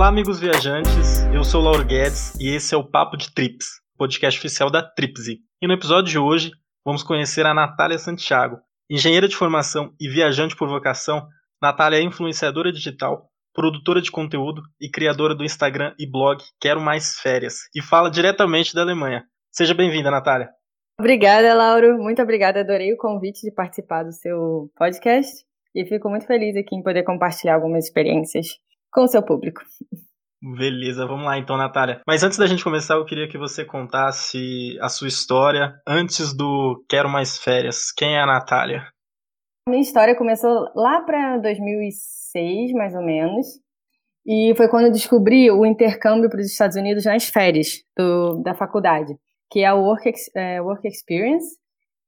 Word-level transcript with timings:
Olá, 0.00 0.08
amigos 0.08 0.40
viajantes. 0.40 1.22
Eu 1.30 1.44
sou 1.44 1.60
o 1.60 1.64
Lauro 1.64 1.84
Guedes 1.84 2.34
e 2.40 2.48
esse 2.48 2.74
é 2.74 2.78
o 2.78 2.90
Papo 2.90 3.18
de 3.18 3.34
Trips, 3.34 3.66
podcast 3.98 4.40
oficial 4.40 4.70
da 4.70 4.82
Tripsy. 4.82 5.40
E 5.60 5.66
no 5.66 5.74
episódio 5.74 6.10
de 6.10 6.18
hoje, 6.18 6.52
vamos 6.82 7.02
conhecer 7.02 7.44
a 7.44 7.52
Natália 7.52 7.98
Santiago. 7.98 8.56
Engenheira 8.88 9.28
de 9.28 9.36
formação 9.36 9.92
e 10.00 10.08
viajante 10.08 10.56
por 10.56 10.70
vocação, 10.70 11.28
Natália 11.60 11.98
é 11.98 12.02
influenciadora 12.02 12.72
digital, 12.72 13.28
produtora 13.52 14.00
de 14.00 14.10
conteúdo 14.10 14.62
e 14.80 14.88
criadora 14.88 15.34
do 15.34 15.44
Instagram 15.44 15.92
e 15.98 16.10
blog 16.10 16.42
Quero 16.58 16.80
Mais 16.80 17.18
Férias, 17.20 17.68
e 17.76 17.82
fala 17.82 18.10
diretamente 18.10 18.74
da 18.74 18.80
Alemanha. 18.80 19.24
Seja 19.52 19.74
bem-vinda, 19.74 20.10
Natália. 20.10 20.48
Obrigada, 20.98 21.52
Lauro. 21.52 21.98
Muito 21.98 22.22
obrigada. 22.22 22.60
Adorei 22.60 22.90
o 22.94 22.96
convite 22.96 23.42
de 23.42 23.52
participar 23.52 24.04
do 24.04 24.12
seu 24.12 24.70
podcast 24.74 25.44
e 25.74 25.84
fico 25.84 26.08
muito 26.08 26.26
feliz 26.26 26.56
aqui 26.56 26.74
em 26.74 26.82
poder 26.82 27.02
compartilhar 27.02 27.56
algumas 27.56 27.84
experiências 27.84 28.46
com 28.92 29.04
o 29.04 29.08
seu 29.08 29.22
público. 29.22 29.62
Beleza, 30.42 31.06
vamos 31.06 31.26
lá 31.26 31.36
então, 31.36 31.56
Natália. 31.56 32.00
Mas 32.06 32.22
antes 32.22 32.38
da 32.38 32.46
gente 32.46 32.64
começar, 32.64 32.94
eu 32.94 33.04
queria 33.04 33.28
que 33.28 33.36
você 33.36 33.62
contasse 33.62 34.78
a 34.80 34.88
sua 34.88 35.08
história 35.08 35.74
antes 35.86 36.34
do 36.34 36.82
Quero 36.88 37.10
Mais 37.10 37.36
Férias. 37.36 37.92
Quem 37.92 38.16
é 38.16 38.22
a 38.22 38.26
Natália? 38.26 38.86
Minha 39.68 39.82
história 39.82 40.16
começou 40.16 40.70
lá 40.74 41.02
para 41.02 41.36
2006, 41.38 42.72
mais 42.72 42.94
ou 42.94 43.02
menos. 43.02 43.46
E 44.26 44.54
foi 44.56 44.68
quando 44.68 44.86
eu 44.86 44.92
descobri 44.92 45.50
o 45.50 45.66
intercâmbio 45.66 46.30
para 46.30 46.40
os 46.40 46.46
Estados 46.46 46.76
Unidos 46.76 47.04
nas 47.04 47.24
férias 47.26 47.82
do, 47.96 48.42
da 48.42 48.54
faculdade, 48.54 49.14
que 49.50 49.60
é 49.60 49.72
o 49.72 49.82
Work, 49.82 50.10
é, 50.34 50.60
Work 50.62 50.88
Experience. 50.88 51.56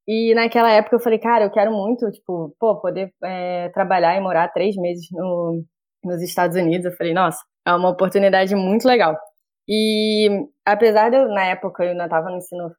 E 0.09 0.35
naquela 0.35 0.71
época 0.71 0.97
eu 0.97 1.01
falei, 1.01 1.19
cara, 1.19 1.45
eu 1.45 1.51
quero 1.51 1.71
muito, 1.71 2.11
tipo, 2.11 2.55
pô, 2.59 2.81
poder 2.81 3.13
é, 3.23 3.69
trabalhar 3.71 4.17
e 4.17 4.21
morar 4.21 4.49
três 4.49 4.75
meses 4.77 5.07
no, 5.13 5.63
nos 6.05 6.23
Estados 6.23 6.57
Unidos. 6.57 6.87
Eu 6.87 6.97
falei, 6.97 7.13
nossa, 7.15 7.39
é 7.67 7.73
uma 7.73 7.91
oportunidade 7.91 8.55
muito 8.55 8.87
legal. 8.87 9.17
E 9.69 10.29
apesar 10.65 11.11
de 11.11 11.17
eu, 11.17 11.29
na 11.29 11.45
época, 11.47 11.85
eu 11.85 11.91
ainda 11.91 12.05
estava 12.05 12.31
no 12.31 12.37
ensino, 12.37 12.71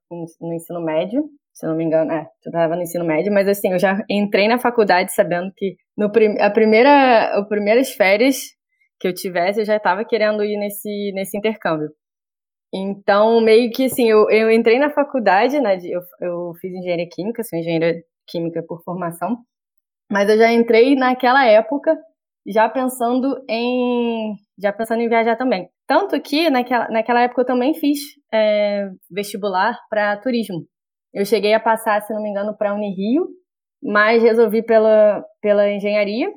no 0.41 0.53
ensino 0.53 0.81
médio, 0.81 1.23
se 1.53 1.67
não 1.67 1.75
me 1.75 1.83
engano, 1.83 2.11
é, 2.11 2.21
eu 2.45 2.49
estava 2.49 2.75
no 2.75 2.81
ensino 2.81 3.05
médio, 3.05 3.31
mas 3.31 3.47
assim, 3.47 3.71
eu 3.71 3.79
já 3.79 4.03
entrei 4.09 4.47
na 4.47 4.57
faculdade 4.57 5.13
sabendo 5.13 5.51
que 5.55 5.75
no 5.95 6.11
a 6.39 6.49
primeira, 6.49 7.39
as 7.39 7.47
primeiras 7.47 7.91
férias 7.91 8.37
que 8.99 9.07
eu 9.07 9.13
tivesse, 9.13 9.61
eu 9.61 9.65
já 9.65 9.77
estava 9.77 10.03
querendo 10.03 10.43
ir 10.43 10.57
nesse, 10.57 11.11
nesse 11.13 11.37
intercâmbio. 11.37 11.89
Então, 12.73 13.39
meio 13.39 13.71
que 13.71 13.85
assim, 13.85 14.09
eu, 14.09 14.29
eu 14.31 14.51
entrei 14.51 14.79
na 14.79 14.89
faculdade, 14.89 15.59
né, 15.59 15.77
eu, 15.83 16.01
eu 16.21 16.53
fiz 16.59 16.73
engenharia 16.73 17.07
química, 17.09 17.43
sou 17.43 17.59
engenheira 17.59 18.01
química 18.27 18.63
por 18.67 18.81
formação, 18.83 19.37
mas 20.11 20.29
eu 20.29 20.37
já 20.37 20.51
entrei 20.51 20.95
naquela 20.95 21.45
época 21.45 21.95
já 22.47 22.67
pensando 22.69 23.43
em 23.49 24.35
já 24.59 24.71
pensando 24.71 25.01
em 25.01 25.09
viajar 25.09 25.35
também. 25.35 25.67
Tanto 25.87 26.19
que 26.21 26.49
naquela, 26.49 26.87
naquela 26.89 27.21
época 27.21 27.41
eu 27.41 27.45
também 27.45 27.73
fiz 27.73 27.99
é, 28.31 28.89
vestibular 29.11 29.77
para 29.89 30.17
turismo. 30.17 30.65
Eu 31.13 31.25
cheguei 31.25 31.53
a 31.53 31.59
passar, 31.59 32.01
se 32.01 32.13
não 32.13 32.21
me 32.21 32.29
engano, 32.29 32.55
para 32.57 32.71
a 32.71 32.73
Unirio, 32.73 33.27
mas 33.81 34.23
resolvi 34.23 34.63
pela, 34.63 35.23
pela 35.41 35.69
engenharia, 35.71 36.31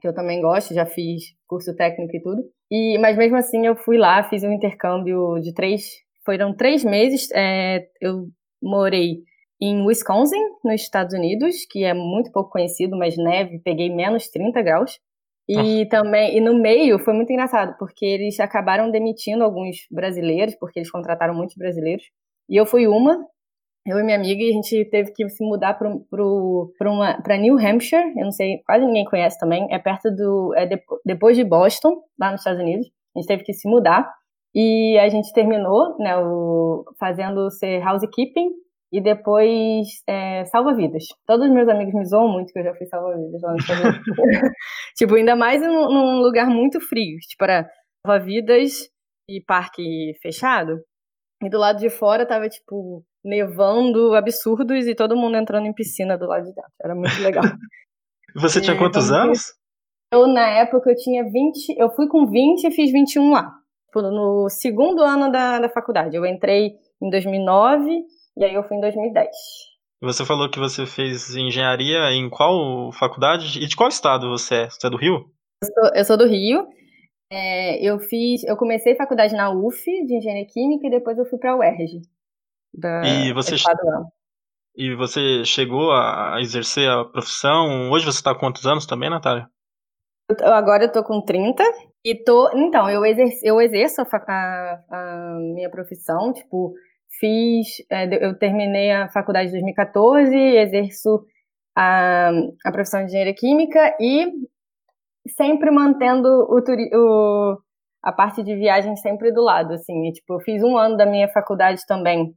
que 0.00 0.06
eu 0.06 0.14
também 0.14 0.40
gosto, 0.40 0.74
já 0.74 0.86
fiz 0.86 1.22
curso 1.46 1.74
técnico 1.74 2.16
e 2.16 2.22
tudo. 2.22 2.42
E, 2.70 2.98
mas 2.98 3.16
mesmo 3.16 3.36
assim 3.36 3.66
eu 3.66 3.74
fui 3.74 3.98
lá, 3.98 4.22
fiz 4.22 4.44
um 4.44 4.52
intercâmbio 4.52 5.40
de 5.40 5.52
três, 5.52 5.82
foram 6.24 6.54
três 6.54 6.84
meses. 6.84 7.28
É, 7.34 7.86
eu 8.00 8.26
morei 8.62 9.22
em 9.60 9.84
Wisconsin, 9.84 10.40
nos 10.64 10.80
Estados 10.80 11.14
Unidos, 11.14 11.66
que 11.68 11.84
é 11.84 11.92
muito 11.92 12.30
pouco 12.30 12.50
conhecido, 12.50 12.96
mas 12.96 13.16
neve, 13.16 13.58
peguei 13.58 13.94
menos 13.94 14.28
30 14.28 14.62
graus. 14.62 14.98
E 15.50 15.86
também, 15.86 16.36
e 16.36 16.40
no 16.40 16.54
meio 16.54 16.98
foi 16.98 17.12
muito 17.12 17.32
engraçado, 17.32 17.76
porque 17.78 18.04
eles 18.04 18.38
acabaram 18.38 18.90
demitindo 18.90 19.42
alguns 19.42 19.86
brasileiros, 19.90 20.54
porque 20.56 20.78
eles 20.78 20.90
contrataram 20.90 21.34
muitos 21.34 21.56
brasileiros. 21.56 22.04
E 22.48 22.56
eu 22.56 22.66
fui 22.66 22.86
uma, 22.86 23.18
eu 23.86 23.98
e 23.98 24.02
minha 24.02 24.16
amiga, 24.16 24.42
e 24.42 24.50
a 24.50 24.52
gente 24.52 24.84
teve 24.90 25.12
que 25.12 25.28
se 25.28 25.44
mudar 25.44 25.74
para 25.74 27.36
New 27.38 27.58
Hampshire, 27.58 28.12
eu 28.16 28.24
não 28.24 28.32
sei, 28.32 28.58
quase 28.64 28.84
ninguém 28.84 29.04
conhece 29.04 29.38
também, 29.38 29.66
é 29.70 29.78
perto 29.78 30.10
do. 30.10 30.54
É 30.54 30.66
de, 30.66 30.80
depois 31.04 31.36
de 31.36 31.44
Boston, 31.44 32.02
lá 32.18 32.30
nos 32.30 32.40
Estados 32.40 32.60
Unidos. 32.60 32.86
A 33.16 33.18
gente 33.18 33.28
teve 33.28 33.44
que 33.44 33.52
se 33.52 33.68
mudar. 33.68 34.12
E 34.52 34.98
a 34.98 35.08
gente 35.08 35.32
terminou, 35.32 35.96
né, 35.98 36.16
o, 36.16 36.84
fazendo 36.98 37.50
ser 37.52 37.86
housekeeping 37.86 38.50
e 38.92 39.00
depois 39.00 39.86
é, 40.06 40.44
salva-vidas. 40.46 41.04
Todos 41.26 41.46
os 41.46 41.52
meus 41.52 41.68
amigos 41.68 41.94
me 41.94 42.04
zoam 42.04 42.28
muito 42.28 42.52
que 42.52 42.58
eu 42.58 42.64
já 42.64 42.74
fui 42.74 42.86
salva-vidas 42.86 43.40
lá 43.40 43.52
no 43.52 43.56
Estados 43.56 44.00
tipo, 44.96 45.14
ainda 45.14 45.36
mais 45.36 45.60
num, 45.62 45.88
num, 45.88 46.20
lugar 46.20 46.48
muito 46.48 46.80
frio. 46.80 47.16
Tipo, 47.20 47.44
era 47.44 47.70
salva-vidas 48.04 48.90
e 49.28 49.40
parque 49.40 50.14
fechado. 50.20 50.80
E 51.42 51.48
do 51.48 51.58
lado 51.58 51.78
de 51.78 51.88
fora 51.88 52.26
tava, 52.26 52.48
tipo, 52.48 53.04
nevando 53.24 54.14
absurdos 54.14 54.86
e 54.86 54.94
todo 54.94 55.16
mundo 55.16 55.36
entrando 55.36 55.66
em 55.66 55.72
piscina 55.72 56.18
do 56.18 56.26
lado 56.26 56.44
de 56.44 56.54
dentro. 56.54 56.72
Era 56.82 56.94
muito 56.94 57.22
legal. 57.22 57.44
Você 58.36 58.60
tinha 58.60 58.76
quantos 58.76 59.10
anos? 59.10 59.54
Eu, 60.12 60.26
na 60.26 60.48
época, 60.48 60.90
eu 60.90 60.96
tinha 60.96 61.22
20. 61.22 61.78
Eu 61.78 61.90
fui 61.90 62.08
com 62.08 62.26
20 62.26 62.64
e 62.64 62.70
fiz 62.72 62.90
21 62.90 63.30
lá. 63.30 63.52
Tipo, 63.86 64.02
no 64.02 64.48
segundo 64.48 65.02
ano 65.02 65.30
da, 65.30 65.60
da 65.60 65.68
faculdade. 65.68 66.16
Eu 66.16 66.26
entrei 66.26 66.72
em 67.00 67.10
2009 67.10 68.04
e 68.36 68.44
aí 68.44 68.54
eu 68.54 68.62
fui 68.64 68.76
em 68.76 68.80
2010. 68.80 69.28
Você 70.02 70.24
falou 70.24 70.50
que 70.50 70.58
você 70.58 70.86
fez 70.86 71.34
engenharia 71.36 72.10
em 72.12 72.30
qual 72.30 72.90
faculdade? 72.92 73.58
E 73.58 73.66
de 73.66 73.76
qual 73.76 73.88
estado 73.88 74.30
você 74.30 74.62
é? 74.62 74.70
Você 74.70 74.86
é 74.86 74.90
do 74.90 74.96
Rio? 74.96 75.30
Eu 75.62 75.68
sou, 75.68 75.94
eu 75.94 76.04
sou 76.04 76.16
do 76.16 76.26
Rio. 76.26 76.66
É, 77.30 77.78
eu 77.84 77.98
fiz, 78.00 78.42
eu 78.44 78.56
comecei 78.56 78.96
faculdade 78.96 79.34
na 79.34 79.50
UF 79.50 79.84
de 79.84 80.16
engenharia 80.16 80.46
química 80.46 80.86
e 80.86 80.90
depois 80.90 81.18
eu 81.18 81.26
fui 81.26 81.38
para 81.38 81.52
a 81.52 81.56
UERJ. 81.56 82.00
Da, 82.72 83.02
e 83.04 83.32
você 83.32 83.56
e 84.76 84.94
você 84.94 85.44
chegou 85.44 85.92
a 85.92 86.38
exercer 86.40 86.88
a 86.88 87.04
profissão? 87.04 87.90
Hoje 87.90 88.04
você 88.04 88.18
está 88.18 88.32
com 88.32 88.40
quantos 88.40 88.66
anos 88.66 88.86
também, 88.86 89.10
Natália? 89.10 89.48
Eu, 90.30 90.54
agora 90.54 90.84
eu 90.84 90.92
tô 90.92 91.02
com 91.02 91.20
30 91.20 91.62
e 92.04 92.14
tô, 92.14 92.50
então, 92.56 92.88
eu 92.88 93.04
exerço, 93.04 93.38
eu 93.42 93.60
exerço 93.60 94.00
a, 94.00 94.04
a, 94.04 94.84
a 94.90 95.38
minha 95.54 95.68
profissão, 95.68 96.32
tipo, 96.32 96.72
fiz, 97.18 97.68
é, 97.90 98.24
eu 98.24 98.38
terminei 98.38 98.90
a 98.92 99.08
faculdade 99.08 99.48
em 99.48 99.52
2014, 99.52 100.36
exerço 100.36 101.24
a, 101.76 102.30
a 102.64 102.72
profissão 102.72 103.00
de 103.00 103.06
engenharia 103.06 103.34
química 103.34 103.96
e 104.00 104.30
sempre 105.36 105.70
mantendo 105.70 106.28
o, 106.28 106.58
o, 106.58 107.58
a 108.02 108.12
parte 108.12 108.42
de 108.42 108.54
viagem 108.54 108.96
sempre 108.96 109.32
do 109.32 109.42
lado, 109.42 109.74
assim, 109.74 110.08
e, 110.08 110.12
tipo, 110.12 110.34
eu 110.34 110.40
fiz 110.40 110.62
um 110.62 110.76
ano 110.76 110.96
da 110.96 111.06
minha 111.06 111.28
faculdade 111.28 111.82
também. 111.86 112.34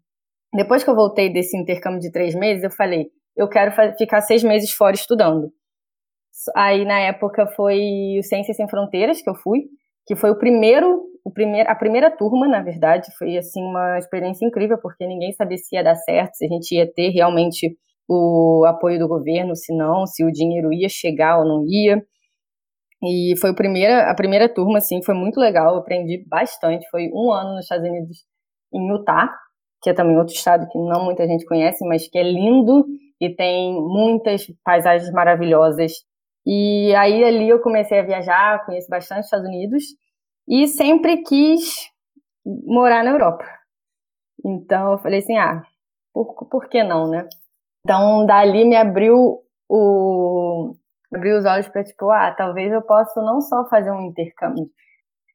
Depois 0.53 0.83
que 0.83 0.89
eu 0.89 0.95
voltei 0.95 1.31
desse 1.31 1.57
intercâmbio 1.57 1.99
de 1.99 2.11
três 2.11 2.35
meses, 2.35 2.63
eu 2.63 2.71
falei, 2.71 3.07
eu 3.35 3.47
quero 3.47 3.71
ficar 3.97 4.21
seis 4.21 4.43
meses 4.43 4.71
fora 4.71 4.95
estudando. 4.95 5.51
Aí, 6.55 6.85
na 6.85 6.99
época, 6.99 7.47
foi 7.47 8.17
o 8.19 8.23
Ciências 8.23 8.57
Sem 8.57 8.67
Fronteiras 8.67 9.21
que 9.21 9.29
eu 9.29 9.35
fui, 9.35 9.65
que 10.05 10.15
foi 10.15 10.31
o 10.31 10.37
primeiro 10.37 11.03
o 11.25 11.31
primeiro, 11.31 11.69
a 11.69 11.75
primeira 11.75 12.11
turma, 12.11 12.47
na 12.47 12.61
verdade, 12.61 13.07
foi 13.17 13.37
assim 13.37 13.63
uma 13.63 13.97
experiência 13.97 14.45
incrível, 14.45 14.77
porque 14.77 15.07
ninguém 15.07 15.31
sabia 15.33 15.57
se 15.57 15.75
ia 15.75 15.83
dar 15.83 15.95
certo, 15.95 16.35
se 16.35 16.45
a 16.45 16.49
gente 16.49 16.75
ia 16.75 16.91
ter 16.91 17.09
realmente 17.09 17.77
o 18.07 18.65
apoio 18.67 18.99
do 18.99 19.07
governo, 19.07 19.55
se 19.55 19.73
não, 19.75 20.05
se 20.05 20.23
o 20.25 20.31
dinheiro 20.31 20.73
ia 20.73 20.89
chegar 20.89 21.39
ou 21.39 21.45
não 21.45 21.65
ia. 21.65 22.03
E 23.01 23.35
foi 23.39 23.51
a 23.51 23.53
primeira, 23.53 24.11
a 24.11 24.15
primeira 24.15 24.53
turma, 24.53 24.77
assim, 24.79 25.01
foi 25.03 25.15
muito 25.15 25.39
legal, 25.39 25.77
aprendi 25.77 26.25
bastante. 26.27 26.85
Foi 26.89 27.09
um 27.13 27.31
ano 27.31 27.55
nos 27.55 27.65
Estados 27.65 27.87
Unidos, 27.87 28.17
em 28.73 28.89
Utah, 28.91 29.29
que 29.81 29.89
é 29.89 29.93
também 29.93 30.17
outro 30.17 30.33
estado 30.33 30.67
que 30.69 30.77
não 30.77 31.05
muita 31.05 31.27
gente 31.27 31.45
conhece, 31.45 31.85
mas 31.85 32.07
que 32.07 32.17
é 32.17 32.23
lindo 32.23 32.85
e 33.19 33.33
tem 33.33 33.73
muitas 33.73 34.45
paisagens 34.63 35.11
maravilhosas. 35.11 35.93
E 36.45 36.93
aí 36.95 37.23
ali 37.23 37.49
eu 37.49 37.61
comecei 37.61 37.99
a 37.99 38.03
viajar, 38.03 38.65
conheço 38.65 38.87
bastante 38.89 39.25
Estados 39.25 39.47
Unidos 39.47 39.83
e 40.47 40.67
sempre 40.67 41.23
quis 41.23 41.89
morar 42.45 43.03
na 43.03 43.11
Europa. 43.11 43.45
Então 44.45 44.93
eu 44.93 44.97
falei 44.99 45.19
assim, 45.19 45.37
ah, 45.37 45.63
por, 46.13 46.33
por 46.47 46.67
que 46.67 46.83
não, 46.83 47.09
né? 47.09 47.27
Então 47.85 48.25
dali 48.25 48.65
me 48.65 48.75
abriu 48.75 49.41
o 49.69 50.75
abriu 51.13 51.37
os 51.37 51.45
olhos 51.45 51.67
para 51.67 51.83
tipo, 51.83 52.09
ah, 52.09 52.31
talvez 52.31 52.71
eu 52.71 52.81
possa 52.81 53.21
não 53.21 53.39
só 53.39 53.67
fazer 53.69 53.91
um 53.91 54.01
intercâmbio, 54.01 54.67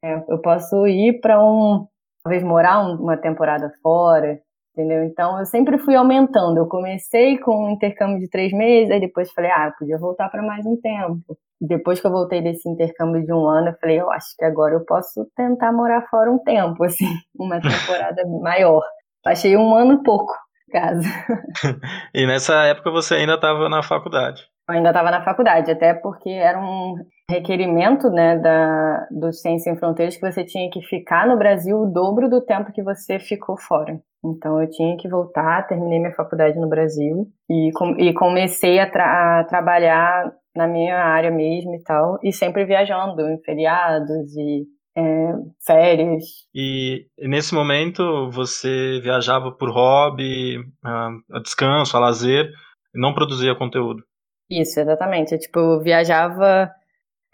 é, 0.03 0.25
eu 0.29 0.41
posso 0.41 0.87
ir 0.87 1.21
para 1.21 1.43
um, 1.43 1.87
talvez 2.23 2.43
morar 2.43 2.81
uma 2.81 3.17
temporada 3.17 3.73
fora, 3.83 4.41
entendeu? 4.79 5.05
Então 5.05 5.39
eu 5.39 5.47
sempre 5.47 5.79
fui 5.79 5.95
aumentando. 5.95 6.59
Eu 6.59 6.67
comecei 6.67 7.39
com 7.39 7.67
um 7.67 7.71
intercâmbio 7.71 8.21
de 8.21 8.29
três 8.29 8.53
meses, 8.53 8.91
aí 8.91 9.01
depois 9.01 9.33
falei, 9.33 9.51
ah, 9.51 9.67
eu 9.67 9.73
podia 9.79 9.99
voltar 9.99 10.29
para 10.29 10.43
mais 10.43 10.65
um 10.65 10.77
tempo 10.81 11.37
depois 11.61 12.01
que 12.01 12.07
eu 12.07 12.11
voltei 12.11 12.41
desse 12.41 12.69
intercâmbio 12.69 13.25
de 13.25 13.33
um 13.33 13.47
ano, 13.49 13.69
eu 13.69 13.77
falei, 13.81 14.01
eu 14.01 14.11
acho 14.11 14.37
que 14.37 14.45
agora 14.45 14.75
eu 14.75 14.85
posso 14.85 15.27
tentar 15.37 15.73
morar 15.73 16.07
fora 16.09 16.31
um 16.31 16.39
tempo, 16.39 16.83
assim, 16.85 17.13
uma 17.37 17.61
temporada 17.61 18.23
maior. 18.41 18.83
Achei 19.27 19.57
um 19.57 19.75
ano 19.75 20.03
pouco, 20.03 20.33
casa. 20.71 21.03
e 22.15 22.27
nessa 22.27 22.65
época 22.65 22.91
você 22.91 23.15
ainda 23.15 23.35
estava 23.35 23.69
na 23.69 23.83
faculdade? 23.83 24.43
Eu 24.69 24.75
ainda 24.75 24.91
estava 24.91 25.11
na 25.11 25.25
faculdade, 25.25 25.71
até 25.71 25.95
porque 25.95 26.31
era 26.31 26.59
um 26.59 26.97
requerimento 27.31 28.11
né, 28.11 28.39
da, 28.39 29.07
do 29.11 29.33
Ciência 29.33 29.73
Sem 29.73 29.79
Fronteiras 29.79 30.17
que 30.17 30.31
você 30.31 30.45
tinha 30.45 30.71
que 30.71 30.81
ficar 30.83 31.27
no 31.27 31.37
Brasil 31.37 31.79
o 31.79 31.87
dobro 31.87 32.29
do 32.29 32.41
tempo 32.41 32.73
que 32.73 32.83
você 32.83 33.19
ficou 33.19 33.59
fora. 33.59 33.99
Então 34.25 34.61
eu 34.61 34.69
tinha 34.69 34.97
que 34.97 35.09
voltar, 35.09 35.67
terminei 35.67 35.99
minha 35.99 36.15
faculdade 36.15 36.59
no 36.59 36.69
Brasil 36.69 37.29
e, 37.49 37.71
com, 37.75 37.91
e 37.99 38.13
comecei 38.13 38.79
a, 38.79 38.91
tra 38.91 39.41
a, 39.41 39.45
trabalhar 39.45 40.33
na 40.55 40.67
minha 40.67 40.97
área 40.97 41.31
mesmo 41.31 41.75
e 41.75 41.83
tal, 41.83 42.19
e 42.23 42.33
sempre 42.33 42.65
viajando 42.65 43.23
em 43.29 43.41
feriados 43.43 44.37
e 44.37 44.67
é, 44.97 45.33
férias. 45.65 46.25
E 46.53 47.07
nesse 47.19 47.55
momento 47.55 48.29
você 48.33 49.01
viajava 49.01 49.53
por 49.53 49.71
hobby, 49.71 50.59
a, 50.85 51.11
a 51.33 51.41
descanso, 51.41 51.97
a 51.97 52.01
lazer, 52.01 52.51
e 52.93 53.01
não 53.01 53.15
produzia 53.15 53.55
conteúdo? 53.55 54.03
Isso, 54.51 54.81
exatamente. 54.81 55.33
Eu, 55.33 55.39
tipo, 55.39 55.81
viajava 55.81 56.71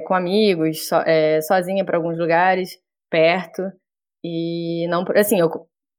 com 0.07 0.15
amigos, 0.15 0.87
so, 0.87 0.97
é, 0.97 1.41
sozinha 1.41 1.85
para 1.85 1.97
alguns 1.97 2.19
lugares, 2.19 2.79
perto, 3.09 3.63
e 4.23 4.87
não, 4.89 5.05
assim, 5.17 5.39
eu, 5.39 5.49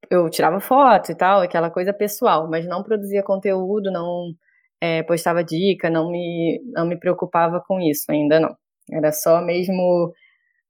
eu 0.09 0.29
tirava 0.29 0.59
foto 0.59 1.11
e 1.11 1.15
tal, 1.15 1.41
aquela 1.41 1.69
coisa 1.69 1.93
pessoal, 1.93 2.49
mas 2.49 2.67
não 2.67 2.83
produzia 2.83 3.23
conteúdo, 3.23 3.91
não 3.91 4.33
é, 4.81 5.03
postava 5.03 5.43
dica, 5.43 5.89
não 5.89 6.09
me, 6.09 6.61
não 6.73 6.87
me 6.87 6.99
preocupava 6.99 7.61
com 7.65 7.79
isso 7.79 8.05
ainda 8.09 8.39
não. 8.39 8.55
Era 8.91 9.11
só 9.11 9.41
mesmo 9.41 10.13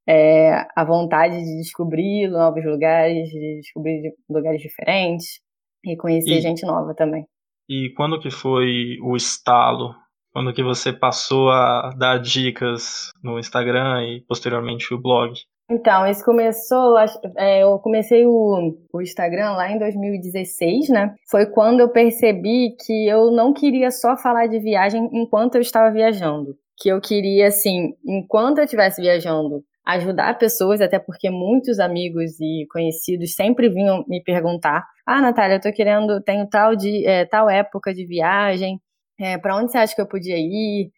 é, 0.07 0.65
a 0.75 0.83
vontade 0.85 1.37
de 1.37 1.57
descobrir 1.57 2.27
novos 2.29 2.63
lugares, 2.65 3.29
de 3.29 3.59
descobrir 3.61 4.13
lugares 4.29 4.61
diferentes 4.61 5.39
e 5.85 5.97
conhecer 5.97 6.37
e, 6.37 6.41
gente 6.41 6.65
nova 6.65 6.93
também. 6.93 7.25
E 7.67 7.89
quando 7.95 8.19
que 8.19 8.29
foi 8.29 8.97
o 9.01 9.15
estalo 9.15 9.93
quando 10.35 10.53
que 10.53 10.61
você 10.61 10.91
passou 10.91 11.49
a 11.49 11.91
dar 11.97 12.19
dicas 12.19 13.09
no 13.23 13.39
Instagram 13.39 14.03
e 14.03 14.21
posteriormente 14.27 14.93
o 14.93 15.01
blog? 15.01 15.33
Então, 15.69 16.05
isso 16.05 16.23
começou, 16.23 16.95
é, 17.37 17.63
eu 17.63 17.79
comecei 17.79 18.23
o, 18.25 18.77
o, 18.93 19.01
Instagram 19.01 19.51
lá 19.53 19.71
em 19.71 19.79
2016, 19.79 20.89
né? 20.89 21.15
Foi 21.29 21.47
quando 21.47 21.79
eu 21.79 21.89
percebi 21.89 22.75
que 22.85 23.07
eu 23.07 23.31
não 23.31 23.51
queria 23.51 23.89
só 23.89 24.15
falar 24.15 24.45
de 24.45 24.59
viagem 24.59 25.09
enquanto 25.11 25.55
eu 25.55 25.61
estava 25.61 25.91
viajando. 25.91 26.55
Que 26.77 26.89
eu 26.89 27.01
queria, 27.01 27.47
assim, 27.47 27.95
enquanto 28.05 28.59
eu 28.59 28.65
estivesse 28.65 29.01
viajando, 29.01 29.63
ajudar 29.85 30.37
pessoas, 30.37 30.81
até 30.81 30.99
porque 30.99 31.31
muitos 31.31 31.79
amigos 31.79 32.39
e 32.39 32.67
conhecidos 32.71 33.33
sempre 33.33 33.67
vinham 33.67 34.05
me 34.07 34.21
perguntar: 34.23 34.85
Ah, 35.05 35.21
Natália, 35.21 35.55
eu 35.55 35.61
tô 35.61 35.71
querendo, 35.73 36.21
tenho 36.21 36.47
tal, 36.47 36.75
de, 36.75 37.05
é, 37.07 37.25
tal 37.25 37.49
época 37.49 37.91
de 37.91 38.05
viagem, 38.05 38.79
é, 39.19 39.37
para 39.37 39.57
onde 39.57 39.71
você 39.71 39.79
acha 39.79 39.95
que 39.95 40.01
eu 40.01 40.07
podia 40.07 40.37
ir? 40.37 40.91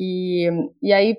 E, 0.00 0.48
e 0.82 0.92
aí, 0.92 1.16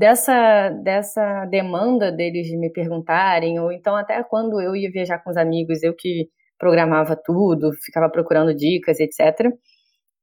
dessa, 0.00 0.70
dessa 0.82 1.44
demanda 1.46 2.10
deles 2.10 2.46
de 2.46 2.56
me 2.56 2.72
perguntarem, 2.72 3.60
ou 3.60 3.70
então 3.70 3.94
até 3.94 4.22
quando 4.24 4.58
eu 4.60 4.74
ia 4.74 4.90
viajar 4.90 5.18
com 5.18 5.30
os 5.30 5.36
amigos, 5.36 5.82
eu 5.82 5.94
que 5.94 6.28
programava 6.58 7.14
tudo, 7.22 7.70
ficava 7.84 8.10
procurando 8.10 8.54
dicas, 8.54 8.98
etc. 8.98 9.52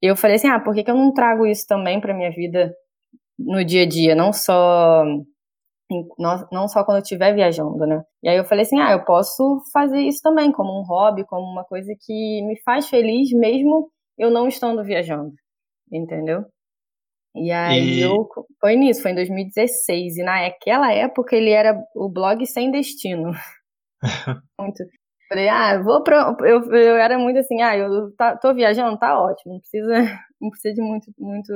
Eu 0.01 0.15
falei 0.15 0.37
assim, 0.37 0.47
ah, 0.47 0.59
por 0.59 0.73
que, 0.73 0.83
que 0.83 0.91
eu 0.91 0.95
não 0.95 1.13
trago 1.13 1.45
isso 1.45 1.65
também 1.67 2.01
para 2.01 2.13
minha 2.13 2.31
vida 2.31 2.73
no 3.39 3.63
dia 3.63 3.83
a 3.83 3.87
dia, 3.87 4.15
não 4.15 4.33
só 4.33 5.03
não 6.51 6.67
só 6.67 6.83
quando 6.83 6.97
eu 6.97 7.03
estiver 7.03 7.33
viajando, 7.33 7.85
né? 7.87 8.03
E 8.23 8.29
aí 8.29 8.37
eu 8.37 8.45
falei 8.45 8.63
assim, 8.63 8.79
ah, 8.79 8.91
eu 8.91 9.05
posso 9.05 9.61
fazer 9.71 9.99
isso 10.01 10.19
também 10.21 10.51
como 10.51 10.77
um 10.79 10.83
hobby, 10.83 11.25
como 11.25 11.43
uma 11.45 11.63
coisa 11.63 11.93
que 12.05 12.41
me 12.45 12.59
faz 12.63 12.89
feliz 12.89 13.31
mesmo 13.31 13.89
eu 14.17 14.31
não 14.31 14.47
estando 14.47 14.83
viajando 14.83 15.33
entendeu? 15.91 16.45
E 17.43 17.51
aí 17.51 17.99
e... 17.99 18.01
eu 18.01 18.27
foi 18.59 18.75
nisso, 18.75 19.01
foi 19.01 19.11
em 19.11 19.15
2016 19.15 20.17
e 20.17 20.23
naquela 20.23 20.91
época 20.93 21.35
ele 21.35 21.51
era 21.51 21.77
o 21.95 22.09
blog 22.09 22.45
sem 22.45 22.71
destino. 22.71 23.31
muito. 24.59 24.83
Falei, 25.29 25.49
ah, 25.49 25.81
vou 25.81 26.03
pra, 26.03 26.35
eu, 26.41 26.63
eu 26.73 26.95
era 26.95 27.19
muito 27.19 27.39
assim, 27.39 27.61
ah, 27.61 27.75
eu 27.77 28.13
tá, 28.15 28.37
tô 28.37 28.53
viajando, 28.53 28.97
tá 28.97 29.19
ótimo, 29.19 29.53
não 29.53 29.59
precisa 29.59 29.93
não 30.39 30.49
precisa 30.49 30.73
de 30.73 30.81
muito 30.81 31.11
muito 31.19 31.53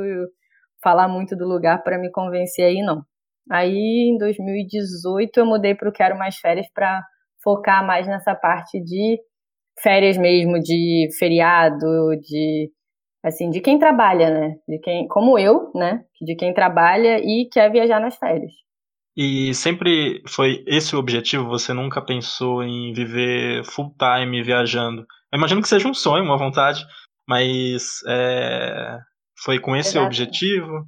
falar 0.83 1.07
muito 1.07 1.36
do 1.38 1.48
lugar 1.48 1.81
para 1.83 1.98
me 1.98 2.12
convencer 2.12 2.66
aí 2.66 2.81
não. 2.81 3.04
Aí 3.50 4.10
em 4.13 4.18
2018 4.18 5.38
eu 5.39 5.45
mudei 5.45 5.75
para 5.75 5.89
o 5.89 5.92
Quero 5.94 6.18
Mais 6.18 6.38
Férias 6.38 6.68
para 6.74 7.01
focar 7.44 7.86
mais 7.86 8.07
nessa 8.07 8.36
parte 8.36 8.80
de 8.83 9.19
férias 9.81 10.18
mesmo, 10.18 10.60
de 10.60 11.07
feriado, 11.18 12.16
de 12.22 12.69
assim, 13.23 13.50
de 13.50 13.62
quem 13.62 13.77
trabalha, 13.77 14.29
né? 14.29 14.56
De 14.68 14.79
quem, 14.79 15.07
como 15.07 15.38
eu, 15.38 15.71
né? 15.75 16.03
De 16.21 16.35
quem 16.35 16.53
trabalha 16.53 17.19
e 17.19 17.47
quer 17.51 17.71
viajar 17.71 18.00
nas 18.00 18.18
férias. 18.18 18.51
E 19.15 19.53
sempre 19.53 20.23
foi 20.27 20.63
esse 20.65 20.95
o 20.95 21.00
objetivo? 21.00 21.50
Você 21.50 21.73
nunca 21.73 22.01
pensou 22.01 22.63
em 22.63 22.94
viver 22.94 23.63
full 23.65 23.94
time 23.97 24.41
viajando? 24.41 25.01
Eu 25.31 25.38
imagino 25.38 25.62
que 25.62 25.68
seja 25.68 25.88
um 25.88 25.94
sonho, 25.94 26.23
uma 26.23 26.38
vontade, 26.38 26.85
mas 27.27 28.00
é, 28.07 28.97
foi 29.44 29.59
com 29.59 29.75
esse 29.75 29.97
Exato. 29.97 30.06
objetivo? 30.06 30.88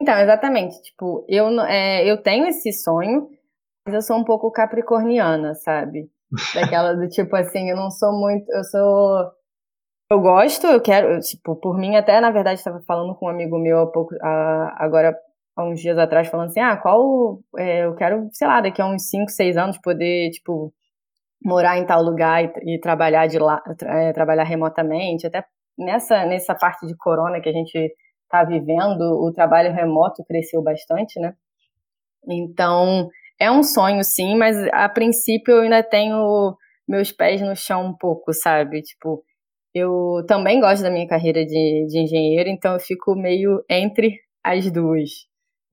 Então, 0.00 0.18
exatamente. 0.18 0.80
Tipo, 0.82 1.24
eu, 1.28 1.48
é, 1.62 2.10
eu 2.10 2.22
tenho 2.22 2.46
esse 2.46 2.72
sonho, 2.72 3.28
mas 3.84 3.94
eu 3.94 4.02
sou 4.02 4.16
um 4.16 4.24
pouco 4.24 4.50
capricorniana, 4.50 5.54
sabe? 5.54 6.10
Daquela 6.54 6.94
do 6.94 7.08
tipo 7.08 7.34
assim, 7.36 7.68
eu 7.70 7.76
não 7.76 7.90
sou 7.90 8.12
muito. 8.12 8.50
Eu 8.50 8.64
sou 8.64 9.30
eu 10.10 10.20
gosto, 10.20 10.66
eu 10.66 10.80
quero, 10.80 11.20
tipo, 11.20 11.54
por 11.56 11.76
mim 11.78 11.96
até, 11.96 12.20
na 12.20 12.30
verdade, 12.30 12.58
estava 12.60 12.80
falando 12.86 13.14
com 13.14 13.26
um 13.26 13.28
amigo 13.28 13.58
meu 13.58 13.80
há 13.80 13.86
pouco, 13.86 14.14
agora, 14.76 15.16
há 15.54 15.64
uns 15.64 15.80
dias 15.80 15.98
atrás, 15.98 16.28
falando 16.28 16.48
assim, 16.48 16.60
ah, 16.60 16.76
qual, 16.76 17.40
é, 17.58 17.84
eu 17.84 17.94
quero, 17.94 18.28
sei 18.32 18.48
lá, 18.48 18.60
daqui 18.60 18.80
a 18.80 18.86
uns 18.86 19.08
5, 19.10 19.30
6 19.30 19.56
anos 19.56 19.78
poder, 19.78 20.30
tipo, 20.30 20.72
morar 21.44 21.78
em 21.78 21.86
tal 21.86 22.02
lugar 22.02 22.44
e, 22.44 22.74
e 22.76 22.80
trabalhar 22.80 23.26
de 23.26 23.38
lá, 23.38 23.62
é, 23.82 24.12
trabalhar 24.12 24.44
remotamente, 24.44 25.26
até 25.26 25.44
nessa, 25.76 26.24
nessa 26.26 26.54
parte 26.54 26.86
de 26.86 26.96
corona 26.96 27.40
que 27.40 27.48
a 27.48 27.52
gente 27.52 27.94
está 28.24 28.44
vivendo, 28.44 29.02
o 29.02 29.32
trabalho 29.32 29.72
remoto 29.74 30.24
cresceu 30.24 30.62
bastante, 30.62 31.20
né? 31.20 31.34
Então, 32.28 33.08
é 33.38 33.50
um 33.50 33.62
sonho, 33.62 34.02
sim, 34.04 34.36
mas 34.36 34.56
a 34.72 34.88
princípio 34.88 35.54
eu 35.54 35.62
ainda 35.62 35.82
tenho 35.82 36.56
meus 36.86 37.12
pés 37.12 37.40
no 37.40 37.54
chão 37.56 37.86
um 37.86 37.96
pouco, 37.96 38.32
sabe? 38.32 38.82
Tipo, 38.82 39.22
eu 39.78 40.24
também 40.26 40.60
gosto 40.60 40.82
da 40.82 40.90
minha 40.90 41.08
carreira 41.08 41.44
de, 41.44 41.86
de 41.88 41.98
engenheiro, 41.98 42.48
então 42.48 42.74
eu 42.74 42.80
fico 42.80 43.14
meio 43.14 43.64
entre 43.68 44.18
as 44.44 44.70
duas. 44.70 45.10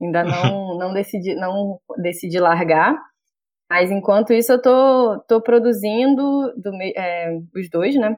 Ainda 0.00 0.24
não, 0.24 0.76
não, 0.78 0.92
decidi, 0.92 1.34
não 1.34 1.80
decidi 1.98 2.38
largar, 2.38 2.96
mas 3.70 3.90
enquanto 3.90 4.32
isso 4.32 4.52
eu 4.52 4.62
tô, 4.62 5.18
tô 5.28 5.40
produzindo 5.40 6.52
do, 6.56 6.70
é, 6.96 7.38
os 7.54 7.68
dois, 7.70 7.96
né? 7.96 8.16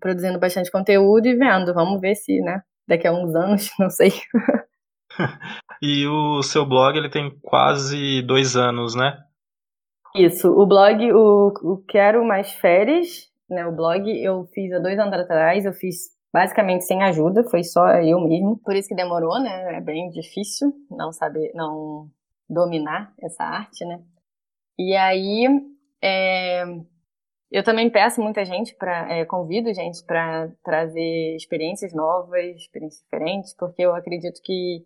Produzindo 0.00 0.38
bastante 0.38 0.70
conteúdo 0.70 1.26
e 1.26 1.36
vendo. 1.36 1.74
Vamos 1.74 2.00
ver 2.00 2.14
se, 2.14 2.40
né? 2.40 2.62
Daqui 2.86 3.06
a 3.06 3.12
uns 3.12 3.34
anos, 3.34 3.70
não 3.78 3.90
sei. 3.90 4.12
e 5.82 6.06
o 6.06 6.42
seu 6.42 6.66
blog 6.66 6.96
ele 6.96 7.10
tem 7.10 7.36
quase 7.42 8.22
dois 8.22 8.56
anos, 8.56 8.94
né? 8.94 9.18
Isso. 10.14 10.48
O 10.48 10.64
blog, 10.66 11.12
o, 11.12 11.48
o 11.62 11.84
Quero 11.88 12.24
Mais 12.24 12.52
Férias, 12.52 13.28
né, 13.48 13.66
o 13.66 13.72
blog 13.72 14.08
eu 14.08 14.46
fiz 14.54 14.72
há 14.72 14.78
dois 14.78 14.98
anos 14.98 15.14
atrás, 15.14 15.64
eu 15.64 15.72
fiz 15.72 16.14
basicamente 16.32 16.84
sem 16.84 17.02
ajuda, 17.02 17.44
foi 17.44 17.62
só 17.62 17.86
eu 18.00 18.20
mesmo. 18.20 18.58
Por 18.64 18.74
isso 18.74 18.88
que 18.88 18.94
demorou, 18.94 19.40
né? 19.40 19.76
É 19.76 19.80
bem 19.80 20.10
difícil 20.10 20.72
não 20.90 21.12
saber, 21.12 21.52
não 21.54 22.10
dominar 22.48 23.14
essa 23.22 23.44
arte, 23.44 23.84
né? 23.84 24.02
E 24.76 24.96
aí 24.96 25.46
é, 26.02 26.64
eu 27.52 27.62
também 27.62 27.88
peço 27.88 28.20
muita 28.20 28.44
gente 28.44 28.74
para 28.74 29.12
é, 29.12 29.24
convido 29.24 29.72
gente 29.72 30.04
para 30.04 30.50
trazer 30.64 31.36
experiências 31.36 31.94
novas, 31.94 32.56
experiências 32.56 33.02
diferentes, 33.04 33.54
porque 33.56 33.82
eu 33.82 33.94
acredito 33.94 34.40
que 34.42 34.84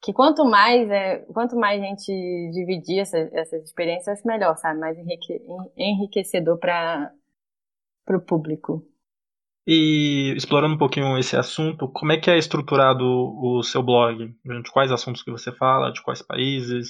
que 0.00 0.12
quanto 0.12 0.44
mais 0.44 0.88
é, 0.90 1.20
quanto 1.32 1.56
mais 1.56 1.80
gente 1.80 2.12
dividir 2.52 3.00
essa, 3.00 3.18
essas 3.32 3.64
experiências 3.64 4.22
melhor, 4.24 4.56
sabe? 4.58 4.78
Mais 4.78 4.96
enrique, 4.98 5.42
enriquecedor 5.76 6.58
para 6.58 7.10
para 8.04 8.16
o 8.16 8.20
público. 8.20 8.86
E 9.66 10.34
explorando 10.36 10.74
um 10.74 10.78
pouquinho 10.78 11.16
esse 11.16 11.36
assunto, 11.36 11.88
como 11.88 12.12
é 12.12 12.18
que 12.18 12.30
é 12.30 12.36
estruturado 12.36 13.04
o 13.04 13.62
seu 13.62 13.82
blog? 13.82 14.28
De 14.44 14.70
quais 14.70 14.92
assuntos 14.92 15.22
que 15.22 15.30
você 15.30 15.50
fala, 15.52 15.90
de 15.90 16.02
quais 16.02 16.20
países? 16.20 16.88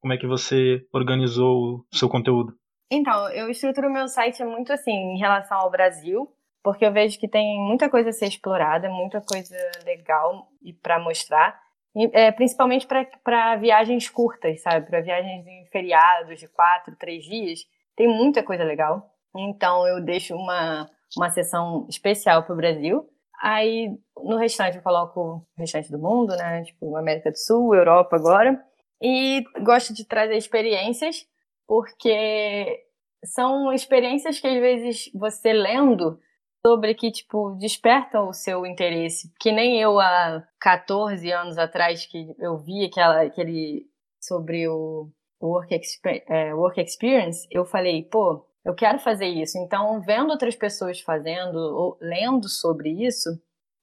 Como 0.00 0.12
é 0.12 0.16
que 0.16 0.26
você 0.26 0.86
organizou 0.92 1.84
o 1.92 1.96
seu 1.96 2.08
conteúdo? 2.08 2.54
Então, 2.90 3.28
eu 3.30 3.48
estruturo 3.48 3.90
meu 3.90 4.06
site 4.06 4.44
muito 4.44 4.72
assim 4.72 4.92
em 4.92 5.18
relação 5.18 5.58
ao 5.58 5.70
Brasil, 5.70 6.28
porque 6.62 6.84
eu 6.84 6.92
vejo 6.92 7.18
que 7.18 7.26
tem 7.26 7.58
muita 7.60 7.90
coisa 7.90 8.10
a 8.10 8.12
ser 8.12 8.26
explorada, 8.26 8.88
muita 8.88 9.20
coisa 9.20 9.56
legal 9.84 10.48
e 10.62 10.72
para 10.72 11.00
mostrar, 11.00 11.60
e, 11.96 12.08
é, 12.12 12.30
principalmente 12.30 12.86
para 12.86 13.56
viagens 13.56 14.08
curtas, 14.08 14.62
sabe? 14.62 14.86
Para 14.86 15.00
viagens 15.00 15.46
em 15.46 15.66
feriados 15.66 16.38
de 16.38 16.48
quatro, 16.48 16.94
três 16.96 17.24
dias, 17.24 17.60
tem 17.96 18.06
muita 18.06 18.42
coisa 18.42 18.62
legal. 18.62 19.11
Então 19.36 19.86
eu 19.86 20.02
deixo 20.02 20.34
uma, 20.34 20.88
uma 21.16 21.30
sessão 21.30 21.86
especial 21.88 22.42
para 22.44 22.52
o 22.52 22.56
Brasil. 22.56 23.08
Aí 23.42 23.88
no 24.16 24.36
restante 24.36 24.76
eu 24.76 24.82
coloco 24.82 25.20
o 25.20 25.46
restante 25.56 25.90
do 25.90 25.98
mundo, 25.98 26.36
né? 26.36 26.62
Tipo, 26.62 26.96
América 26.96 27.30
do 27.30 27.38
Sul, 27.38 27.74
Europa 27.74 28.16
agora. 28.16 28.62
E 29.02 29.42
gosto 29.64 29.92
de 29.92 30.06
trazer 30.06 30.36
experiências, 30.36 31.26
porque 31.66 32.84
são 33.24 33.72
experiências 33.72 34.38
que 34.38 34.46
às 34.46 34.60
vezes 34.60 35.10
você 35.14 35.52
lendo 35.52 36.20
sobre 36.64 36.94
que, 36.94 37.10
tipo, 37.10 37.56
despertam 37.58 38.28
o 38.28 38.32
seu 38.32 38.64
interesse. 38.64 39.32
Que 39.40 39.50
nem 39.50 39.80
eu 39.80 39.98
há 39.98 40.46
14 40.60 41.30
anos 41.32 41.58
atrás, 41.58 42.06
que 42.06 42.32
eu 42.38 42.56
vi 42.58 42.84
aquela, 42.84 43.22
aquele 43.22 43.86
sobre 44.20 44.68
o 44.68 45.10
work, 45.42 45.80
é, 46.28 46.54
work 46.54 46.80
experience, 46.80 47.46
eu 47.50 47.64
falei, 47.64 48.04
pô, 48.04 48.46
eu 48.64 48.74
quero 48.74 48.98
fazer 48.98 49.26
isso. 49.26 49.58
Então, 49.58 50.00
vendo 50.00 50.30
outras 50.30 50.54
pessoas 50.54 51.00
fazendo, 51.00 51.56
ou 51.56 51.98
lendo 52.00 52.48
sobre 52.48 52.90
isso, 52.90 53.30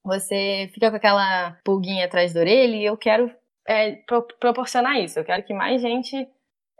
você 0.04 0.70
fica 0.72 0.90
com 0.90 0.96
aquela 0.96 1.52
pulguinha 1.64 2.06
atrás 2.06 2.32
da 2.32 2.40
orelha 2.40 2.76
e 2.76 2.84
eu 2.84 2.96
quero 2.96 3.30
é, 3.68 3.92
pro 4.06 4.26
proporcionar 4.38 4.98
isso. 4.98 5.18
Eu 5.18 5.24
quero 5.24 5.42
que 5.44 5.52
mais 5.52 5.80
gente 5.82 6.26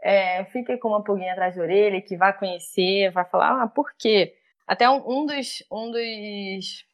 é, 0.01 0.43
fique 0.45 0.77
com 0.77 0.89
uma 0.89 1.03
pulguinha 1.03 1.33
atrás 1.33 1.55
da 1.55 1.61
orelha, 1.61 2.01
que 2.01 2.17
vá 2.17 2.33
conhecer, 2.33 3.11
vá 3.11 3.23
falar, 3.23 3.63
ah, 3.63 3.67
por 3.67 3.91
quê? 3.97 4.33
Até 4.67 4.89
um, 4.89 5.03
um, 5.07 5.25
dos, 5.25 5.63
um, 5.71 5.91
dos, 5.91 6.85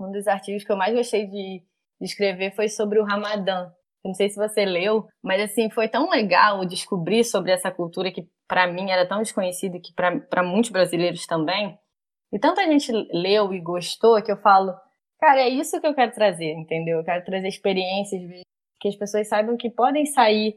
um 0.00 0.10
dos 0.10 0.26
artigos 0.26 0.64
que 0.64 0.72
eu 0.72 0.76
mais 0.76 0.94
gostei 0.94 1.26
de, 1.26 1.62
de 2.00 2.06
escrever 2.06 2.54
foi 2.54 2.68
sobre 2.68 2.98
o 2.98 3.04
Ramadã. 3.04 3.72
Eu 4.04 4.08
não 4.08 4.14
sei 4.14 4.28
se 4.28 4.36
você 4.36 4.64
leu, 4.64 5.06
mas 5.22 5.40
assim, 5.40 5.70
foi 5.70 5.88
tão 5.88 6.10
legal 6.10 6.64
descobrir 6.66 7.24
sobre 7.24 7.52
essa 7.52 7.70
cultura 7.70 8.12
que 8.12 8.28
para 8.48 8.66
mim 8.66 8.90
era 8.90 9.06
tão 9.06 9.18
desconhecida 9.18 9.78
que 9.78 9.92
para 9.94 10.42
muitos 10.42 10.70
brasileiros 10.70 11.26
também. 11.26 11.78
E 12.32 12.38
tanta 12.38 12.64
gente 12.64 12.90
leu 13.12 13.52
e 13.54 13.60
gostou 13.60 14.22
que 14.22 14.30
eu 14.30 14.36
falo, 14.36 14.74
cara, 15.20 15.40
é 15.40 15.48
isso 15.48 15.80
que 15.80 15.86
eu 15.86 15.94
quero 15.94 16.12
trazer, 16.12 16.52
entendeu? 16.52 16.98
Eu 16.98 17.04
quero 17.04 17.24
trazer 17.24 17.48
experiências 17.48 18.20
que 18.80 18.88
as 18.88 18.96
pessoas 18.96 19.28
saibam 19.28 19.56
que 19.56 19.70
podem 19.70 20.04
sair 20.04 20.56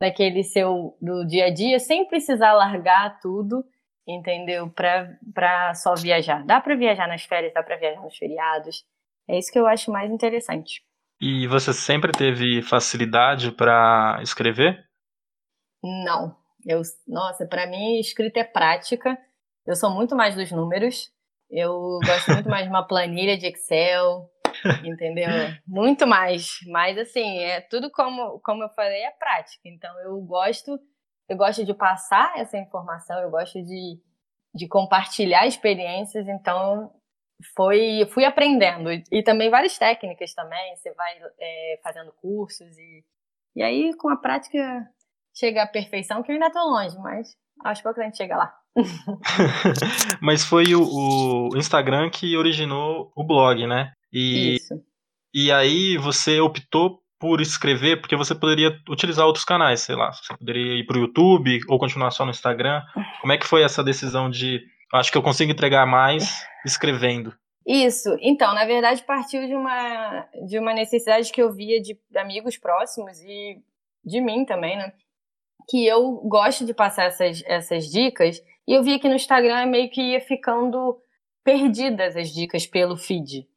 daquele 0.00 0.44
seu 0.44 0.96
do 1.02 1.26
dia 1.26 1.46
a 1.46 1.50
dia 1.52 1.78
sem 1.80 2.06
precisar 2.06 2.52
largar 2.52 3.18
tudo, 3.20 3.64
entendeu? 4.06 4.70
Para 4.70 5.74
só 5.74 5.94
viajar. 5.94 6.44
Dá 6.46 6.60
para 6.60 6.76
viajar 6.76 7.08
nas 7.08 7.24
férias, 7.24 7.52
dá 7.52 7.62
para 7.62 7.76
viajar 7.76 8.00
nos 8.00 8.16
feriados. 8.16 8.84
É 9.28 9.36
isso 9.36 9.52
que 9.52 9.58
eu 9.58 9.66
acho 9.66 9.90
mais 9.90 10.10
interessante. 10.10 10.82
E 11.20 11.48
você 11.48 11.72
sempre 11.72 12.12
teve 12.12 12.62
facilidade 12.62 13.50
para 13.50 14.20
escrever? 14.22 14.86
Não. 15.82 16.37
Eu, 16.66 16.82
nossa, 17.06 17.46
para 17.46 17.66
mim 17.66 17.98
escrita 17.98 18.40
é 18.40 18.44
prática. 18.44 19.18
Eu 19.66 19.76
sou 19.76 19.90
muito 19.90 20.16
mais 20.16 20.34
dos 20.34 20.50
números. 20.50 21.12
Eu 21.50 21.98
gosto 22.04 22.32
muito 22.32 22.48
mais 22.48 22.64
de 22.64 22.70
uma 22.70 22.86
planilha 22.86 23.36
de 23.36 23.46
Excel, 23.46 24.30
entendeu? 24.84 25.28
Muito 25.66 26.06
mais. 26.06 26.48
Mas 26.66 26.98
assim, 26.98 27.38
é 27.38 27.60
tudo 27.60 27.90
como, 27.90 28.40
como 28.40 28.62
eu 28.62 28.68
falei, 28.70 29.02
é 29.02 29.10
prática. 29.12 29.62
Então 29.64 29.98
eu 30.00 30.20
gosto, 30.20 30.78
eu 31.28 31.36
gosto 31.36 31.64
de 31.64 31.74
passar 31.74 32.38
essa 32.38 32.58
informação, 32.58 33.18
eu 33.20 33.30
gosto 33.30 33.62
de, 33.62 33.98
de 34.54 34.68
compartilhar 34.68 35.46
experiências, 35.46 36.26
então 36.28 36.92
foi 37.54 38.04
fui 38.12 38.24
aprendendo 38.24 38.90
e 38.90 39.22
também 39.22 39.48
várias 39.48 39.78
técnicas 39.78 40.34
também 40.34 40.74
você 40.74 40.92
vai 40.94 41.20
é, 41.38 41.80
fazendo 41.84 42.12
cursos 42.20 42.76
e 42.76 43.04
e 43.54 43.62
aí 43.62 43.94
com 43.94 44.08
a 44.08 44.16
prática 44.16 44.88
chega 45.36 45.62
à 45.62 45.66
perfeição 45.66 46.22
que 46.22 46.30
eu 46.30 46.34
ainda 46.34 46.46
estou 46.46 46.62
longe 46.62 46.96
mas 46.98 47.34
acho 47.64 47.82
que 47.82 47.88
a 47.88 48.04
gente 48.04 48.16
chega 48.16 48.36
lá 48.36 48.54
mas 50.20 50.44
foi 50.44 50.74
o, 50.74 50.82
o, 50.82 51.56
Instagram 51.56 52.10
que 52.10 52.36
originou 52.36 53.12
o 53.16 53.24
blog 53.24 53.66
né 53.66 53.92
e 54.12 54.56
Isso. 54.56 54.74
e 55.34 55.50
aí 55.50 55.96
você 55.96 56.40
optou 56.40 57.00
por 57.18 57.40
escrever 57.40 58.00
porque 58.00 58.14
você 58.14 58.34
poderia 58.34 58.78
utilizar 58.88 59.26
outros 59.26 59.44
canais 59.44 59.80
sei 59.80 59.96
lá 59.96 60.12
você 60.12 60.36
poderia 60.36 60.74
ir 60.74 60.86
para 60.86 60.98
o 60.98 61.00
YouTube 61.00 61.58
ou 61.68 61.78
continuar 61.78 62.10
só 62.12 62.24
no 62.24 62.30
Instagram 62.30 62.82
como 63.20 63.32
é 63.32 63.38
que 63.38 63.46
foi 63.46 63.62
essa 63.62 63.82
decisão 63.82 64.30
de 64.30 64.62
Acho 64.92 65.12
que 65.12 65.18
eu 65.18 65.22
consigo 65.22 65.52
entregar 65.52 65.86
mais 65.86 66.46
escrevendo. 66.64 67.34
Isso. 67.66 68.16
Então, 68.20 68.54
na 68.54 68.64
verdade, 68.64 69.02
partiu 69.02 69.46
de 69.46 69.54
uma, 69.54 70.26
de 70.46 70.58
uma 70.58 70.72
necessidade 70.72 71.30
que 71.30 71.42
eu 71.42 71.52
via 71.52 71.80
de, 71.80 71.98
de 72.10 72.18
amigos 72.18 72.56
próximos 72.56 73.20
e 73.20 73.62
de 74.02 74.20
mim 74.20 74.46
também, 74.46 74.78
né? 74.78 74.92
Que 75.68 75.86
eu 75.86 76.16
gosto 76.28 76.64
de 76.64 76.72
passar 76.72 77.04
essas, 77.04 77.42
essas 77.46 77.86
dicas 77.90 78.42
e 78.66 78.72
eu 78.74 78.82
via 78.82 78.98
que 78.98 79.08
no 79.08 79.14
Instagram 79.14 79.66
meio 79.66 79.90
que 79.90 80.00
ia 80.00 80.20
ficando 80.20 81.00
perdidas 81.44 82.16
as 82.16 82.28
dicas 82.28 82.66
pelo 82.66 82.96
feed. 82.96 83.48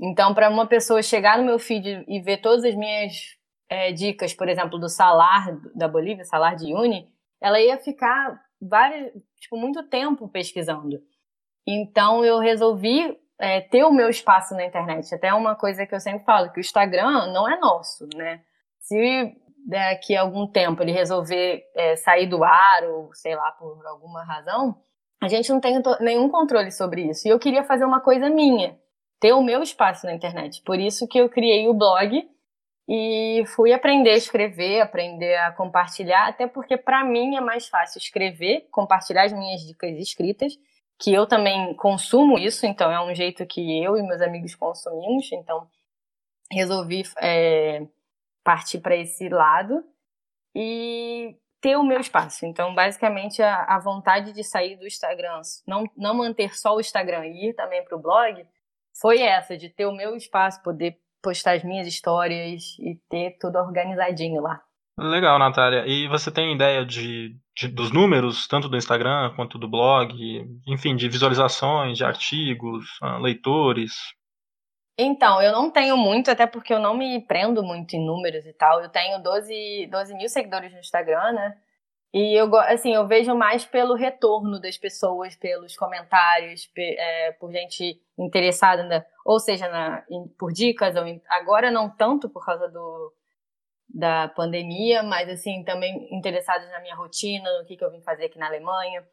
Então, 0.00 0.34
para 0.34 0.50
uma 0.50 0.66
pessoa 0.66 1.02
chegar 1.02 1.38
no 1.38 1.44
meu 1.44 1.58
feed 1.58 2.04
e 2.06 2.20
ver 2.20 2.38
todas 2.38 2.64
as 2.64 2.74
minhas 2.74 3.38
é, 3.68 3.92
dicas, 3.92 4.34
por 4.34 4.48
exemplo, 4.48 4.78
do 4.78 4.88
salar 4.88 5.58
da 5.74 5.88
Bolívia, 5.88 6.24
salar 6.24 6.54
de 6.54 6.72
Uni, 6.72 7.08
ela 7.40 7.60
ia 7.60 7.78
ficar 7.78 8.40
tipo, 9.40 9.56
muito 9.56 9.82
tempo 9.84 10.28
pesquisando. 10.28 11.00
Então 11.66 12.24
eu 12.24 12.38
resolvi 12.38 13.18
é, 13.38 13.60
ter 13.60 13.84
o 13.84 13.92
meu 13.92 14.08
espaço 14.08 14.54
na 14.54 14.64
internet. 14.64 15.14
Até 15.14 15.32
uma 15.32 15.54
coisa 15.54 15.86
que 15.86 15.94
eu 15.94 16.00
sempre 16.00 16.24
falo, 16.24 16.50
que 16.50 16.58
o 16.58 16.60
Instagram 16.60 17.32
não 17.32 17.48
é 17.48 17.58
nosso, 17.58 18.08
né? 18.14 18.42
Se 18.80 19.34
daqui 19.68 20.16
a 20.16 20.22
algum 20.22 20.46
tempo 20.46 20.82
ele 20.82 20.92
resolver 20.92 21.62
é, 21.76 21.94
sair 21.96 22.26
do 22.26 22.42
ar 22.42 22.84
ou 22.84 23.12
sei 23.12 23.36
lá 23.36 23.52
por 23.52 23.86
alguma 23.86 24.24
razão, 24.24 24.74
a 25.20 25.28
gente 25.28 25.50
não 25.50 25.60
tem 25.60 25.82
nenhum 26.00 26.30
controle 26.30 26.70
sobre 26.70 27.02
isso. 27.02 27.28
E 27.28 27.30
eu 27.30 27.38
queria 27.38 27.62
fazer 27.62 27.84
uma 27.84 28.00
coisa 28.00 28.30
minha, 28.30 28.78
ter 29.20 29.34
o 29.34 29.42
meu 29.42 29.62
espaço 29.62 30.06
na 30.06 30.14
internet. 30.14 30.62
Por 30.62 30.78
isso 30.78 31.06
que 31.06 31.18
eu 31.18 31.28
criei 31.28 31.68
o 31.68 31.74
blog 31.74 32.26
e 32.88 33.44
fui 33.54 33.74
aprender 33.74 34.12
a 34.12 34.16
escrever, 34.16 34.80
aprender 34.80 35.36
a 35.36 35.52
compartilhar, 35.52 36.28
até 36.28 36.46
porque 36.46 36.78
para 36.78 37.04
mim 37.04 37.36
é 37.36 37.40
mais 37.40 37.68
fácil 37.68 37.98
escrever, 37.98 38.66
compartilhar 38.70 39.24
as 39.24 39.32
minhas 39.34 39.60
dicas 39.60 39.98
escritas, 39.98 40.54
que 40.98 41.12
eu 41.12 41.26
também 41.26 41.74
consumo 41.74 42.38
isso, 42.38 42.64
então 42.64 42.90
é 42.90 42.98
um 43.04 43.14
jeito 43.14 43.44
que 43.44 43.84
eu 43.84 43.98
e 43.98 44.02
meus 44.02 44.22
amigos 44.22 44.54
consumimos, 44.54 45.30
então 45.30 45.68
resolvi 46.50 47.02
é, 47.20 47.86
partir 48.48 48.78
para 48.78 48.96
esse 48.96 49.28
lado 49.28 49.84
e 50.56 51.36
ter 51.60 51.76
o 51.76 51.82
meu 51.82 52.00
espaço. 52.00 52.46
Então, 52.46 52.74
basicamente, 52.74 53.42
a, 53.42 53.64
a, 53.64 53.78
vontade 53.78 54.32
de 54.32 54.42
sair 54.42 54.74
do 54.76 54.86
Instagram, 54.86 55.42
não, 55.66 55.84
não 55.94 56.14
manter 56.14 56.56
só 56.56 56.74
o 56.74 56.80
Instagram 56.80 57.26
e 57.26 57.50
ir 57.50 57.52
também 57.52 57.84
para 57.84 57.94
o 57.94 58.00
blog, 58.00 58.42
foi 58.98 59.20
essa, 59.20 59.54
de 59.54 59.68
ter 59.68 59.84
o 59.84 59.92
meu 59.92 60.16
espaço, 60.16 60.62
poder 60.62 60.96
postar 61.22 61.56
as 61.56 61.62
minhas 61.62 61.86
histórias 61.86 62.78
e 62.78 62.98
ter 63.10 63.36
tudo 63.38 63.58
organizadinho 63.58 64.40
lá. 64.40 64.62
Legal, 64.98 65.38
Natália. 65.38 65.84
E 65.86 66.08
você 66.08 66.30
tem 66.30 66.54
ideia 66.54 66.86
de, 66.86 67.36
de, 67.54 67.68
dos 67.68 67.92
números, 67.92 68.48
tanto 68.48 68.66
do 68.66 68.78
Instagram 68.78 69.34
quanto 69.36 69.58
do 69.58 69.68
blog, 69.68 70.14
enfim, 70.66 70.96
de 70.96 71.06
visualizações, 71.06 71.98
de 71.98 72.04
artigos, 72.04 72.96
ah, 73.02 73.18
leitores? 73.18 73.92
Então, 74.98 75.40
eu 75.40 75.52
não 75.52 75.70
tenho 75.70 75.96
muito, 75.96 76.30
até 76.30 76.44
porque 76.46 76.74
eu 76.74 76.80
não 76.80 76.96
me 76.96 77.20
prendo 77.20 77.62
muito 77.62 77.94
em 77.94 78.04
números 78.04 78.44
e 78.46 78.52
tal. 78.52 78.82
Eu 78.82 78.88
tenho 78.88 79.22
12, 79.22 79.86
12 79.86 80.14
mil 80.14 80.28
seguidores 80.28 80.72
no 80.72 80.80
Instagram, 80.80 81.32
né? 81.32 81.56
E 82.12 82.34
eu, 82.34 82.54
assim, 82.56 82.94
eu 82.94 83.06
vejo 83.06 83.34
mais 83.34 83.64
pelo 83.64 83.94
retorno 83.94 84.60
das 84.60 84.76
pessoas, 84.78 85.36
pelos 85.36 85.76
comentários, 85.76 86.68
é, 86.76 87.32
por 87.32 87.52
gente 87.52 88.00
interessada, 88.18 88.82
né? 88.82 89.04
ou 89.24 89.38
seja, 89.38 89.68
na, 89.68 90.04
em, 90.10 90.26
por 90.38 90.52
dicas, 90.52 90.96
ou 90.96 91.06
em, 91.06 91.22
agora 91.28 91.70
não 91.70 91.90
tanto 91.94 92.30
por 92.30 92.44
causa 92.44 92.66
do, 92.66 93.12
da 93.88 94.28
pandemia, 94.28 95.02
mas 95.02 95.28
assim, 95.28 95.62
também 95.64 96.08
interessados 96.10 96.68
na 96.70 96.80
minha 96.80 96.96
rotina, 96.96 97.44
no 97.58 97.66
que, 97.66 97.76
que 97.76 97.84
eu 97.84 97.90
vim 97.90 98.00
fazer 98.00 98.24
aqui 98.24 98.38
na 98.38 98.46
Alemanha. 98.46 99.06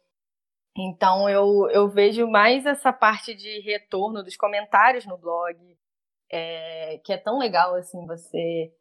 Então 0.78 1.30
eu, 1.30 1.70
eu 1.72 1.88
vejo 1.88 2.28
mais 2.28 2.66
essa 2.66 2.92
parte 2.92 3.34
de 3.34 3.62
retorno 3.62 4.24
dos 4.24 4.36
comentários 4.36 5.06
no 5.06 5.18
blog, 5.18 5.56
é, 6.32 7.00
que 7.04 7.14
é 7.14 7.18
tão 7.18 7.40
legal 7.40 7.76
assim 7.76 8.06
você 8.06 8.74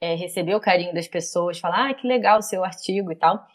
é, 0.00 0.14
receber 0.14 0.54
o 0.54 0.60
carinho 0.60 0.94
das 0.94 1.06
pessoas, 1.06 1.58
falar, 1.58 1.90
ah, 1.90 1.94
que 1.94 2.06
legal 2.06 2.38
o 2.38 2.42
seu 2.42 2.64
artigo 2.64 3.12
e 3.12 3.16
tal, 3.16 3.46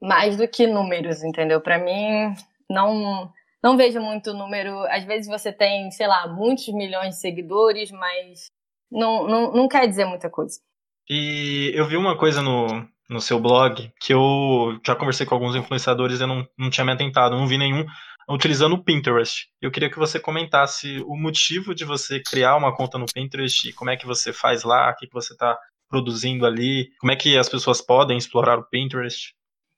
mais 0.00 0.36
do 0.36 0.46
que 0.46 0.66
números, 0.66 1.24
entendeu? 1.24 1.60
Para 1.60 1.78
mim, 1.78 2.34
não 2.70 3.32
não 3.62 3.76
vejo 3.76 4.00
muito 4.00 4.32
número. 4.32 4.78
Às 4.84 5.04
vezes 5.04 5.26
você 5.26 5.52
tem, 5.52 5.90
sei 5.90 6.06
lá, 6.06 6.28
muitos 6.28 6.68
milhões 6.68 7.16
de 7.16 7.20
seguidores, 7.20 7.90
mas 7.90 8.46
não, 8.90 9.26
não, 9.26 9.52
não 9.52 9.68
quer 9.68 9.88
dizer 9.88 10.04
muita 10.04 10.30
coisa. 10.30 10.60
E 11.08 11.72
eu 11.74 11.86
vi 11.88 11.96
uma 11.96 12.16
coisa 12.16 12.40
no, 12.40 12.66
no 13.08 13.20
seu 13.20 13.40
blog 13.40 13.92
que 14.00 14.12
eu 14.12 14.78
já 14.84 14.94
conversei 14.94 15.26
com 15.26 15.34
alguns 15.34 15.54
influenciadores 15.54 16.20
e 16.20 16.26
não, 16.26 16.46
não 16.58 16.70
tinha 16.70 16.84
me 16.84 16.92
atentado, 16.92 17.36
não 17.36 17.46
vi 17.46 17.58
nenhum 17.58 17.84
utilizando 18.28 18.74
o 18.74 18.82
Pinterest. 18.82 19.46
Eu 19.60 19.70
queria 19.70 19.90
que 19.90 19.98
você 19.98 20.18
comentasse 20.18 21.00
o 21.06 21.16
motivo 21.16 21.74
de 21.74 21.84
você 21.84 22.20
criar 22.20 22.56
uma 22.56 22.74
conta 22.74 22.98
no 22.98 23.06
Pinterest, 23.06 23.72
como 23.74 23.90
é 23.90 23.96
que 23.96 24.06
você 24.06 24.32
faz 24.32 24.64
lá, 24.64 24.90
o 24.90 24.96
que, 24.96 25.06
que 25.06 25.14
você 25.14 25.32
está 25.32 25.56
produzindo 25.88 26.44
ali, 26.44 26.88
como 26.98 27.12
é 27.12 27.16
que 27.16 27.38
as 27.38 27.48
pessoas 27.48 27.80
podem 27.80 28.18
explorar 28.18 28.58
o 28.58 28.68
Pinterest. 28.68 29.32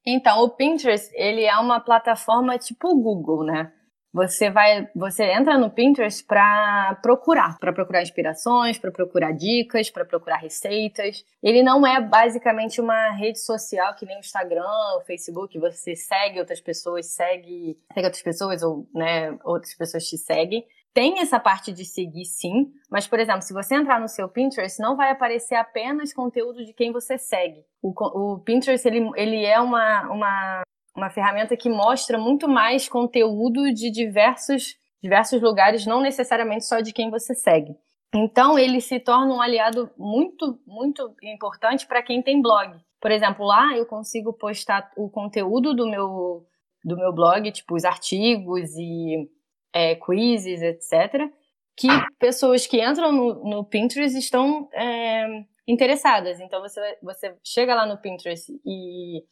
Então, 0.06 0.42
o 0.42 0.48
Pinterest, 0.48 1.10
ele 1.14 1.44
é 1.44 1.56
uma 1.58 1.80
plataforma 1.80 2.56
tipo 2.56 2.88
o 2.88 3.02
Google, 3.02 3.44
né? 3.44 3.70
Você 4.12 4.50
vai, 4.50 4.88
você 4.94 5.24
entra 5.24 5.58
no 5.58 5.70
Pinterest 5.70 6.24
para 6.24 6.98
procurar, 7.02 7.58
para 7.58 7.72
procurar 7.72 8.02
inspirações, 8.02 8.78
para 8.78 8.90
procurar 8.90 9.32
dicas, 9.32 9.90
para 9.90 10.04
procurar 10.04 10.38
receitas. 10.38 11.24
Ele 11.42 11.62
não 11.62 11.86
é 11.86 12.00
basicamente 12.00 12.80
uma 12.80 13.10
rede 13.10 13.38
social 13.38 13.94
que 13.94 14.06
nem 14.06 14.16
o 14.16 14.20
Instagram, 14.20 14.64
o 14.96 15.02
Facebook, 15.02 15.58
você 15.58 15.94
segue 15.94 16.40
outras 16.40 16.60
pessoas, 16.60 17.06
segue, 17.14 17.78
segue 17.92 18.06
outras 18.06 18.22
pessoas 18.22 18.62
ou, 18.62 18.88
né, 18.94 19.36
outras 19.44 19.74
pessoas 19.74 20.04
te 20.04 20.16
seguem. 20.16 20.64
Tem 20.94 21.20
essa 21.20 21.38
parte 21.38 21.70
de 21.70 21.84
seguir 21.84 22.24
sim, 22.24 22.72
mas, 22.90 23.06
por 23.06 23.20
exemplo, 23.20 23.42
se 23.42 23.52
você 23.52 23.76
entrar 23.76 24.00
no 24.00 24.08
seu 24.08 24.28
Pinterest, 24.28 24.80
não 24.80 24.96
vai 24.96 25.10
aparecer 25.10 25.54
apenas 25.54 26.12
conteúdo 26.12 26.64
de 26.64 26.72
quem 26.72 26.90
você 26.90 27.18
segue. 27.18 27.62
O, 27.80 27.92
o 27.92 28.40
Pinterest, 28.40 28.88
ele, 28.88 29.08
ele 29.14 29.44
é 29.44 29.60
uma, 29.60 30.10
uma 30.10 30.62
uma 30.96 31.10
ferramenta 31.10 31.56
que 31.56 31.68
mostra 31.68 32.18
muito 32.18 32.48
mais 32.48 32.88
conteúdo 32.88 33.72
de 33.72 33.90
diversos, 33.90 34.76
diversos 35.02 35.40
lugares, 35.40 35.86
não 35.86 36.00
necessariamente 36.00 36.64
só 36.64 36.80
de 36.80 36.92
quem 36.92 37.10
você 37.10 37.34
segue. 37.34 37.76
Então, 38.14 38.58
ele 38.58 38.80
se 38.80 38.98
torna 38.98 39.34
um 39.34 39.40
aliado 39.40 39.90
muito, 39.96 40.58
muito 40.66 41.14
importante 41.22 41.86
para 41.86 42.02
quem 42.02 42.22
tem 42.22 42.40
blog. 42.40 42.74
Por 43.00 43.10
exemplo, 43.10 43.44
lá 43.44 43.76
eu 43.76 43.86
consigo 43.86 44.32
postar 44.32 44.90
o 44.96 45.10
conteúdo 45.10 45.74
do 45.74 45.88
meu, 45.88 46.46
do 46.84 46.96
meu 46.96 47.12
blog, 47.12 47.50
tipo 47.52 47.74
os 47.76 47.84
artigos 47.84 48.74
e 48.76 49.28
é, 49.72 49.94
quizzes, 49.94 50.62
etc., 50.62 51.30
que 51.76 51.86
pessoas 52.18 52.66
que 52.66 52.84
entram 52.84 53.12
no, 53.12 53.44
no 53.44 53.64
Pinterest 53.64 54.18
estão 54.18 54.68
é, 54.72 55.44
interessadas. 55.66 56.40
Então, 56.40 56.60
você, 56.60 56.98
você 57.00 57.36
chega 57.44 57.74
lá 57.74 57.86
no 57.86 57.98
Pinterest 57.98 58.50
e 58.66 59.22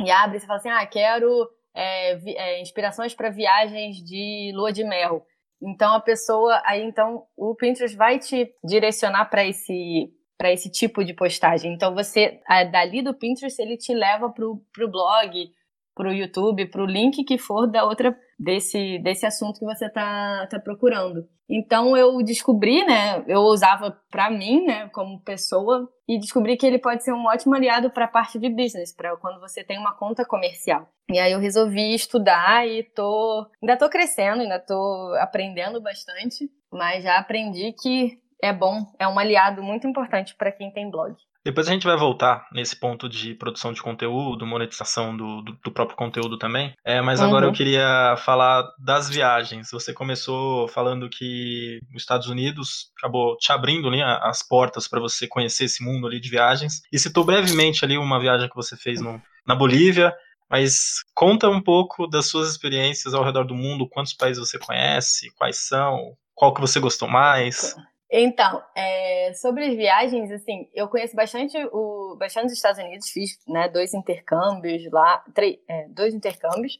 e 0.00 0.10
abre 0.10 0.36
e 0.36 0.40
você 0.40 0.46
fala 0.46 0.58
assim: 0.58 0.68
ah, 0.68 0.86
quero 0.86 1.48
é, 1.74 2.12
é, 2.12 2.62
inspirações 2.62 3.14
para 3.14 3.30
viagens 3.30 3.96
de 3.96 4.52
lua 4.54 4.72
de 4.72 4.84
mel. 4.84 5.26
Então 5.62 5.94
a 5.94 6.00
pessoa, 6.00 6.60
aí 6.64 6.82
então 6.82 7.24
o 7.36 7.54
Pinterest 7.54 7.96
vai 7.96 8.18
te 8.18 8.54
direcionar 8.62 9.26
para 9.26 9.44
esse 9.44 10.12
para 10.36 10.52
esse 10.52 10.70
tipo 10.70 11.04
de 11.04 11.14
postagem. 11.14 11.72
Então 11.72 11.94
você 11.94 12.40
dali 12.70 13.02
do 13.02 13.14
Pinterest 13.14 13.60
ele 13.60 13.76
te 13.76 13.94
leva 13.94 14.28
pro, 14.30 14.60
pro 14.72 14.90
blog, 14.90 15.50
pro 15.94 16.12
YouTube, 16.12 16.66
pro 16.66 16.84
link 16.84 17.24
que 17.24 17.38
for 17.38 17.66
da 17.66 17.84
outra 17.84 18.18
desse 18.38 18.98
desse 18.98 19.26
assunto 19.26 19.58
que 19.58 19.64
você 19.64 19.88
tá, 19.88 20.46
tá 20.48 20.58
procurando. 20.58 21.28
Então 21.48 21.96
eu 21.96 22.22
descobri, 22.22 22.84
né, 22.86 23.22
eu 23.28 23.40
usava 23.40 23.90
para 24.10 24.30
mim, 24.30 24.64
né, 24.64 24.88
como 24.88 25.20
pessoa, 25.20 25.88
e 26.08 26.18
descobri 26.18 26.56
que 26.56 26.66
ele 26.66 26.78
pode 26.78 27.04
ser 27.04 27.12
um 27.12 27.26
ótimo 27.26 27.54
aliado 27.54 27.90
para 27.90 28.06
a 28.06 28.08
parte 28.08 28.38
de 28.38 28.48
business, 28.48 28.94
para 28.94 29.14
quando 29.18 29.40
você 29.40 29.62
tem 29.62 29.78
uma 29.78 29.94
conta 29.94 30.24
comercial. 30.24 30.88
E 31.10 31.18
aí 31.18 31.32
eu 31.32 31.38
resolvi 31.38 31.94
estudar 31.94 32.66
e 32.66 32.82
tô, 32.82 33.46
ainda 33.62 33.76
tô 33.76 33.90
crescendo, 33.90 34.40
ainda 34.40 34.58
tô 34.58 35.14
aprendendo 35.20 35.82
bastante, 35.82 36.50
mas 36.72 37.04
já 37.04 37.18
aprendi 37.18 37.72
que 37.72 38.18
é 38.42 38.52
bom, 38.52 38.86
é 38.98 39.06
um 39.06 39.18
aliado 39.18 39.62
muito 39.62 39.86
importante 39.86 40.34
para 40.34 40.52
quem 40.52 40.72
tem 40.72 40.90
blog. 40.90 41.14
Depois 41.44 41.68
a 41.68 41.72
gente 41.72 41.86
vai 41.86 41.96
voltar 41.96 42.48
nesse 42.50 42.74
ponto 42.74 43.06
de 43.06 43.34
produção 43.34 43.72
de 43.72 43.82
conteúdo, 43.82 44.46
monetização 44.46 45.14
do, 45.14 45.42
do, 45.42 45.52
do 45.62 45.70
próprio 45.70 45.96
conteúdo 45.96 46.38
também. 46.38 46.74
É, 46.82 47.02
mas 47.02 47.20
uhum. 47.20 47.26
agora 47.26 47.46
eu 47.46 47.52
queria 47.52 48.16
falar 48.16 48.66
das 48.78 49.10
viagens. 49.10 49.70
Você 49.70 49.92
começou 49.92 50.66
falando 50.68 51.08
que 51.08 51.80
os 51.94 52.02
Estados 52.02 52.28
Unidos 52.28 52.90
acabou 52.98 53.36
te 53.36 53.52
abrindo 53.52 53.88
ali 53.88 54.00
as 54.02 54.42
portas 54.42 54.88
para 54.88 55.00
você 55.00 55.28
conhecer 55.28 55.64
esse 55.64 55.84
mundo 55.84 56.06
ali 56.06 56.18
de 56.18 56.30
viagens. 56.30 56.80
E 56.90 56.98
citou 56.98 57.24
brevemente 57.24 57.84
ali 57.84 57.98
uma 57.98 58.18
viagem 58.18 58.48
que 58.48 58.56
você 58.56 58.74
fez 58.74 59.02
no, 59.02 59.20
na 59.46 59.54
Bolívia. 59.54 60.14
Mas 60.48 61.02
conta 61.14 61.48
um 61.48 61.60
pouco 61.60 62.06
das 62.06 62.26
suas 62.26 62.48
experiências 62.50 63.12
ao 63.12 63.24
redor 63.24 63.44
do 63.44 63.54
mundo, 63.54 63.88
quantos 63.88 64.12
países 64.12 64.38
você 64.38 64.58
conhece, 64.58 65.30
quais 65.36 65.66
são, 65.66 66.16
qual 66.34 66.54
que 66.54 66.60
você 66.60 66.80
gostou 66.80 67.08
mais. 67.08 67.74
Então, 68.10 68.62
é, 68.76 69.32
sobre 69.34 69.64
as 69.64 69.74
viagens, 69.74 70.30
assim, 70.30 70.68
eu 70.74 70.88
conheço 70.88 71.16
bastante 71.16 71.56
o 71.72 72.16
bastante 72.16 72.46
os 72.46 72.52
Estados 72.52 72.80
Unidos, 72.82 73.08
fiz 73.10 73.38
né, 73.48 73.68
dois 73.68 73.92
intercâmbios 73.92 74.90
lá, 74.92 75.24
três, 75.34 75.58
é, 75.68 75.88
dois 75.88 76.14
intercâmbios, 76.14 76.78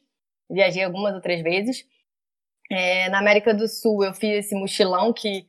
viajei 0.49 0.83
algumas 0.83 1.13
outras 1.13 1.41
vezes. 1.41 1.85
É, 2.71 3.09
na 3.09 3.19
América 3.19 3.53
do 3.53 3.67
Sul, 3.67 4.03
eu 4.03 4.13
fiz 4.13 4.45
esse 4.45 4.55
mochilão 4.55 5.13
que, 5.13 5.47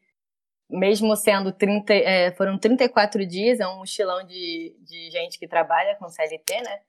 mesmo 0.70 1.14
sendo 1.16 1.52
30, 1.52 1.94
é, 1.94 2.32
foram 2.32 2.58
34 2.58 3.26
dias, 3.26 3.60
é 3.60 3.66
um 3.66 3.78
mochilão 3.78 4.24
de, 4.26 4.76
de 4.80 5.10
gente 5.10 5.38
que 5.38 5.48
trabalha 5.48 5.96
com 5.96 6.08
CLT, 6.08 6.62
né? 6.62 6.80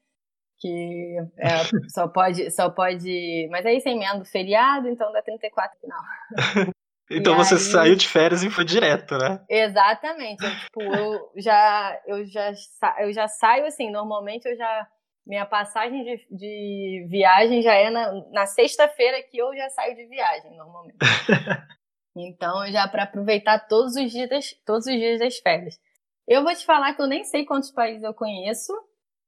Que 0.59 1.17
é, 1.37 1.47
só 1.89 2.07
pode, 2.07 2.49
só 2.51 2.69
pode. 2.69 3.47
Mas 3.51 3.65
aí 3.65 3.79
sem 3.81 3.95
emenda 3.95 4.25
feriado, 4.25 4.89
então 4.89 5.11
dá 5.11 5.21
34 5.21 5.79
final. 5.79 6.01
Então 7.09 7.33
e 7.33 7.37
você 7.37 7.55
aí... 7.55 7.59
saiu 7.59 7.95
de 7.95 8.07
férias 8.07 8.43
e 8.43 8.49
foi 8.49 8.65
direto, 8.65 9.17
né? 9.17 9.43
Exatamente. 9.49 10.43
Eu, 10.43 10.51
tipo, 10.51 10.81
eu 10.81 11.31
já, 11.37 11.99
eu 12.05 12.25
já, 12.25 12.51
eu 12.99 13.13
já 13.13 13.27
saio 13.27 13.65
assim, 13.65 13.91
normalmente 13.91 14.47
eu 14.47 14.55
já. 14.55 14.87
Minha 15.25 15.45
passagem 15.45 16.05
de, 16.05 16.25
de 16.31 17.05
viagem 17.09 17.61
já 17.61 17.73
é 17.73 17.89
na, 17.89 18.13
na 18.31 18.45
sexta-feira 18.45 19.21
que 19.23 19.37
eu 19.37 19.53
já 19.57 19.69
saio 19.69 19.93
de 19.93 20.05
viagem, 20.05 20.55
normalmente. 20.55 20.97
então, 22.15 22.65
já 22.71 22.87
para 22.87 23.03
aproveitar 23.03 23.67
todos 23.67 23.97
os 23.97 24.09
dias 24.09 24.29
das, 24.29 24.53
todos 24.65 24.87
os 24.87 24.93
dias 24.93 25.19
das 25.19 25.37
férias. 25.39 25.77
Eu 26.25 26.43
vou 26.43 26.55
te 26.55 26.65
falar 26.65 26.93
que 26.93 27.01
eu 27.01 27.07
nem 27.07 27.25
sei 27.25 27.45
quantos 27.45 27.71
países 27.71 28.03
eu 28.03 28.13
conheço. 28.13 28.71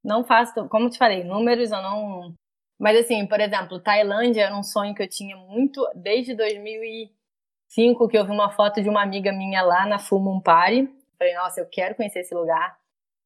Não 0.01 0.23
faço, 0.23 0.69
como 0.69 0.89
te 0.89 0.97
falei, 0.97 1.25
números 1.25 1.69
eu 1.69 1.81
não. 1.81 2.33
Mas 2.79 2.97
assim, 2.97 3.27
por 3.27 3.41
exemplo, 3.41 3.81
Tailândia 3.81 4.43
era 4.43 4.55
um 4.55 4.63
sonho 4.63 4.95
que 4.95 5.03
eu 5.03 5.09
tinha 5.09 5.35
muito 5.35 5.85
desde 5.95 6.33
2000 6.33 6.81
e 6.81 7.11
Cinco, 7.69 8.07
que 8.07 8.17
eu 8.17 8.25
vi 8.25 8.31
uma 8.31 8.49
foto 8.49 8.81
de 8.81 8.89
uma 8.89 9.03
amiga 9.03 9.31
minha 9.31 9.61
lá 9.61 9.85
na 9.85 9.99
Fumum 9.99 10.41
Party. 10.41 10.89
Falei, 11.19 11.35
nossa, 11.35 11.61
eu 11.61 11.67
quero 11.67 11.93
conhecer 11.93 12.21
esse 12.21 12.33
lugar. 12.33 12.75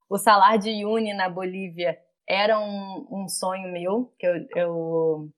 O 0.09 0.17
Salar 0.17 0.57
de 0.57 0.69
Uyuni, 0.69 1.13
na 1.13 1.29
Bolívia, 1.29 1.97
era 2.27 2.59
um, 2.59 3.07
um 3.09 3.29
sonho 3.29 3.71
meu, 3.71 4.13
que 4.19 4.27
eu, 4.27 4.47
eu, 4.53 5.29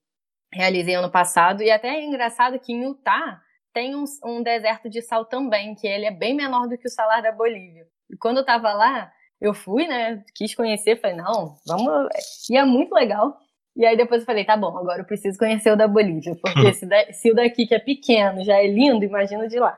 realizei 0.51 0.95
ano 0.95 1.11
passado. 1.11 1.61
E 1.61 1.69
até 1.69 1.89
é 1.89 2.03
engraçado 2.03 2.59
que 2.59 2.73
em 2.73 2.83
Utah 2.83 3.39
tem 3.71 3.95
um, 3.95 4.05
um, 4.23 4.41
deserto 4.41 4.89
de 4.89 5.03
sal 5.03 5.23
também, 5.23 5.75
que 5.75 5.85
ele 5.85 6.05
é 6.05 6.11
bem 6.11 6.33
menor 6.33 6.67
do 6.67 6.77
que 6.77 6.87
o 6.87 6.91
Salar 6.91 7.21
da 7.21 7.31
Bolívia. 7.31 7.85
E 8.09 8.17
quando 8.17 8.37
eu 8.37 8.45
tava 8.45 8.73
lá, 8.73 9.11
eu 9.39 9.53
fui, 9.53 9.85
né, 9.85 10.23
quis 10.33 10.55
conhecer, 10.55 10.99
falei, 10.99 11.17
não, 11.17 11.55
vamos... 11.67 12.09
E 12.49 12.57
é 12.57 12.65
muito 12.65 12.91
legal. 12.91 13.37
E 13.75 13.85
aí 13.85 13.97
depois 13.97 14.21
eu 14.21 14.25
falei, 14.25 14.45
tá 14.45 14.55
bom, 14.55 14.77
agora 14.77 15.01
eu 15.01 15.05
preciso 15.05 15.37
conhecer 15.37 15.71
o 15.71 15.75
da 15.75 15.87
Bolívia, 15.87 16.35
porque 16.41 16.73
se, 16.73 16.85
da, 16.85 17.11
se 17.11 17.31
o 17.31 17.35
daqui 17.35 17.67
que 17.67 17.75
é 17.75 17.79
pequeno 17.79 18.43
já 18.43 18.55
é 18.55 18.67
lindo, 18.67 19.03
imagina 19.03 19.47
de 19.47 19.59
lá. 19.59 19.77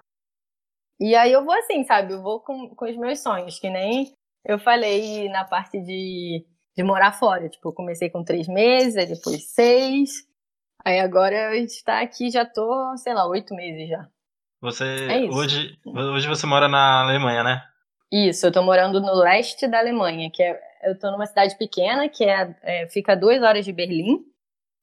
E 1.00 1.16
aí 1.16 1.32
eu 1.32 1.44
vou 1.44 1.54
assim, 1.54 1.84
sabe? 1.84 2.14
Eu 2.14 2.22
vou 2.22 2.40
com, 2.40 2.70
com 2.70 2.86
os 2.86 2.98
meus 2.98 3.20
sonhos, 3.20 3.60
que 3.60 3.70
nem 3.70 4.14
eu 4.46 4.60
falei 4.60 5.30
na 5.30 5.44
parte 5.46 5.80
de, 5.80 6.46
de 6.76 6.84
morar 6.84 7.12
fora. 7.12 7.50
Tipo, 7.50 7.70
eu 7.70 7.74
comecei 7.74 8.10
com 8.10 8.24
três 8.24 8.48
meses, 8.48 8.96
aí 8.98 9.06
depois 9.06 9.50
seis. 9.50 10.28
Aí 10.86 11.00
agora 11.00 11.50
a 11.50 11.56
gente 11.56 11.84
tá 11.84 12.02
aqui, 12.02 12.30
já 12.30 12.46
tô, 12.46 12.96
sei 12.98 13.14
lá, 13.14 13.28
oito 13.28 13.54
meses 13.54 13.90
já. 13.90 14.08
Você 14.62 14.86
é 15.08 15.20
hoje, 15.30 15.78
hoje 15.86 16.28
você 16.28 16.48
mora 16.48 16.68
na 16.68 17.04
Alemanha, 17.04 17.44
né? 17.44 17.62
Isso, 18.12 18.46
eu 18.46 18.52
tô 18.52 18.64
morando 18.64 19.02
no 19.02 19.14
leste 19.14 19.68
da 19.68 19.80
Alemanha, 19.80 20.32
que 20.32 20.42
é 20.42 20.60
eu 20.84 20.94
estou 20.94 21.12
numa 21.12 21.26
cidade 21.26 21.58
pequena 21.58 22.08
que 22.10 22.24
é, 22.24 22.56
é, 22.62 22.88
fica 22.88 23.14
a 23.14 23.16
duas 23.16 23.42
horas 23.42 23.66
de 23.66 23.72
Berlim. 23.72 24.26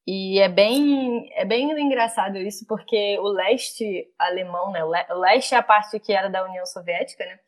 E 0.06 0.38
é 0.38 0.48
bem, 0.50 1.30
é 1.32 1.46
bem 1.46 1.70
engraçado 1.80 2.36
isso, 2.36 2.66
porque 2.66 3.18
o 3.20 3.28
leste 3.28 4.06
alemão, 4.18 4.70
né? 4.70 4.84
O 4.84 5.18
leste 5.18 5.54
é 5.54 5.58
a 5.58 5.62
parte 5.62 5.98
que 5.98 6.12
era 6.12 6.28
da 6.28 6.44
União 6.44 6.66
Soviética, 6.66 7.24
né? 7.24 7.38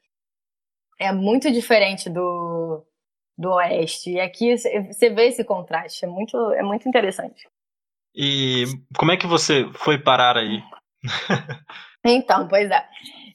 É 0.99 1.13
muito 1.13 1.53
diferente 1.53 2.09
do, 2.09 2.83
do 3.37 3.51
oeste. 3.53 4.13
E 4.13 4.21
aqui 4.21 4.57
você 4.57 5.11
vê 5.11 5.27
esse 5.27 5.45
contraste. 5.45 6.07
É 6.07 6.09
muito, 6.09 6.37
é 6.53 6.63
muito 6.63 6.89
interessante. 6.89 7.47
E 8.15 8.65
como 8.97 9.13
é 9.13 9.19
que 9.19 9.27
você 9.27 9.71
foi 9.75 9.99
parar 9.99 10.39
aí? 10.39 10.63
então, 12.03 12.49
pois 12.49 12.71
é. 12.71 12.89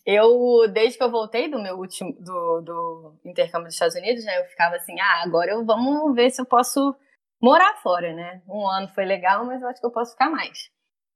Eu, 0.06 0.68
desde 0.72 0.98
que 0.98 1.04
eu 1.04 1.12
voltei 1.12 1.50
do 1.50 1.62
meu 1.62 1.78
último, 1.78 2.14
do, 2.14 2.62
do 2.62 3.20
intercâmbio 3.24 3.68
dos 3.68 3.76
Estados 3.76 3.96
Unidos, 3.96 4.26
né, 4.26 4.40
eu 4.40 4.46
ficava 4.46 4.76
assim, 4.76 5.00
ah, 5.00 5.22
agora 5.24 5.52
eu, 5.52 5.64
vamos 5.64 6.16
ver 6.16 6.32
se 6.32 6.42
eu 6.42 6.46
posso 6.46 6.96
morar 7.40 7.76
fora, 7.82 8.14
né? 8.14 8.42
Um 8.48 8.68
ano 8.68 8.88
foi 8.90 9.06
legal, 9.06 9.46
mas 9.46 9.62
eu 9.62 9.68
acho 9.68 9.80
que 9.80 9.86
eu 9.86 9.92
posso 9.92 10.12
ficar 10.12 10.30
mais. 10.30 10.70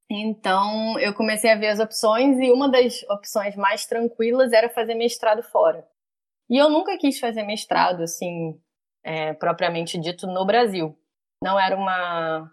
Então, 0.10 1.00
eu 1.00 1.16
comecei 1.16 1.52
a 1.52 1.58
ver 1.58 1.68
as 1.70 1.80
opções 1.80 2.38
e 2.40 2.52
uma 2.52 2.70
das 2.70 3.02
opções 3.10 3.56
mais 3.56 3.88
tranquilas 3.88 4.54
era 4.54 4.70
fazer 4.70 4.94
mestrado 4.94 5.42
fora. 5.42 5.84
E 6.48 6.58
eu 6.58 6.70
nunca 6.70 6.96
quis 6.98 7.20
fazer 7.20 7.42
mestrado, 7.42 8.04
assim, 8.04 8.60
é, 9.04 9.34
propriamente 9.34 10.00
dito, 10.00 10.28
no 10.28 10.46
Brasil. 10.46 10.96
Não 11.44 11.60
era 11.60 11.76
uma, 11.76 12.52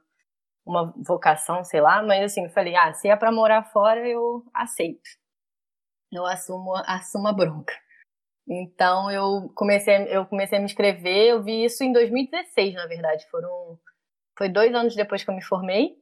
uma 0.64 0.94
vocação, 0.96 1.62
sei 1.62 1.82
lá, 1.82 2.02
mas 2.02 2.24
assim, 2.24 2.44
eu 2.44 2.50
falei, 2.50 2.74
ah, 2.74 2.94
se 2.94 3.08
é 3.08 3.16
para 3.16 3.30
morar 3.30 3.64
fora, 3.64 4.06
eu 4.08 4.42
aceito 4.54 5.21
eu 6.12 6.26
assumo, 6.26 6.74
assumo 6.86 7.28
a 7.28 7.32
bronca. 7.32 7.74
Então 8.48 9.10
eu 9.10 9.50
comecei, 9.54 9.94
eu 10.08 10.26
comecei 10.26 10.58
a 10.58 10.60
me 10.60 10.66
inscrever, 10.66 11.30
eu 11.30 11.42
vi 11.42 11.64
isso 11.64 11.82
em 11.82 11.92
2016, 11.92 12.74
na 12.74 12.86
verdade. 12.86 13.26
Foram, 13.30 13.78
foi 14.36 14.48
dois 14.48 14.74
anos 14.74 14.94
depois 14.94 15.24
que 15.24 15.30
eu 15.30 15.34
me 15.34 15.42
formei. 15.42 15.96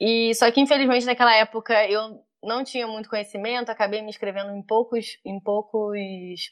E 0.00 0.34
só 0.34 0.50
que 0.50 0.60
infelizmente 0.60 1.06
naquela 1.06 1.34
época 1.36 1.88
eu 1.88 2.20
não 2.42 2.62
tinha 2.62 2.86
muito 2.86 3.08
conhecimento, 3.08 3.70
acabei 3.70 4.02
me 4.02 4.10
inscrevendo 4.10 4.54
em 4.54 4.62
poucos, 4.62 5.18
em 5.24 5.40
poucos 5.40 5.98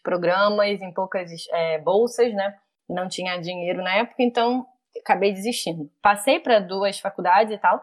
programas, 0.02 0.80
em 0.80 0.92
poucas 0.92 1.30
é, 1.50 1.78
bolsas, 1.78 2.32
né? 2.34 2.58
Não 2.88 3.08
tinha 3.08 3.38
dinheiro 3.38 3.82
na 3.82 3.94
época, 3.96 4.22
então 4.22 4.66
acabei 5.00 5.32
desistindo. 5.32 5.90
Passei 6.02 6.40
para 6.40 6.60
duas 6.60 6.98
faculdades 6.98 7.54
e 7.54 7.58
tal, 7.58 7.82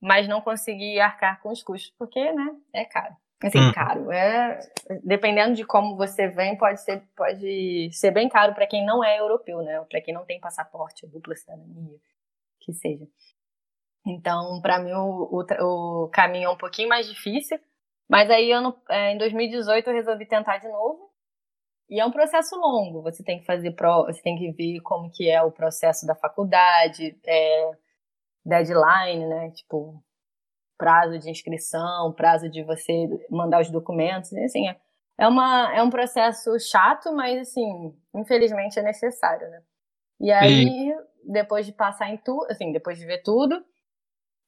mas 0.00 0.28
não 0.28 0.40
consegui 0.40 1.00
arcar 1.00 1.40
com 1.40 1.50
os 1.50 1.62
custos, 1.62 1.92
porque, 1.98 2.32
né, 2.32 2.56
é 2.72 2.84
caro. 2.84 3.16
Assim, 3.42 3.58
hum. 3.58 3.72
caro. 3.72 4.10
É, 4.10 4.58
dependendo 5.04 5.54
de 5.54 5.64
como 5.64 5.96
você 5.96 6.28
vem, 6.28 6.56
pode 6.56 6.80
ser, 6.82 7.02
pode 7.16 7.90
ser 7.92 8.10
bem 8.10 8.28
caro 8.28 8.54
para 8.54 8.66
quem 8.66 8.84
não 8.84 9.02
é 9.04 9.20
europeu, 9.20 9.62
né? 9.62 9.80
Para 9.88 10.00
quem 10.00 10.12
não 10.12 10.24
tem 10.24 10.40
passaporte, 10.40 11.06
dupla 11.06 11.36
cidadania, 11.36 11.98
que 12.60 12.72
seja. 12.72 13.06
Então, 14.04 14.60
para 14.60 14.78
mim, 14.80 14.92
o, 14.92 15.28
o, 15.30 16.04
o, 16.04 16.08
caminho 16.08 16.46
é 16.46 16.50
um 16.50 16.56
pouquinho 16.56 16.88
mais 16.88 17.08
difícil. 17.08 17.58
Mas 18.08 18.30
aí, 18.30 18.50
ano, 18.50 18.74
é, 18.88 19.12
em 19.12 19.18
2018, 19.18 19.88
eu 19.88 19.94
resolvi 19.94 20.26
tentar 20.26 20.58
de 20.58 20.68
novo. 20.68 21.08
E 21.90 22.00
é 22.00 22.04
um 22.04 22.10
processo 22.10 22.56
longo. 22.56 23.02
Você 23.02 23.22
tem 23.22 23.38
que 23.38 23.46
fazer 23.46 23.72
pro, 23.72 24.06
você 24.06 24.20
tem 24.22 24.36
que 24.36 24.50
ver 24.52 24.80
como 24.80 25.10
que 25.10 25.30
é 25.30 25.42
o 25.42 25.52
processo 25.52 26.06
da 26.06 26.14
faculdade, 26.14 27.18
é, 27.24 27.70
deadline, 28.44 29.26
né? 29.26 29.50
Tipo, 29.52 30.02
prazo 30.78 31.18
de 31.18 31.28
inscrição, 31.28 32.12
prazo 32.12 32.48
de 32.48 32.62
você 32.62 33.08
mandar 33.28 33.60
os 33.60 33.70
documentos, 33.70 34.32
assim, 34.32 34.68
é, 34.68 34.76
é, 35.18 35.28
uma, 35.28 35.76
é 35.76 35.82
um 35.82 35.90
processo 35.90 36.58
chato, 36.60 37.12
mas 37.12 37.40
assim, 37.40 37.92
infelizmente 38.14 38.78
é 38.78 38.82
necessário, 38.82 39.50
né? 39.50 39.60
E 40.20 40.30
aí, 40.30 40.90
e... 40.90 40.94
depois 41.24 41.66
de 41.66 41.72
passar 41.72 42.08
em 42.08 42.16
tudo, 42.16 42.46
assim, 42.50 42.72
depois 42.72 42.98
de 42.98 43.04
ver 43.04 43.22
tudo, 43.22 43.62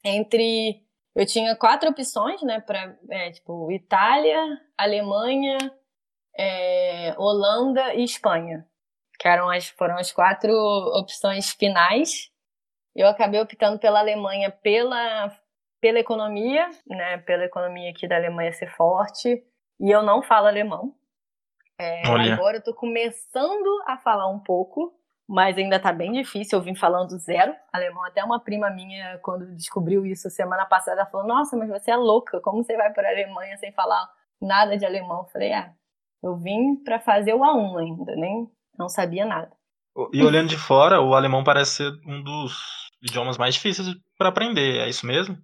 entre 0.04 0.82
eu 1.14 1.26
tinha 1.26 1.56
quatro 1.56 1.90
opções, 1.90 2.40
né, 2.42 2.60
para 2.60 2.96
é, 3.10 3.32
tipo 3.32 3.70
Itália, 3.72 4.40
Alemanha, 4.78 5.58
é, 6.38 7.14
Holanda 7.18 7.94
e 7.94 8.04
Espanha, 8.04 8.64
que 9.18 9.26
eram 9.26 9.50
as 9.50 9.68
foram 9.68 9.96
as 9.98 10.12
quatro 10.12 10.52
opções 10.98 11.50
finais. 11.50 12.30
Eu 12.94 13.08
acabei 13.08 13.40
optando 13.40 13.78
pela 13.78 13.98
Alemanha 14.00 14.50
pela 14.50 15.30
pela 15.80 15.98
economia, 15.98 16.68
né, 16.86 17.18
pela 17.18 17.44
economia 17.44 17.90
aqui 17.90 18.06
da 18.06 18.16
Alemanha 18.16 18.52
ser 18.52 18.70
forte, 18.70 19.42
e 19.80 19.90
eu 19.90 20.02
não 20.02 20.22
falo 20.22 20.46
alemão. 20.46 20.94
É, 21.80 22.06
agora 22.32 22.58
eu 22.58 22.62
tô 22.62 22.74
começando 22.74 23.82
a 23.86 23.96
falar 23.96 24.28
um 24.28 24.38
pouco, 24.38 24.92
mas 25.26 25.56
ainda 25.56 25.80
tá 25.80 25.90
bem 25.90 26.12
difícil. 26.12 26.58
Eu 26.58 26.62
vim 26.62 26.74
falando 26.74 27.18
zero 27.18 27.54
alemão. 27.72 28.04
Até 28.04 28.22
uma 28.22 28.38
prima 28.38 28.68
minha, 28.68 29.18
quando 29.22 29.54
descobriu 29.56 30.04
isso 30.04 30.28
semana 30.28 30.66
passada, 30.66 31.06
falou: 31.06 31.26
Nossa, 31.26 31.56
mas 31.56 31.70
você 31.70 31.90
é 31.90 31.96
louca, 31.96 32.38
como 32.40 32.62
você 32.62 32.76
vai 32.76 32.92
para 32.92 33.08
a 33.08 33.12
Alemanha 33.12 33.56
sem 33.56 33.72
falar 33.72 34.06
nada 34.38 34.76
de 34.76 34.84
alemão? 34.84 35.20
Eu 35.20 35.30
falei: 35.32 35.54
Ah, 35.54 35.72
eu 36.22 36.36
vim 36.36 36.76
para 36.76 37.00
fazer 37.00 37.32
o 37.32 37.40
A1 37.40 37.78
ainda, 37.78 38.14
nem 38.14 38.46
não 38.78 38.88
sabia 38.88 39.24
nada. 39.24 39.50
E 40.12 40.22
olhando 40.22 40.48
de 40.48 40.58
fora, 40.58 41.00
o 41.00 41.14
alemão 41.14 41.42
parece 41.42 41.76
ser 41.76 41.92
um 42.06 42.22
dos 42.22 42.90
idiomas 43.02 43.38
mais 43.38 43.54
difíceis 43.54 43.88
para 44.18 44.28
aprender, 44.28 44.80
é 44.80 44.88
isso 44.88 45.06
mesmo? 45.06 45.38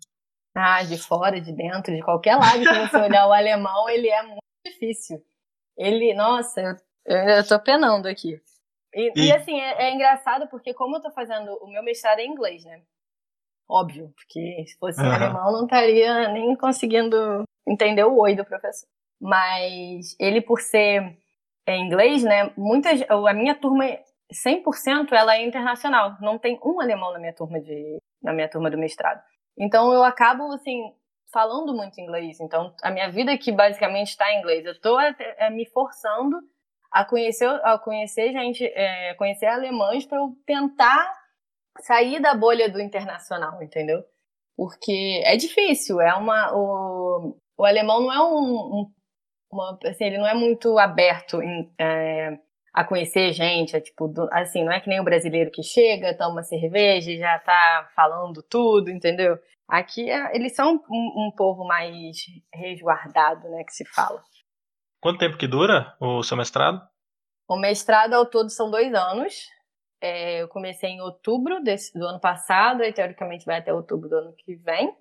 Ah, 0.56 0.82
de 0.82 0.96
fora, 0.96 1.38
de 1.38 1.52
dentro, 1.52 1.94
de 1.94 2.02
qualquer 2.02 2.36
lado 2.36 2.60
que 2.60 2.88
você 2.88 2.96
olhar 2.96 3.28
o 3.28 3.32
alemão, 3.32 3.88
ele 3.90 4.08
é 4.08 4.22
muito 4.22 4.40
difícil. 4.64 5.22
Ele, 5.76 6.14
nossa, 6.14 6.78
eu, 7.04 7.16
eu 7.16 7.46
tô 7.46 7.60
penando 7.60 8.08
aqui. 8.08 8.40
E, 8.94 9.12
e... 9.14 9.26
e 9.26 9.32
assim, 9.32 9.60
é, 9.60 9.88
é, 9.88 9.94
engraçado 9.94 10.48
porque 10.48 10.72
como 10.72 10.96
eu 10.96 11.02
tô 11.02 11.10
fazendo 11.10 11.52
o 11.62 11.68
meu 11.68 11.82
mestrado 11.82 12.20
em 12.20 12.30
inglês, 12.30 12.64
né? 12.64 12.80
Óbvio, 13.68 14.10
porque 14.14 14.64
se 14.66 14.78
fosse 14.78 15.00
uhum. 15.00 15.08
em 15.08 15.14
alemão 15.14 15.52
não 15.52 15.64
estaria 15.64 16.28
nem 16.28 16.56
conseguindo 16.56 17.44
entender 17.68 18.04
o 18.04 18.16
oi 18.18 18.34
do 18.34 18.44
professor. 18.44 18.88
Mas 19.20 20.16
ele, 20.18 20.40
por 20.40 20.60
ser 20.60 21.18
em 21.68 21.84
inglês, 21.84 22.22
né? 22.22 22.52
Muitas, 22.56 23.02
a 23.10 23.32
minha 23.34 23.54
turma, 23.54 23.84
100% 24.32 25.12
ela 25.12 25.36
é 25.36 25.44
internacional. 25.44 26.16
Não 26.20 26.38
tem 26.38 26.58
um 26.64 26.80
alemão 26.80 27.12
na 27.12 27.18
minha 27.18 27.34
turma 27.34 27.60
de, 27.60 27.98
na 28.22 28.32
minha 28.32 28.48
turma 28.48 28.70
do 28.70 28.78
mestrado. 28.78 29.22
Então 29.58 29.92
eu 29.92 30.02
acabo, 30.02 30.52
assim, 30.52 30.92
falando 31.32 31.74
muito 31.74 32.00
inglês. 32.00 32.40
Então 32.40 32.74
a 32.82 32.90
minha 32.90 33.10
vida 33.10 33.32
aqui 33.32 33.52
basicamente 33.52 34.08
está 34.10 34.32
em 34.32 34.38
inglês. 34.38 34.64
Eu 34.64 34.72
estou 34.72 35.00
é, 35.00 35.50
me 35.50 35.66
forçando 35.66 36.38
a 36.90 37.04
conhecer, 37.04 37.48
a 37.64 37.78
conhecer 37.78 38.32
gente, 38.32 38.64
é, 38.64 39.14
conhecer 39.14 39.46
alemães 39.46 40.06
para 40.06 40.18
eu 40.18 40.36
tentar 40.46 41.12
sair 41.80 42.20
da 42.20 42.34
bolha 42.34 42.70
do 42.70 42.80
internacional, 42.80 43.62
entendeu? 43.62 44.02
Porque 44.56 45.22
é 45.24 45.36
difícil, 45.36 46.00
é 46.00 46.14
uma 46.14 46.54
o, 46.54 47.36
o 47.58 47.64
alemão 47.64 48.00
não 48.00 48.12
é 48.12 48.22
um, 48.22 48.80
um 48.80 48.92
uma, 49.50 49.78
assim, 49.84 50.04
ele 50.04 50.18
não 50.18 50.26
é 50.26 50.34
muito 50.34 50.78
aberto 50.78 51.42
em, 51.42 51.70
a 52.76 52.84
conhecer 52.84 53.32
gente, 53.32 53.74
é 53.74 53.80
tipo, 53.80 54.06
do, 54.06 54.28
assim, 54.30 54.62
não 54.62 54.70
é 54.70 54.78
que 54.78 54.88
nem 54.90 55.00
o 55.00 55.04
brasileiro 55.04 55.50
que 55.50 55.62
chega, 55.62 56.14
toma 56.14 56.42
cerveja 56.42 57.10
e 57.10 57.18
já 57.18 57.38
tá 57.38 57.90
falando 57.96 58.42
tudo, 58.42 58.90
entendeu? 58.90 59.38
Aqui 59.66 60.10
é, 60.10 60.36
eles 60.36 60.54
são 60.54 60.74
um, 60.90 61.26
um, 61.26 61.32
povo 61.34 61.64
mais 61.64 62.18
resguardado, 62.52 63.48
né, 63.48 63.64
que 63.64 63.72
se 63.72 63.86
fala. 63.86 64.22
Quanto 65.00 65.18
tempo 65.18 65.38
que 65.38 65.48
dura 65.48 65.96
o 65.98 66.22
seu 66.22 66.36
mestrado? 66.36 66.86
O 67.48 67.56
mestrado 67.56 68.12
ao 68.12 68.26
todo 68.26 68.50
são 68.50 68.70
dois 68.70 68.92
anos. 68.92 69.48
É, 69.98 70.42
eu 70.42 70.48
comecei 70.48 70.90
em 70.90 71.00
outubro 71.00 71.62
desse, 71.62 71.98
do 71.98 72.04
ano 72.04 72.20
passado 72.20 72.82
e 72.82 72.92
teoricamente 72.92 73.46
vai 73.46 73.56
até 73.56 73.72
outubro 73.72 74.06
do 74.06 74.16
ano 74.16 74.34
que 74.34 74.54
vem. 74.54 74.94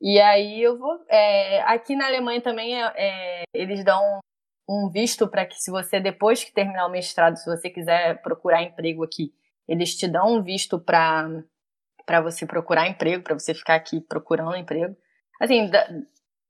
E 0.00 0.18
aí 0.18 0.60
eu 0.60 0.76
vou. 0.76 0.98
É, 1.08 1.62
aqui 1.62 1.94
na 1.94 2.06
Alemanha 2.06 2.40
também 2.40 2.82
é, 2.82 2.92
é 2.96 3.42
eles 3.54 3.84
dão 3.84 4.18
um 4.68 4.88
visto 4.90 5.26
para 5.28 5.44
que, 5.44 5.56
se 5.56 5.70
você, 5.70 6.00
depois 6.00 6.44
que 6.44 6.52
terminar 6.52 6.86
o 6.86 6.90
mestrado, 6.90 7.36
se 7.36 7.44
você 7.44 7.68
quiser 7.68 8.20
procurar 8.22 8.62
emprego 8.62 9.02
aqui, 9.02 9.32
eles 9.66 9.96
te 9.96 10.06
dão 10.08 10.36
um 10.36 10.42
visto 10.42 10.78
para 10.78 11.42
você 12.22 12.46
procurar 12.46 12.88
emprego, 12.88 13.22
para 13.22 13.38
você 13.38 13.54
ficar 13.54 13.74
aqui 13.74 14.00
procurando 14.00 14.56
emprego. 14.56 14.96
Assim, 15.40 15.70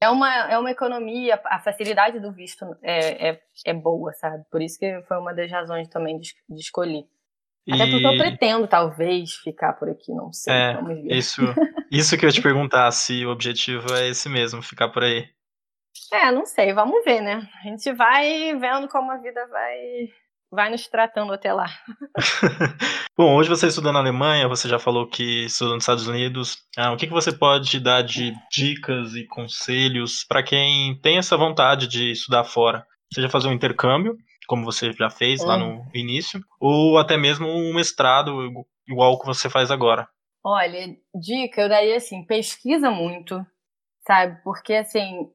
é 0.03 0.09
uma, 0.09 0.51
é 0.51 0.59
uma 0.59 0.71
economia, 0.71 1.41
a 1.45 1.59
facilidade 1.61 2.19
do 2.19 2.33
visto 2.33 2.65
é, 2.83 3.31
é, 3.31 3.43
é 3.67 3.75
boa, 3.75 4.13
sabe? 4.15 4.45
Por 4.51 4.63
isso 4.63 4.79
que 4.79 5.03
foi 5.03 5.19
uma 5.19 5.35
das 5.35 5.51
razões 5.51 5.89
também 5.89 6.19
de, 6.19 6.35
de 6.49 6.61
escolher. 6.61 7.05
Até 7.71 7.87
porque 7.87 8.07
eu 8.07 8.17
pretendo, 8.17 8.67
talvez, 8.67 9.35
ficar 9.35 9.75
por 9.75 9.89
aqui, 9.89 10.13
não 10.13 10.33
sei. 10.33 10.53
É, 10.53 10.81
Isso, 11.11 11.43
isso 11.91 12.17
que 12.17 12.25
eu 12.25 12.29
ia 12.29 12.33
te 12.33 12.41
perguntar, 12.43 12.91
se 12.91 13.25
o 13.25 13.31
objetivo 13.31 13.95
é 13.95 14.09
esse 14.09 14.29
mesmo, 14.29 14.63
ficar 14.63 14.89
por 14.89 15.05
aí. 15.05 15.29
É, 16.13 16.33
não 16.33 16.45
sei, 16.45 16.73
vamos 16.73 17.05
ver, 17.05 17.21
né? 17.21 17.49
A 17.63 17.69
gente 17.69 17.93
vai 17.93 18.55
vendo 18.57 18.89
como 18.89 19.11
a 19.13 19.17
vida 19.17 19.47
vai 19.47 20.09
vai 20.51 20.69
nos 20.69 20.89
tratando 20.89 21.33
até 21.33 21.53
lá. 21.53 21.67
Bom, 23.17 23.37
hoje 23.37 23.49
você 23.49 23.69
estuda 23.69 23.93
na 23.93 24.01
Alemanha, 24.01 24.49
você 24.49 24.69
já 24.69 24.79
falou 24.79 25.07
que 25.07 25.45
estudou 25.45 25.75
nos 25.75 25.85
Estados 25.85 26.09
Unidos. 26.09 26.59
Ah, 26.77 26.93
o 26.93 26.97
que, 26.97 27.07
que 27.07 27.13
você 27.13 27.31
pode 27.31 27.79
dar 27.79 28.03
de 28.03 28.33
dicas 28.51 29.15
e 29.15 29.25
conselhos 29.27 30.25
para 30.25 30.43
quem 30.43 30.99
tem 31.01 31.19
essa 31.19 31.37
vontade 31.37 31.87
de 31.87 32.11
estudar 32.11 32.45
fora? 32.45 32.85
Seja 33.15 33.29
fazer 33.29 33.49
um 33.49 33.53
intercâmbio, 33.53 34.17
como 34.49 34.65
você 34.65 34.93
já 34.93 35.09
fez 35.09 35.45
lá 35.45 35.57
no 35.57 35.85
início, 35.95 36.41
ou 36.61 36.99
até 36.99 37.17
mesmo 37.17 37.47
um 37.47 37.73
mestrado 37.73 38.33
igual 38.89 39.19
que 39.21 39.27
você 39.27 39.49
faz 39.49 39.71
agora. 39.71 40.09
Olha, 40.45 40.97
dica, 41.15 41.61
eu 41.61 41.69
daria 41.69 41.97
assim, 41.97 42.25
pesquisa 42.25 42.91
muito, 42.91 43.45
sabe? 44.07 44.41
Porque 44.43 44.75
assim, 44.75 45.29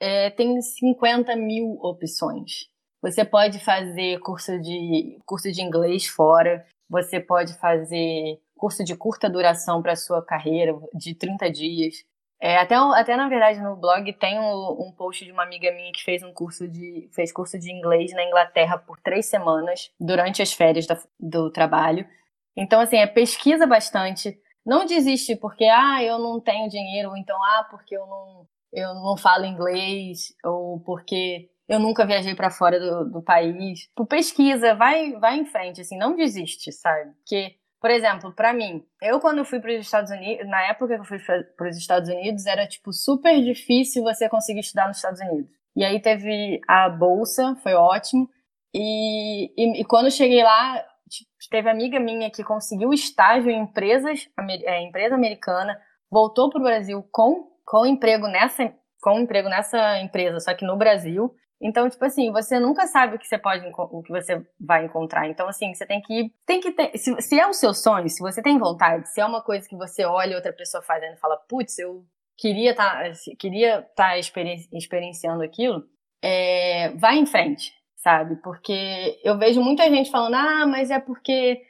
é, 0.00 0.30
tem 0.30 0.60
50 0.60 1.34
mil 1.36 1.78
opções. 1.80 2.68
Você 3.02 3.24
pode 3.24 3.58
fazer 3.60 4.18
curso 4.20 4.58
de, 4.60 5.18
curso 5.24 5.50
de 5.52 5.62
inglês 5.62 6.06
fora, 6.06 6.66
você 6.88 7.20
pode 7.20 7.54
fazer 7.54 8.40
curso 8.56 8.82
de 8.82 8.96
curta 8.96 9.28
duração 9.28 9.82
para 9.82 9.96
sua 9.96 10.24
carreira, 10.24 10.74
de 10.94 11.14
30 11.14 11.50
dias. 11.50 12.04
É, 12.40 12.58
até, 12.58 12.74
até 12.74 13.16
na 13.16 13.28
verdade 13.28 13.60
no 13.60 13.76
blog 13.76 14.12
tem 14.14 14.38
um, 14.38 14.88
um, 14.88 14.92
post 14.92 15.24
de 15.24 15.32
uma 15.32 15.42
amiga 15.42 15.72
minha 15.72 15.90
que 15.90 16.04
fez 16.04 16.22
um 16.22 16.32
curso 16.34 16.68
de 16.68 17.08
fez 17.12 17.32
curso 17.32 17.58
de 17.58 17.72
inglês 17.72 18.12
na 18.12 18.24
Inglaterra 18.24 18.76
por 18.76 19.00
três 19.00 19.24
semanas 19.26 19.90
durante 19.98 20.42
as 20.42 20.52
férias 20.52 20.86
da, 20.86 20.98
do 21.18 21.50
trabalho. 21.50 22.06
Então 22.54 22.78
assim 22.80 22.98
é 22.98 23.06
pesquisa 23.06 23.66
bastante. 23.66 24.38
Não 24.66 24.84
desiste 24.84 25.34
porque 25.36 25.64
ah 25.64 26.02
eu 26.02 26.18
não 26.18 26.38
tenho 26.38 26.68
dinheiro 26.68 27.10
ou 27.10 27.16
então 27.16 27.42
ah 27.42 27.66
porque 27.70 27.96
eu 27.96 28.06
não 28.06 28.46
eu 28.72 28.94
não 28.94 29.16
falo 29.16 29.44
inglês 29.44 30.34
ou 30.44 30.80
porque 30.80 31.48
eu 31.68 31.80
nunca 31.80 32.06
viajei 32.06 32.34
para 32.34 32.50
fora 32.50 32.78
do, 32.78 33.10
do 33.10 33.22
país. 33.22 33.90
Tu 33.94 34.06
pesquisa, 34.06 34.74
vai, 34.74 35.12
vai 35.14 35.38
em 35.38 35.46
frente, 35.46 35.80
assim, 35.80 35.98
não 35.98 36.14
desiste, 36.14 36.70
sabe? 36.72 37.12
Porque, 37.16 37.56
por 37.80 37.90
exemplo, 37.90 38.32
para 38.32 38.52
mim, 38.52 38.84
eu 39.02 39.20
quando 39.20 39.44
fui 39.44 39.60
para 39.60 39.72
os 39.72 39.80
Estados 39.80 40.10
Unidos, 40.10 40.46
na 40.46 40.62
época 40.68 40.94
que 40.94 41.00
eu 41.00 41.04
fui 41.04 41.18
para 41.18 41.68
os 41.68 41.76
Estados 41.76 42.08
Unidos, 42.08 42.46
era 42.46 42.66
tipo 42.66 42.92
super 42.92 43.42
difícil 43.42 44.02
você 44.02 44.28
conseguir 44.28 44.60
estudar 44.60 44.86
nos 44.86 44.98
Estados 44.98 45.20
Unidos. 45.20 45.50
E 45.74 45.84
aí 45.84 46.00
teve 46.00 46.60
a 46.66 46.88
bolsa, 46.88 47.56
foi 47.62 47.74
ótimo. 47.74 48.28
E, 48.72 49.52
e, 49.56 49.80
e 49.80 49.84
quando 49.84 50.10
cheguei 50.10 50.42
lá, 50.42 50.82
tipo, 51.08 51.30
teve 51.50 51.68
amiga 51.68 51.98
minha 51.98 52.30
que 52.30 52.44
conseguiu 52.44 52.92
estágio 52.92 53.50
em 53.50 53.62
empresas, 53.62 54.28
é, 54.64 54.82
empresa 54.82 55.14
americana, 55.14 55.78
voltou 56.10 56.48
para 56.48 56.60
o 56.60 56.64
Brasil 56.64 57.02
com, 57.10 57.50
com 57.66 57.84
emprego 57.84 58.28
nessa 58.28 58.72
com 59.02 59.20
emprego 59.20 59.48
nessa 59.48 60.00
empresa, 60.00 60.40
só 60.40 60.54
que 60.54 60.64
no 60.64 60.76
Brasil. 60.76 61.34
Então, 61.60 61.88
tipo 61.88 62.04
assim, 62.04 62.30
você 62.32 62.58
nunca 62.58 62.86
sabe 62.86 63.16
o 63.16 63.18
que 63.18 63.26
você 63.26 63.38
pode 63.38 63.66
o 63.66 64.02
que 64.02 64.10
você 64.10 64.44
vai 64.60 64.84
encontrar. 64.84 65.28
Então, 65.28 65.48
assim, 65.48 65.72
você 65.74 65.86
tem 65.86 66.00
que 66.02 66.32
tem 66.44 66.60
que 66.60 66.72
ter, 66.72 66.96
se, 66.96 67.14
se 67.20 67.38
é 67.38 67.46
o 67.46 67.52
seu 67.52 67.72
sonho, 67.72 68.08
se 68.08 68.20
você 68.20 68.42
tem 68.42 68.58
vontade, 68.58 69.08
se 69.08 69.20
é 69.20 69.24
uma 69.24 69.42
coisa 69.42 69.66
que 69.68 69.76
você 69.76 70.04
olha 70.04 70.36
outra 70.36 70.52
pessoa 70.52 70.82
fazendo 70.82 71.14
e 71.14 71.20
fala, 71.20 71.36
putz, 71.48 71.78
eu 71.78 72.04
queria 72.36 72.74
tá, 72.74 73.04
queria 73.38 73.82
tá 73.94 74.18
experienciando 74.18 75.42
aquilo, 75.42 75.84
é, 76.22 76.90
vai 76.96 77.16
em 77.16 77.26
frente, 77.26 77.72
sabe? 77.96 78.36
Porque 78.42 79.18
eu 79.24 79.38
vejo 79.38 79.62
muita 79.62 79.88
gente 79.88 80.10
falando, 80.10 80.34
ah, 80.34 80.66
mas 80.66 80.90
é 80.90 80.98
porque 81.00 81.62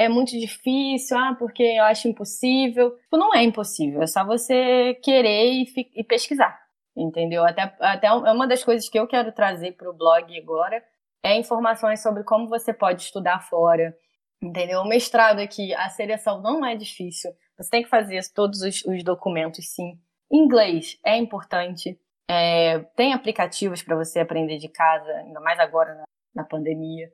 é 0.00 0.08
muito 0.08 0.30
difícil, 0.30 1.14
ah, 1.18 1.36
porque 1.38 1.62
eu 1.62 1.84
acho 1.84 2.08
impossível. 2.08 2.96
Tipo, 2.96 3.18
não 3.18 3.34
é 3.34 3.42
impossível, 3.42 4.00
é 4.00 4.06
só 4.06 4.24
você 4.24 4.94
querer 5.02 5.52
e, 5.52 5.90
e 5.94 6.02
pesquisar, 6.02 6.58
entendeu? 6.96 7.44
Até, 7.44 7.76
até 7.78 8.06
é 8.06 8.12
uma 8.12 8.48
das 8.48 8.64
coisas 8.64 8.88
que 8.88 8.98
eu 8.98 9.06
quero 9.06 9.30
trazer 9.30 9.72
para 9.72 9.90
o 9.90 9.92
blog 9.92 10.34
agora 10.38 10.82
é 11.22 11.36
informações 11.36 12.00
sobre 12.00 12.24
como 12.24 12.48
você 12.48 12.72
pode 12.72 13.02
estudar 13.02 13.40
fora, 13.40 13.94
entendeu? 14.42 14.80
O 14.80 14.88
mestrado 14.88 15.38
aqui, 15.38 15.74
a 15.74 15.90
seleção 15.90 16.40
não 16.40 16.64
é 16.64 16.74
difícil, 16.74 17.30
você 17.58 17.68
tem 17.68 17.82
que 17.82 17.90
fazer 17.90 18.22
todos 18.34 18.62
os, 18.62 18.82
os 18.86 19.04
documentos, 19.04 19.68
sim. 19.68 20.00
Inglês 20.32 20.98
é 21.04 21.18
importante, 21.18 22.00
é, 22.26 22.78
tem 22.96 23.12
aplicativos 23.12 23.82
para 23.82 23.96
você 23.96 24.20
aprender 24.20 24.56
de 24.56 24.68
casa, 24.70 25.10
ainda 25.12 25.40
mais 25.40 25.60
agora 25.60 25.94
na, 25.94 26.04
na 26.36 26.44
pandemia. 26.44 27.12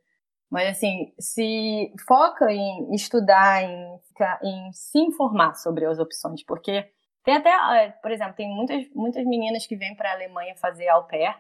Mas 0.50 0.76
assim, 0.76 1.12
se 1.18 1.92
foca 2.06 2.52
em 2.52 2.94
estudar, 2.94 3.62
em, 3.62 4.00
em 4.42 4.72
se 4.72 4.98
informar 4.98 5.54
sobre 5.54 5.84
as 5.84 5.98
opções, 5.98 6.44
porque 6.44 6.88
tem 7.24 7.34
até, 7.36 7.50
é, 7.50 7.90
por 7.90 8.10
exemplo, 8.10 8.34
tem 8.34 8.48
muitas, 8.48 8.88
muitas 8.94 9.24
meninas 9.24 9.66
que 9.66 9.76
vêm 9.76 9.96
para 9.96 10.10
a 10.10 10.14
Alemanha 10.14 10.54
fazer 10.56 10.88
au 10.88 11.06
pair, 11.06 11.36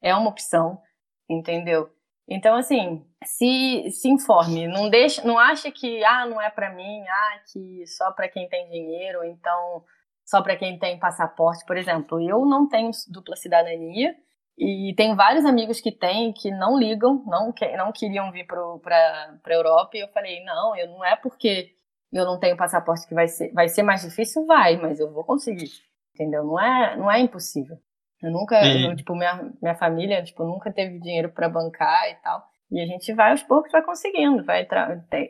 é 0.00 0.14
uma 0.14 0.30
opção, 0.30 0.80
entendeu? 1.28 1.90
Então, 2.28 2.56
assim, 2.56 3.06
se, 3.24 3.88
se 3.90 4.08
informe, 4.08 4.66
não 4.66 4.90
deixa, 4.90 5.22
não 5.24 5.38
acha 5.38 5.70
que, 5.70 6.02
ah, 6.04 6.26
não 6.26 6.40
é 6.40 6.50
para 6.50 6.70
mim, 6.70 7.02
ah, 7.06 7.40
que 7.52 7.86
só 7.86 8.10
para 8.12 8.28
quem 8.28 8.48
tem 8.48 8.68
dinheiro, 8.68 9.22
então 9.24 9.84
só 10.24 10.42
para 10.42 10.56
quem 10.56 10.76
tem 10.78 10.98
passaporte, 10.98 11.64
por 11.64 11.76
exemplo. 11.76 12.20
Eu 12.20 12.44
não 12.44 12.68
tenho 12.68 12.90
dupla 13.08 13.36
cidadania, 13.36 14.16
e 14.58 14.94
tem 14.96 15.14
vários 15.14 15.44
amigos 15.44 15.80
que 15.80 15.92
têm 15.92 16.32
que 16.32 16.50
não 16.50 16.78
ligam, 16.78 17.22
não, 17.26 17.52
que, 17.52 17.76
não 17.76 17.92
queriam 17.92 18.32
vir 18.32 18.46
para 18.46 19.38
a 19.44 19.52
Europa. 19.52 19.96
E 19.96 20.00
eu 20.00 20.08
falei: 20.08 20.42
não, 20.44 20.74
eu 20.76 20.88
não 20.88 21.04
é 21.04 21.14
porque 21.14 21.74
eu 22.10 22.24
não 22.24 22.38
tenho 22.38 22.56
passaporte 22.56 23.06
que 23.06 23.14
vai 23.14 23.28
ser, 23.28 23.52
vai 23.52 23.68
ser 23.68 23.82
mais 23.82 24.02
difícil, 24.02 24.46
vai, 24.46 24.76
mas 24.76 24.98
eu 24.98 25.12
vou 25.12 25.24
conseguir. 25.24 25.70
Entendeu? 26.14 26.44
Não 26.44 26.58
é, 26.58 26.96
não 26.96 27.10
é 27.10 27.20
impossível. 27.20 27.76
Eu 28.22 28.30
nunca, 28.30 28.56
eu, 28.66 28.96
tipo, 28.96 29.14
minha, 29.14 29.52
minha 29.60 29.74
família, 29.74 30.24
tipo, 30.24 30.42
nunca 30.42 30.72
teve 30.72 30.98
dinheiro 30.98 31.28
para 31.28 31.50
bancar 31.50 32.10
e 32.10 32.14
tal. 32.22 32.42
E 32.70 32.80
a 32.80 32.86
gente 32.86 33.12
vai 33.12 33.32
aos 33.32 33.42
poucos, 33.42 33.70
vai 33.70 33.82
conseguindo, 33.82 34.42
vai 34.42 34.66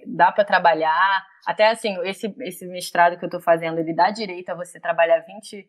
dá 0.07 0.31
para 0.31 0.45
trabalhar. 0.45 1.27
Até 1.45 1.69
assim, 1.69 1.97
esse, 2.05 2.33
esse 2.41 2.65
mestrado 2.67 3.19
que 3.19 3.25
eu 3.25 3.29
estou 3.29 3.41
fazendo, 3.41 3.81
ele 3.81 3.93
dá 3.93 4.11
direito 4.11 4.51
a 4.51 4.55
você 4.55 4.79
trabalhar 4.79 5.19
20 5.19 5.67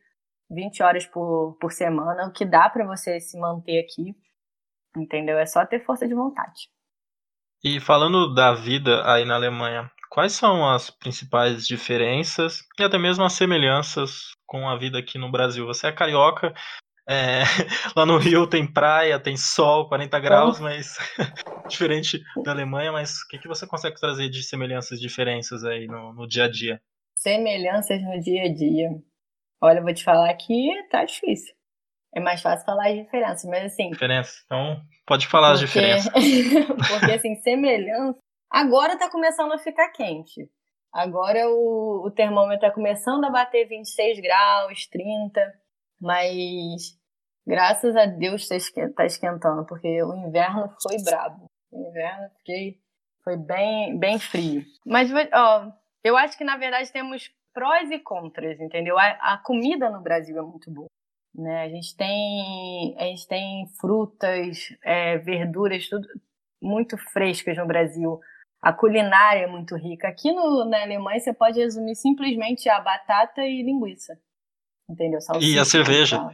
20 0.49 0.83
horas 0.83 1.05
por, 1.05 1.57
por 1.59 1.71
semana, 1.71 2.27
o 2.27 2.31
que 2.31 2.45
dá 2.45 2.69
para 2.69 2.85
você 2.85 3.19
se 3.19 3.39
manter 3.39 3.79
aqui, 3.79 4.15
entendeu? 4.95 5.37
É 5.37 5.45
só 5.45 5.65
ter 5.65 5.83
força 5.85 6.07
de 6.07 6.13
vontade. 6.13 6.69
E 7.63 7.79
falando 7.79 8.33
da 8.33 8.53
vida 8.53 9.03
aí 9.11 9.25
na 9.25 9.35
Alemanha, 9.35 9.91
quais 10.09 10.33
são 10.33 10.69
as 10.69 10.89
principais 10.89 11.67
diferenças 11.67 12.63
e 12.79 12.83
até 12.83 12.97
mesmo 12.97 13.23
as 13.23 13.33
semelhanças 13.33 14.31
com 14.45 14.69
a 14.69 14.77
vida 14.77 14.99
aqui 14.99 15.17
no 15.17 15.31
Brasil? 15.31 15.65
Você 15.65 15.87
é 15.87 15.91
carioca, 15.91 16.53
é, 17.09 17.41
lá 17.95 18.05
no 18.05 18.17
Rio 18.17 18.45
tem 18.45 18.71
praia, 18.71 19.19
tem 19.19 19.37
sol, 19.37 19.87
40 19.87 20.19
graus, 20.19 20.59
mas 20.59 20.97
diferente 21.67 22.21
da 22.43 22.51
Alemanha, 22.51 22.91
mas 22.91 23.21
o 23.21 23.27
que, 23.29 23.39
que 23.39 23.47
você 23.47 23.65
consegue 23.65 23.99
trazer 23.99 24.29
de 24.29 24.43
semelhanças 24.43 24.99
e 24.99 25.01
diferenças 25.01 25.63
aí 25.63 25.87
no, 25.87 26.13
no 26.13 26.27
dia 26.27 26.45
a 26.45 26.51
dia? 26.51 26.81
Semelhanças 27.15 28.01
no 28.03 28.19
dia 28.21 28.43
a 28.43 28.53
dia. 28.53 28.89
Olha, 29.61 29.79
eu 29.79 29.83
vou 29.83 29.93
te 29.93 30.03
falar 30.03 30.33
que 30.35 30.71
tá 30.89 31.03
difícil. 31.03 31.55
É 32.15 32.19
mais 32.19 32.41
fácil 32.41 32.65
falar 32.65 32.89
as 32.89 32.95
diferenças, 32.95 33.49
mas 33.49 33.65
assim. 33.65 33.89
Diferença. 33.89 34.41
Então, 34.45 34.81
pode 35.05 35.27
falar 35.27 35.51
porque... 35.51 35.63
as 35.63 35.69
diferenças. 35.69 36.13
porque, 36.99 37.11
assim, 37.11 37.35
semelhança. 37.37 38.19
Agora 38.49 38.97
tá 38.97 39.09
começando 39.09 39.51
a 39.51 39.57
ficar 39.57 39.89
quente. 39.89 40.49
Agora 40.93 41.49
o, 41.49 42.05
o 42.05 42.11
termômetro 42.11 42.67
tá 42.67 42.73
começando 42.73 43.25
a 43.25 43.29
bater 43.29 43.67
26 43.67 44.19
graus, 44.19 44.87
30. 44.87 45.41
Mas 45.99 46.97
graças 47.45 47.95
a 47.95 48.05
Deus 48.05 48.47
tá 48.95 49.05
esquentando, 49.05 49.65
porque 49.65 50.01
o 50.03 50.15
inverno 50.15 50.73
foi 50.81 51.01
brabo. 51.03 51.45
O 51.71 51.89
inverno 51.89 52.29
fiquei, 52.37 52.79
foi 53.23 53.35
bem, 53.37 53.97
bem 53.99 54.17
frio. 54.17 54.63
Mas, 54.85 55.11
ó, 55.33 55.71
eu 56.03 56.15
acho 56.15 56.37
que 56.37 56.43
na 56.43 56.57
verdade 56.57 56.91
temos 56.91 57.29
prós 57.57 57.89
e 57.89 57.97
contras, 57.97 58.59
entendeu? 58.59 58.99
A, 58.99 59.33
a 59.33 59.37
comida 59.39 59.89
no 59.89 59.99
Brasil 59.99 60.37
é 60.37 60.41
muito 60.43 60.69
boa. 60.69 60.85
Né? 61.33 61.63
A 61.63 61.69
gente 61.69 61.97
tem, 61.97 62.95
a 62.99 63.05
gente 63.05 63.27
tem 63.27 63.67
frutas, 63.81 64.69
é, 64.83 65.17
verduras, 65.17 65.89
tudo 65.89 66.07
muito 66.61 66.95
frescas 67.11 67.57
no 67.57 67.65
Brasil. 67.65 68.19
A 68.61 68.71
culinária 68.71 69.45
é 69.45 69.47
muito 69.47 69.75
rica. 69.75 70.07
Aqui 70.07 70.31
no, 70.31 70.65
na 70.65 70.83
Alemanha 70.83 71.19
você 71.19 71.33
pode 71.33 71.59
resumir 71.59 71.95
simplesmente 71.95 72.69
a 72.69 72.79
batata 72.79 73.41
e 73.41 73.63
linguiça. 73.63 74.13
Entendeu? 74.87 75.19
Salsicha, 75.19 75.55
e 75.55 75.59
a 75.59 75.65
cerveja. 75.65 76.29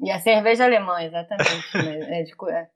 E 0.00 0.10
a 0.10 0.18
cerveja 0.20 0.64
alemã, 0.64 1.02
exatamente. 1.02 1.76
né? 1.76 1.98
é 2.20 2.22
de, 2.22 2.32
é, 2.50 2.70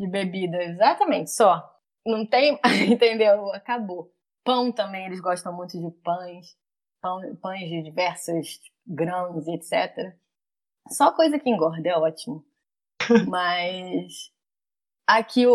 de 0.00 0.08
bebida, 0.08 0.60
exatamente, 0.60 1.30
só. 1.30 1.62
Não 2.04 2.26
tem, 2.26 2.58
entendeu? 2.90 3.52
Acabou. 3.52 4.10
Pão 4.44 4.72
também, 4.72 5.06
eles 5.06 5.20
gostam 5.20 5.52
muito 5.52 5.78
de 5.78 5.90
pães 6.02 6.56
pães 7.00 7.68
de 7.68 7.82
diversos 7.82 8.60
grãos, 8.86 9.46
etc. 9.46 10.14
Só 10.88 11.12
coisa 11.12 11.38
que 11.38 11.50
engorda, 11.50 11.88
é 11.88 11.96
ótimo. 11.96 12.44
Mas 13.28 14.30
aqui, 15.06 15.46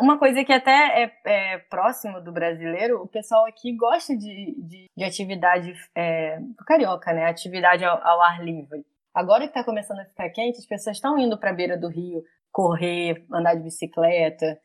uma 0.00 0.18
coisa 0.18 0.44
que 0.44 0.52
até 0.52 1.04
é, 1.04 1.12
é, 1.24 1.58
próximo 1.58 2.20
do 2.20 2.32
brasileiro, 2.32 3.02
o 3.02 3.08
pessoal 3.08 3.46
aqui 3.46 3.76
gosta 3.76 4.16
de, 4.16 4.54
de, 4.58 4.90
de 4.96 5.04
atividade 5.04 5.74
é, 5.94 6.38
carioca, 6.66 7.12
né? 7.12 7.26
Atividade 7.26 7.84
ao, 7.84 7.98
ao, 8.06 8.20
ar 8.22 8.44
livre. 8.44 8.84
Agora 9.14 9.42
que 9.42 9.48
está 9.48 9.64
começando 9.64 10.00
a 10.00 10.04
ficar 10.04 10.30
quente, 10.30 10.58
as 10.58 10.66
pessoas 10.66 10.96
estão 10.96 11.18
indo 11.18 11.38
para 11.38 11.50
a 11.50 11.54
beira 11.54 11.76
do 11.76 11.88
rio 11.88 12.22
correr, 12.50 13.24
andar 13.32 13.54
de 13.54 13.62
bicicleta 13.62 14.60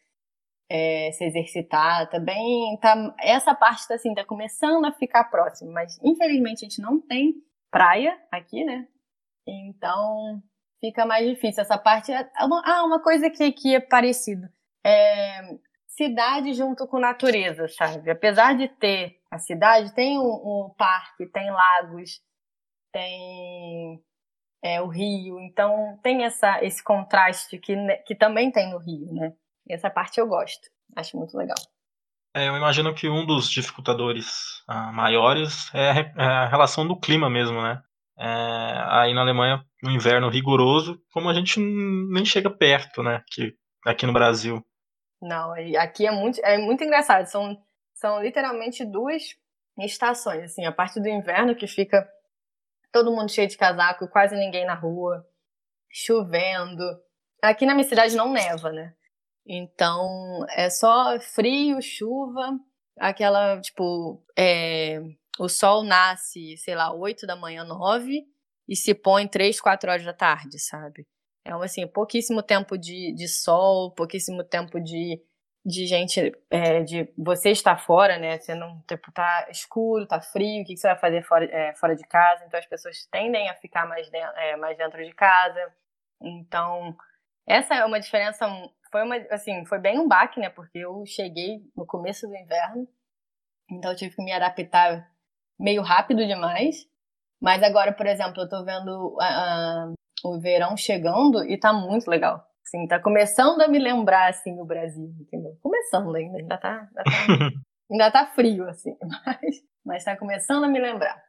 é, 0.69 1.11
se 1.13 1.23
exercitar, 1.23 2.09
também 2.09 2.77
tá, 2.81 3.15
essa 3.19 3.55
parte 3.55 3.87
tá 3.87 3.95
assim, 3.95 4.13
tá 4.13 4.25
começando 4.25 4.85
a 4.85 4.91
ficar 4.91 5.25
próximo, 5.25 5.71
mas 5.71 5.97
infelizmente 6.03 6.65
a 6.65 6.69
gente 6.69 6.81
não 6.81 6.99
tem 6.99 7.35
praia 7.71 8.17
aqui, 8.31 8.63
né? 8.63 8.87
Então 9.47 10.41
fica 10.79 11.05
mais 11.05 11.27
difícil. 11.27 11.61
Essa 11.61 11.77
parte 11.77 12.11
é, 12.11 12.29
é 12.37 12.45
uma, 12.45 12.61
ah, 12.65 12.83
uma 12.83 13.01
coisa 13.01 13.29
que 13.29 13.43
aqui 13.43 13.75
é 13.75 13.79
parecido. 13.79 14.47
É, 14.85 15.57
cidade 15.87 16.53
junto 16.53 16.87
com 16.87 16.99
natureza, 16.99 17.67
sabe? 17.69 18.09
Apesar 18.09 18.55
de 18.55 18.67
ter 18.67 19.19
a 19.31 19.37
cidade, 19.39 19.93
tem 19.93 20.19
um, 20.19 20.23
um 20.23 20.73
parque, 20.77 21.25
tem 21.27 21.49
lagos, 21.49 22.21
tem 22.91 24.03
é, 24.63 24.81
o 24.81 24.87
rio, 24.87 25.39
então 25.39 25.97
tem 26.03 26.23
essa, 26.23 26.63
esse 26.63 26.83
contraste 26.83 27.57
que, 27.57 27.75
que 28.05 28.15
também 28.15 28.51
tem 28.51 28.69
no 28.69 28.77
rio, 28.77 29.11
né? 29.13 29.33
Essa 29.69 29.89
parte 29.89 30.19
eu 30.19 30.27
gosto. 30.27 30.69
Acho 30.95 31.17
muito 31.17 31.37
legal. 31.37 31.57
É, 32.35 32.47
eu 32.47 32.55
imagino 32.55 32.93
que 32.93 33.09
um 33.09 33.25
dos 33.25 33.49
dificultadores 33.49 34.63
ah, 34.67 34.91
maiores 34.91 35.73
é 35.73 35.89
a, 35.89 35.93
é 35.99 36.25
a, 36.25 36.47
relação 36.47 36.87
do 36.87 36.99
clima 36.99 37.29
mesmo, 37.29 37.61
né? 37.61 37.81
É, 38.19 38.25
aí 38.89 39.13
na 39.13 39.21
Alemanha, 39.21 39.63
no 39.81 39.91
inverno 39.91 40.29
rigoroso, 40.29 41.01
como 41.11 41.29
a 41.29 41.33
gente 41.33 41.59
nem 41.59 42.25
chega 42.25 42.49
perto, 42.49 43.01
né? 43.01 43.23
Que, 43.31 43.55
aqui 43.85 44.05
no 44.05 44.13
Brasil. 44.13 44.63
Não, 45.21 45.51
aqui 45.79 46.05
é 46.05 46.11
muito, 46.11 46.39
é 46.43 46.57
muito 46.57 46.83
engraçado. 46.83 47.25
São, 47.25 47.57
são 47.93 48.21
literalmente 48.21 48.85
duas 48.85 49.35
estações. 49.79 50.43
Assim, 50.43 50.65
a 50.65 50.71
parte 50.71 50.99
do 50.99 51.07
inverno 51.07 51.55
que 51.55 51.67
fica 51.67 52.07
todo 52.91 53.11
mundo 53.11 53.31
cheio 53.31 53.47
de 53.47 53.57
casaco, 53.57 54.07
quase 54.07 54.35
ninguém 54.35 54.65
na 54.65 54.75
rua, 54.75 55.25
chovendo. 55.89 56.83
Aqui 57.41 57.65
na 57.65 57.73
minha 57.73 57.87
cidade 57.87 58.15
não 58.15 58.31
neva, 58.31 58.71
né? 58.71 58.93
Então, 59.47 60.45
é 60.49 60.69
só 60.69 61.17
frio, 61.19 61.81
chuva, 61.81 62.59
aquela, 62.99 63.59
tipo, 63.61 64.21
é, 64.37 64.99
o 65.39 65.47
sol 65.47 65.83
nasce, 65.83 66.57
sei 66.57 66.75
lá, 66.75 66.93
8 66.93 67.25
da 67.25 67.35
manhã, 67.35 67.63
9, 67.63 68.25
e 68.67 68.75
se 68.75 68.93
põe 68.93 69.27
3, 69.27 69.61
4 69.61 69.89
horas 69.89 70.05
da 70.05 70.13
tarde, 70.13 70.59
sabe? 70.59 71.07
É, 71.45 71.53
assim, 71.63 71.87
pouquíssimo 71.87 72.43
tempo 72.43 72.77
de, 72.77 73.13
de 73.13 73.27
sol, 73.29 73.93
pouquíssimo 73.93 74.43
tempo 74.43 74.81
de, 74.81 75.21
de 75.65 75.85
gente, 75.87 76.33
é, 76.49 76.83
de 76.83 77.09
você 77.17 77.51
estar 77.51 77.77
fora, 77.77 78.19
né? 78.19 78.37
Você 78.37 78.53
não, 78.53 78.81
tipo, 78.85 79.11
tá 79.13 79.47
escuro, 79.49 80.05
tá 80.05 80.19
frio, 80.19 80.61
o 80.61 80.65
que, 80.65 80.73
que 80.73 80.79
você 80.79 80.87
vai 80.87 80.99
fazer 80.99 81.23
fora, 81.23 81.45
é, 81.45 81.73
fora 81.75 81.95
de 81.95 82.05
casa? 82.05 82.43
Então 82.45 82.59
as 82.59 82.65
pessoas 82.65 83.07
tendem 83.09 83.49
a 83.49 83.55
ficar 83.55 83.87
mais, 83.87 84.09
de, 84.09 84.17
é, 84.17 84.57
mais 84.57 84.77
dentro 84.77 85.01
de 85.01 85.13
casa. 85.13 85.73
Então, 86.21 86.97
essa 87.47 87.75
é 87.75 87.85
uma 87.85 87.99
diferença, 87.99 88.45
foi 88.91 89.03
uma, 89.03 89.15
assim, 89.31 89.65
foi 89.65 89.79
bem 89.79 89.99
um 89.99 90.07
baque, 90.07 90.39
né? 90.39 90.49
Porque 90.49 90.79
eu 90.79 91.05
cheguei 91.05 91.61
no 91.75 91.85
começo 91.85 92.27
do 92.27 92.35
inverno, 92.35 92.87
então 93.71 93.91
eu 93.91 93.97
tive 93.97 94.15
que 94.15 94.23
me 94.23 94.33
adaptar 94.33 95.09
meio 95.59 95.81
rápido 95.81 96.25
demais. 96.27 96.85
Mas 97.41 97.63
agora, 97.63 97.93
por 97.93 98.05
exemplo, 98.05 98.41
eu 98.41 98.49
tô 98.49 98.65
vendo 98.65 99.15
o 100.23 100.39
verão 100.39 100.75
chegando 100.75 101.43
e 101.43 101.57
tá 101.57 101.71
muito 101.71 102.09
legal. 102.09 102.43
Assim, 102.65 102.85
tá 102.87 102.99
começando 102.99 103.61
a 103.61 103.67
me 103.67 103.79
lembrar, 103.79 104.29
assim, 104.29 104.59
o 104.59 104.65
Brasil, 104.65 105.15
entendeu? 105.21 105.57
Começando 105.61 106.13
ainda, 106.13 106.37
ainda 106.37 106.57
tá, 106.57 106.89
ainda 106.89 107.03
tá, 107.03 107.11
ainda 107.89 108.11
tá 108.11 108.25
frio, 108.27 108.67
assim, 108.67 108.97
mas, 109.25 109.63
mas 109.85 110.03
tá 110.03 110.17
começando 110.17 110.65
a 110.65 110.67
me 110.67 110.79
lembrar. 110.79 111.26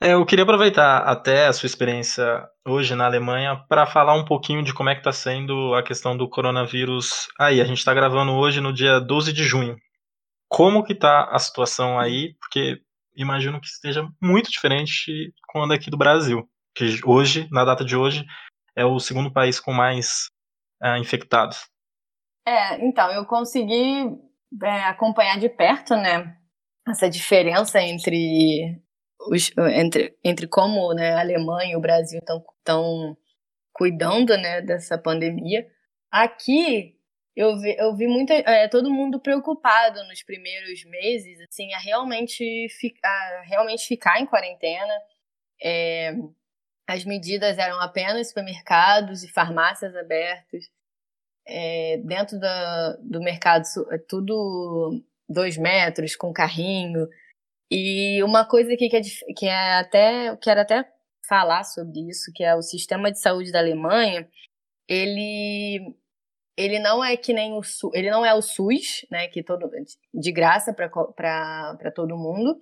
É, 0.00 0.12
eu 0.12 0.26
queria 0.26 0.42
aproveitar 0.42 0.98
até 0.98 1.46
a 1.46 1.52
sua 1.52 1.66
experiência 1.66 2.46
hoje 2.66 2.94
na 2.94 3.06
Alemanha 3.06 3.56
para 3.68 3.86
falar 3.86 4.14
um 4.14 4.24
pouquinho 4.24 4.62
de 4.62 4.74
como 4.74 4.90
é 4.90 4.94
que 4.94 5.00
está 5.00 5.12
sendo 5.12 5.74
a 5.74 5.82
questão 5.82 6.16
do 6.16 6.28
coronavírus 6.28 7.28
aí. 7.40 7.60
A 7.60 7.64
gente 7.64 7.78
está 7.78 7.94
gravando 7.94 8.32
hoje 8.32 8.60
no 8.60 8.72
dia 8.72 9.00
12 9.00 9.32
de 9.32 9.42
junho. 9.42 9.76
Como 10.48 10.84
que 10.84 10.92
está 10.92 11.24
a 11.24 11.38
situação 11.38 11.98
aí? 11.98 12.34
Porque 12.38 12.78
imagino 13.16 13.60
que 13.60 13.66
esteja 13.66 14.06
muito 14.20 14.50
diferente 14.50 15.32
com 15.48 15.62
a 15.62 15.68
daqui 15.68 15.90
do 15.90 15.96
Brasil, 15.96 16.46
que 16.74 17.00
hoje, 17.04 17.48
na 17.50 17.64
data 17.64 17.84
de 17.84 17.96
hoje, 17.96 18.24
é 18.76 18.84
o 18.84 19.00
segundo 19.00 19.32
país 19.32 19.58
com 19.58 19.72
mais 19.72 20.28
uh, 20.82 20.96
infectados. 20.98 21.66
É, 22.46 22.86
então, 22.86 23.10
eu 23.10 23.24
consegui 23.24 24.10
é, 24.62 24.84
acompanhar 24.84 25.38
de 25.38 25.48
perto, 25.48 25.96
né, 25.96 26.36
essa 26.86 27.08
diferença 27.08 27.80
entre, 27.80 28.78
os, 29.20 29.50
entre, 29.74 30.16
entre 30.22 30.46
como 30.46 30.92
né, 30.94 31.14
a 31.14 31.20
Alemanha 31.20 31.72
e 31.72 31.76
o 31.76 31.80
Brasil 31.80 32.18
estão 32.18 33.16
cuidando, 33.72 34.36
né, 34.36 34.62
dessa 34.62 34.96
pandemia. 34.96 35.66
Aqui, 36.10 36.96
eu 37.34 37.58
vi, 37.58 37.76
eu 37.78 37.94
vi 37.94 38.06
muita, 38.06 38.32
é, 38.32 38.68
todo 38.68 38.90
mundo 38.90 39.20
preocupado 39.20 40.02
nos 40.04 40.22
primeiros 40.22 40.84
meses, 40.84 41.38
assim, 41.40 41.72
a 41.74 41.78
realmente, 41.78 42.68
fi, 42.70 42.94
a 43.04 43.42
realmente 43.46 43.86
ficar 43.86 44.20
em 44.20 44.26
quarentena. 44.26 44.94
É, 45.62 46.14
as 46.86 47.04
medidas 47.04 47.58
eram 47.58 47.80
apenas 47.80 48.28
supermercados 48.28 49.22
e 49.24 49.28
farmácias 49.28 49.94
abertos. 49.94 50.70
É, 51.46 51.98
dentro 52.04 52.40
da, 52.40 52.96
do 53.02 53.20
mercado, 53.20 53.64
é 53.90 53.98
tudo 53.98 55.02
dois 55.28 55.56
metros, 55.56 56.16
com 56.16 56.32
carrinho. 56.32 57.06
E 57.70 58.22
uma 58.22 58.46
coisa 58.46 58.72
aqui 58.74 58.88
que 58.88 58.96
é, 58.96 59.00
que 59.36 59.46
é 59.46 59.78
até, 59.78 60.28
eu 60.30 60.36
quero 60.36 60.60
até 60.60 60.84
falar 61.28 61.64
sobre 61.64 62.08
isso, 62.08 62.30
que 62.34 62.44
é 62.44 62.54
o 62.54 62.62
sistema 62.62 63.10
de 63.10 63.20
saúde 63.20 63.50
da 63.52 63.58
Alemanha, 63.58 64.28
ele 64.88 65.94
ele 66.56 66.78
não 66.78 67.04
é 67.04 67.16
que 67.16 67.34
nem 67.34 67.52
o 67.52 67.60
ele 67.92 68.10
não 68.10 68.24
é 68.24 68.34
o 68.34 68.40
SUS, 68.40 69.06
né, 69.10 69.28
que 69.28 69.42
todo 69.42 69.70
de 70.14 70.32
graça 70.32 70.72
para 70.72 71.92
todo 71.94 72.16
mundo, 72.16 72.58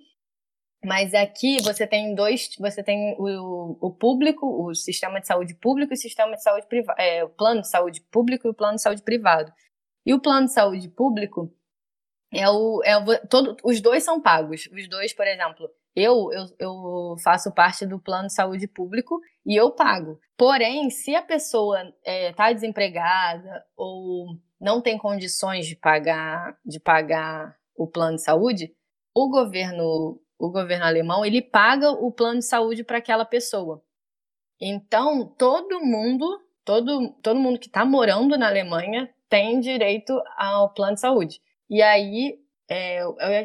mas 0.85 1.13
aqui 1.13 1.61
você 1.63 1.87
tem 1.87 2.13
dois, 2.13 2.49
você 2.59 2.83
tem 2.83 3.15
o, 3.17 3.77
o 3.81 3.91
público, 3.91 4.45
o 4.67 4.75
sistema 4.75 5.19
de 5.19 5.27
saúde 5.27 5.55
público 5.55 5.93
e 5.93 5.95
o 5.95 5.97
sistema 5.97 6.35
de 6.35 6.43
saúde 6.43 6.67
privado, 6.67 6.99
é, 7.01 7.23
o 7.23 7.29
plano 7.29 7.61
de 7.61 7.69
saúde 7.69 8.01
público 8.11 8.47
e 8.47 8.51
o 8.51 8.53
plano 8.53 8.75
de 8.75 8.81
saúde 8.81 9.01
privado. 9.01 9.51
E 10.05 10.13
o 10.13 10.21
plano 10.21 10.45
de 10.45 10.53
saúde 10.53 10.87
público 10.89 11.51
é 12.35 12.49
o, 12.49 12.81
é 12.83 12.97
o 12.97 13.27
todo, 13.27 13.55
os 13.63 13.81
dois 13.81 14.03
são 14.03 14.21
pagos. 14.21 14.67
Os 14.71 14.87
dois, 14.89 15.13
por 15.13 15.25
exemplo, 15.25 15.69
eu, 15.95 16.29
eu, 16.31 16.45
eu 16.59 17.15
faço 17.23 17.53
parte 17.53 17.85
do 17.85 17.99
plano 17.99 18.27
de 18.27 18.33
saúde 18.33 18.67
público 18.67 19.19
e 19.45 19.55
eu 19.55 19.71
pago. 19.71 20.19
Porém, 20.37 20.89
se 20.89 21.15
a 21.15 21.21
pessoa 21.21 21.81
está 21.81 21.93
é, 22.03 22.33
tá 22.33 22.51
desempregada 22.51 23.65
ou 23.75 24.37
não 24.59 24.81
tem 24.81 24.97
condições 24.97 25.65
de 25.65 25.75
pagar, 25.75 26.57
de 26.65 26.79
pagar 26.79 27.55
o 27.77 27.87
plano 27.87 28.17
de 28.17 28.23
saúde, 28.23 28.73
o 29.13 29.29
governo 29.29 30.19
o 30.37 30.51
governo 30.51 30.83
alemão, 30.83 31.25
ele 31.25 31.41
paga 31.41 31.91
o 31.91 32.11
plano 32.11 32.39
de 32.39 32.45
saúde 32.45 32.83
para 32.83 32.97
aquela 32.97 33.23
pessoa. 33.23 33.81
Então, 34.59 35.25
todo 35.37 35.79
mundo, 35.79 36.25
todo, 36.65 37.09
todo 37.21 37.39
mundo 37.39 37.57
que 37.57 37.67
está 37.67 37.85
morando 37.85 38.37
na 38.37 38.47
Alemanha 38.47 39.09
tem 39.29 39.61
direito 39.61 40.21
ao 40.35 40.73
plano 40.73 40.95
de 40.95 40.99
saúde. 40.99 41.39
E 41.69 41.81
aí, 41.81 42.37
é, 42.69 43.01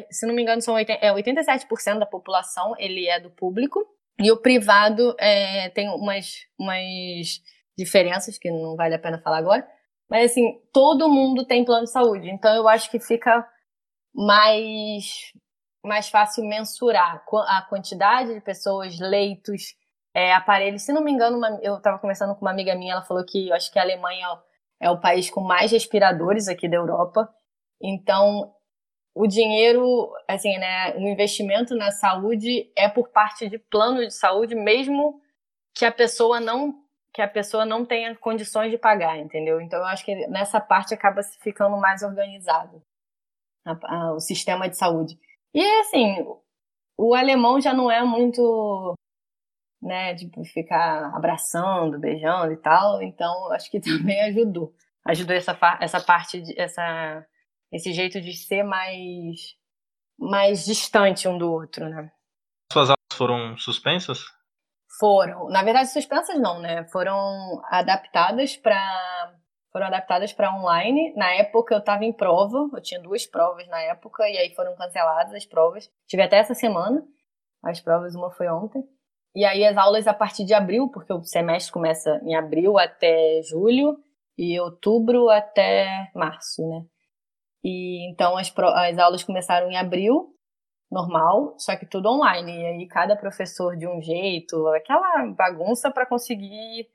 se 0.09 0.25
não 0.25 0.33
me 0.33 0.41
engano, 0.41 0.61
são 0.61 0.73
80, 0.75 1.05
é, 1.05 1.13
87% 1.13 1.99
da 1.99 2.05
população 2.05 2.73
ele 2.77 3.07
é 3.07 3.19
do 3.19 3.29
público 3.29 3.85
e 4.19 4.31
o 4.31 4.37
privado 4.37 5.15
é, 5.19 5.69
tem 5.69 5.89
umas, 5.89 6.45
umas 6.59 7.41
diferenças 7.77 8.37
que 8.37 8.51
não 8.51 8.75
vale 8.75 8.95
a 8.95 8.99
pena 8.99 9.21
falar 9.21 9.37
agora. 9.37 9.67
Mas 10.09 10.31
assim, 10.31 10.59
todo 10.73 11.09
mundo 11.09 11.45
tem 11.45 11.63
plano 11.63 11.85
de 11.85 11.91
saúde. 11.91 12.29
Então 12.29 12.53
eu 12.55 12.67
acho 12.67 12.89
que 12.91 12.99
fica 12.99 13.47
mais 14.13 15.31
mais 15.83 16.09
fácil 16.09 16.43
mensurar 16.45 17.23
a 17.47 17.61
quantidade 17.63 18.33
de 18.33 18.41
pessoas, 18.41 18.99
leitos, 18.99 19.73
é, 20.13 20.33
aparelhos. 20.33 20.83
Se 20.83 20.93
não 20.93 21.03
me 21.03 21.11
engano, 21.11 21.37
uma, 21.37 21.59
eu 21.61 21.77
estava 21.77 21.97
conversando 21.97 22.35
com 22.35 22.41
uma 22.41 22.51
amiga 22.51 22.75
minha, 22.75 22.93
ela 22.93 23.01
falou 23.01 23.25
que 23.25 23.49
eu 23.49 23.55
acho 23.55 23.71
que 23.71 23.79
a 23.79 23.81
Alemanha 23.81 24.27
é 24.79 24.89
o 24.89 24.99
país 24.99 25.29
com 25.29 25.41
mais 25.41 25.71
respiradores 25.71 26.47
aqui 26.47 26.67
da 26.69 26.77
Europa. 26.77 27.29
Então, 27.81 28.53
o 29.13 29.27
dinheiro, 29.27 30.11
assim, 30.27 30.57
né, 30.57 30.95
o 30.95 31.01
investimento 31.01 31.75
na 31.75 31.91
saúde 31.91 32.71
é 32.75 32.87
por 32.87 33.09
parte 33.09 33.49
de 33.49 33.57
plano 33.59 33.99
de 33.99 34.13
saúde, 34.13 34.55
mesmo 34.55 35.21
que 35.73 35.85
a 35.85 35.91
pessoa 35.91 36.39
não 36.39 36.79
que 37.13 37.21
a 37.21 37.27
pessoa 37.27 37.65
não 37.65 37.85
tenha 37.85 38.15
condições 38.15 38.71
de 38.71 38.77
pagar, 38.77 39.17
entendeu? 39.17 39.59
Então, 39.59 39.79
eu 39.79 39.85
acho 39.85 40.05
que 40.05 40.15
nessa 40.27 40.61
parte 40.61 40.93
acaba 40.93 41.21
ficando 41.41 41.75
mais 41.75 42.03
organizado 42.03 42.81
a, 43.65 43.77
a, 43.83 44.13
o 44.13 44.19
sistema 44.21 44.69
de 44.69 44.77
saúde. 44.77 45.19
E 45.53 45.61
assim, 45.81 46.25
o 46.97 47.13
alemão 47.13 47.59
já 47.59 47.73
não 47.73 47.91
é 47.91 48.03
muito, 48.03 48.93
né, 49.81 50.15
tipo, 50.15 50.43
ficar 50.45 51.13
abraçando, 51.13 51.99
beijando 51.99 52.53
e 52.53 52.57
tal, 52.57 53.01
então 53.01 53.51
acho 53.51 53.69
que 53.69 53.79
também 53.81 54.21
ajudou. 54.23 54.73
Ajudou 55.05 55.35
essa, 55.35 55.57
essa 55.81 55.99
parte, 55.99 56.41
de, 56.41 56.59
essa, 56.59 57.25
esse 57.71 57.93
jeito 57.93 58.19
de 58.19 58.33
ser 58.33 58.63
mais, 58.63 59.55
mais 60.17 60.65
distante 60.65 61.27
um 61.27 61.37
do 61.37 61.51
outro, 61.51 61.87
né. 61.89 62.11
Suas 62.71 62.89
aulas 62.89 63.13
foram 63.13 63.57
suspensas? 63.57 64.19
Foram. 64.99 65.47
Na 65.49 65.63
verdade, 65.63 65.89
suspensas 65.89 66.39
não, 66.39 66.59
né? 66.59 66.85
Foram 66.89 67.61
adaptadas 67.65 68.57
para 68.57 69.33
foram 69.71 69.87
adaptadas 69.87 70.33
para 70.33 70.53
online. 70.53 71.13
Na 71.15 71.31
época 71.33 71.73
eu 71.73 71.79
estava 71.79 72.03
em 72.03 72.11
prova, 72.11 72.69
eu 72.73 72.81
tinha 72.81 72.99
duas 72.99 73.25
provas 73.25 73.65
na 73.69 73.81
época, 73.81 74.27
e 74.29 74.37
aí 74.37 74.53
foram 74.53 74.75
canceladas 74.75 75.33
as 75.33 75.45
provas. 75.45 75.89
Tive 76.07 76.23
até 76.23 76.37
essa 76.37 76.53
semana 76.53 77.01
as 77.63 77.79
provas, 77.79 78.15
uma 78.15 78.31
foi 78.31 78.49
ontem. 78.49 78.83
E 79.35 79.45
aí 79.45 79.65
as 79.65 79.77
aulas 79.77 80.07
a 80.07 80.13
partir 80.13 80.43
de 80.43 80.53
abril, 80.53 80.89
porque 80.89 81.13
o 81.13 81.23
semestre 81.23 81.71
começa 81.71 82.19
em 82.23 82.35
abril 82.35 82.77
até 82.77 83.41
julho 83.43 83.97
e 84.37 84.59
outubro 84.59 85.29
até 85.29 86.11
março, 86.13 86.67
né? 86.67 86.83
E 87.63 88.09
então 88.09 88.37
as, 88.37 88.53
as 88.57 88.97
aulas 88.97 89.23
começaram 89.23 89.69
em 89.71 89.77
abril, 89.77 90.35
normal, 90.91 91.55
só 91.57 91.75
que 91.75 91.85
tudo 91.85 92.09
online. 92.09 92.51
E 92.51 92.65
aí 92.65 92.87
cada 92.87 93.15
professor 93.15 93.77
de 93.77 93.87
um 93.87 94.01
jeito, 94.01 94.67
aquela 94.69 95.27
bagunça 95.27 95.91
para 95.91 96.05
conseguir 96.05 96.87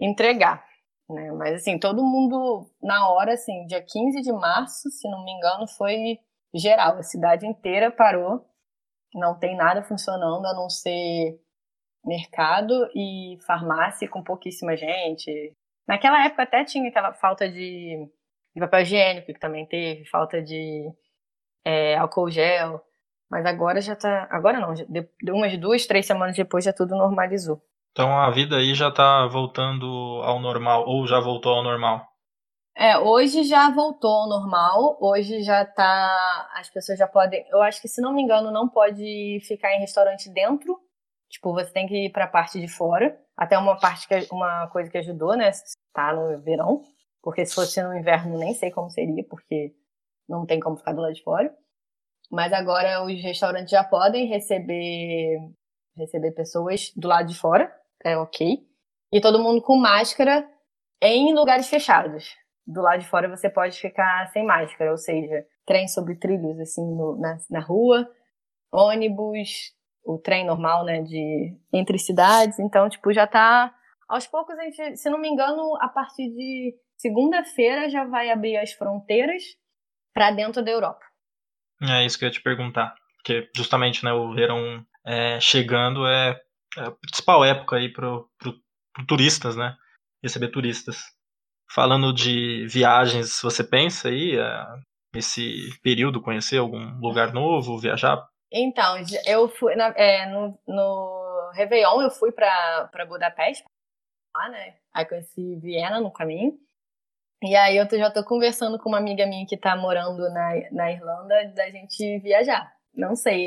entregar. 0.00 0.64
Né? 1.08 1.30
Mas 1.32 1.56
assim, 1.56 1.78
todo 1.78 2.04
mundo 2.04 2.70
na 2.82 3.08
hora, 3.10 3.34
assim, 3.34 3.66
dia 3.66 3.82
15 3.82 4.22
de 4.22 4.32
março, 4.32 4.90
se 4.90 5.08
não 5.08 5.24
me 5.24 5.32
engano, 5.32 5.66
foi 5.68 6.18
geral, 6.54 6.96
a 6.98 7.02
cidade 7.02 7.46
inteira 7.46 7.90
parou, 7.90 8.44
não 9.14 9.38
tem 9.38 9.56
nada 9.56 9.82
funcionando 9.82 10.46
a 10.46 10.54
não 10.54 10.68
ser 10.68 11.40
mercado 12.04 12.88
e 12.94 13.38
farmácia 13.46 14.08
com 14.08 14.22
pouquíssima 14.22 14.76
gente. 14.76 15.52
Naquela 15.88 16.24
época 16.24 16.42
até 16.42 16.64
tinha 16.64 16.88
aquela 16.88 17.12
falta 17.12 17.48
de, 17.48 18.08
de 18.56 18.60
papel 18.60 18.80
higiênico 18.80 19.26
que 19.26 19.38
também 19.38 19.66
teve, 19.66 20.06
falta 20.06 20.40
de 20.40 20.90
é, 21.62 21.94
álcool 21.98 22.30
gel, 22.30 22.80
mas 23.30 23.44
agora 23.44 23.82
já 23.82 23.94
tá. 23.94 24.26
Agora 24.30 24.58
não, 24.58 24.72
de, 24.72 24.84
de 25.22 25.30
umas 25.30 25.58
duas, 25.58 25.86
três 25.86 26.06
semanas 26.06 26.34
depois 26.34 26.64
já 26.64 26.72
tudo 26.72 26.96
normalizou. 26.96 27.60
Então 27.92 28.18
a 28.18 28.30
vida 28.30 28.56
aí 28.56 28.74
já 28.74 28.88
está 28.88 29.26
voltando 29.26 29.84
ao 30.24 30.40
normal, 30.40 30.88
ou 30.88 31.06
já 31.06 31.20
voltou 31.20 31.52
ao 31.52 31.62
normal? 31.62 32.02
É, 32.74 32.96
hoje 32.96 33.44
já 33.44 33.70
voltou 33.70 34.10
ao 34.10 34.28
normal, 34.28 34.96
hoje 35.02 35.42
já 35.42 35.62
tá. 35.66 36.48
As 36.54 36.70
pessoas 36.70 36.98
já 36.98 37.06
podem. 37.06 37.44
Eu 37.50 37.62
acho 37.62 37.80
que, 37.80 37.88
se 37.88 38.00
não 38.00 38.14
me 38.14 38.22
engano, 38.22 38.50
não 38.50 38.66
pode 38.68 39.38
ficar 39.46 39.74
em 39.74 39.80
restaurante 39.80 40.30
dentro. 40.30 40.78
Tipo, 41.28 41.52
você 41.52 41.70
tem 41.70 41.86
que 41.86 42.06
ir 42.06 42.10
pra 42.10 42.26
parte 42.26 42.58
de 42.58 42.68
fora. 42.68 43.18
Até 43.36 43.58
uma 43.58 43.78
parte 43.78 44.08
que 44.08 44.28
uma 44.32 44.66
coisa 44.68 44.90
que 44.90 44.98
ajudou, 44.98 45.36
né? 45.36 45.50
Tá 45.92 46.14
no 46.14 46.40
verão. 46.40 46.82
Porque 47.26 47.44
se 47.44 47.56
fosse 47.56 47.82
no 47.82 47.92
inverno, 47.92 48.38
nem 48.38 48.54
sei 48.54 48.70
como 48.70 48.88
seria, 48.88 49.24
porque 49.24 49.74
não 50.28 50.46
tem 50.46 50.60
como 50.60 50.76
ficar 50.76 50.92
do 50.92 51.00
lado 51.00 51.12
de 51.12 51.24
fora. 51.24 51.52
Mas 52.30 52.52
agora 52.52 53.02
os 53.02 53.20
restaurantes 53.20 53.72
já 53.72 53.82
podem 53.82 54.28
receber 54.28 55.36
receber 55.96 56.30
pessoas 56.30 56.92
do 56.94 57.08
lado 57.08 57.26
de 57.26 57.36
fora, 57.36 57.74
é 58.04 58.16
ok. 58.16 58.64
E 59.12 59.20
todo 59.20 59.42
mundo 59.42 59.60
com 59.60 59.76
máscara 59.76 60.48
em 61.02 61.34
lugares 61.34 61.68
fechados. 61.68 62.32
Do 62.64 62.80
lado 62.80 63.00
de 63.00 63.08
fora 63.08 63.28
você 63.28 63.50
pode 63.50 63.76
ficar 63.76 64.28
sem 64.28 64.46
máscara, 64.46 64.92
ou 64.92 64.96
seja, 64.96 65.44
trem 65.66 65.88
sobre 65.88 66.14
trilhos 66.14 66.60
assim 66.60 66.86
no, 66.94 67.18
na, 67.18 67.38
na 67.50 67.58
rua, 67.58 68.08
ônibus, 68.70 69.74
o 70.04 70.16
trem 70.16 70.46
normal, 70.46 70.84
né, 70.84 71.02
de 71.02 71.58
entre 71.72 71.98
cidades. 71.98 72.60
Então, 72.60 72.88
tipo, 72.88 73.12
já 73.12 73.26
tá 73.26 73.74
aos 74.08 74.28
poucos 74.28 74.56
a 74.56 74.62
gente, 74.62 74.96
se 74.96 75.10
não 75.10 75.18
me 75.18 75.28
engano, 75.28 75.76
a 75.80 75.88
partir 75.88 76.30
de 76.30 76.85
segunda-feira 76.98 77.88
já 77.88 78.04
vai 78.04 78.30
abrir 78.30 78.56
as 78.56 78.72
fronteiras 78.72 79.42
para 80.14 80.30
dentro 80.30 80.62
da 80.62 80.70
Europa. 80.70 81.04
É 81.82 82.04
isso 82.04 82.18
que 82.18 82.24
eu 82.24 82.28
ia 82.28 82.32
te 82.32 82.42
perguntar, 82.42 82.94
porque 83.16 83.50
justamente, 83.54 84.04
né, 84.04 84.12
o 84.12 84.32
verão 84.34 84.84
é, 85.04 85.38
chegando 85.40 86.06
é, 86.06 86.40
é, 86.76 86.80
a 86.80 86.90
principal 86.90 87.44
época 87.44 87.76
aí 87.76 87.92
pro 87.92 88.28
turistas, 89.06 89.56
né, 89.56 89.76
receber 90.22 90.48
turistas. 90.48 91.14
Falando 91.70 92.12
de 92.14 92.66
viagens, 92.68 93.40
você 93.42 93.62
pensa 93.62 94.08
aí 94.08 94.38
é, 94.38 94.64
esse 95.14 95.78
período 95.82 96.22
conhecer 96.22 96.58
algum 96.58 96.98
lugar 96.98 97.32
novo, 97.34 97.78
viajar 97.78 98.26
então, 98.50 98.96
eu 99.26 99.48
fui 99.48 99.74
na, 99.74 99.88
é, 99.96 100.26
no, 100.26 100.58
no 100.66 101.50
Réveillon, 101.54 102.02
eu 102.02 102.10
fui 102.10 102.30
para 102.32 103.06
Budapeste, 103.06 103.64
lá, 104.34 104.48
né? 104.48 104.76
Aí 104.94 105.04
conheci 105.04 105.56
Viena 105.56 106.00
no 106.00 106.12
caminho. 106.12 106.58
E 107.42 107.54
aí 107.54 107.76
eu 107.76 107.86
já 107.90 108.10
tô 108.10 108.24
conversando 108.24 108.78
com 108.78 108.88
uma 108.88 108.98
amiga 108.98 109.26
minha 109.26 109.46
que 109.46 109.56
tá 109.56 109.76
morando 109.76 110.28
na, 110.30 110.52
na 110.72 110.92
Irlanda 110.92 111.52
da 111.54 111.70
gente 111.70 112.18
viajar. 112.20 112.72
Não 112.94 113.14
sei. 113.14 113.46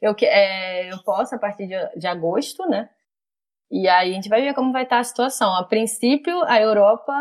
Eu, 0.00 0.14
é, 0.22 0.90
eu 0.90 1.02
posso 1.02 1.34
a 1.34 1.38
partir 1.38 1.66
de, 1.66 1.98
de 1.98 2.06
agosto, 2.06 2.66
né? 2.68 2.88
E 3.70 3.88
aí 3.88 4.10
a 4.10 4.14
gente 4.14 4.28
vai 4.28 4.40
ver 4.40 4.54
como 4.54 4.72
vai 4.72 4.84
estar 4.84 4.96
tá 4.96 5.00
a 5.00 5.04
situação. 5.04 5.54
A 5.54 5.64
princípio, 5.64 6.42
a 6.44 6.60
Europa 6.60 7.12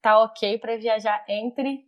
tá 0.00 0.20
ok 0.22 0.58
para 0.58 0.76
viajar 0.76 1.24
entre 1.28 1.86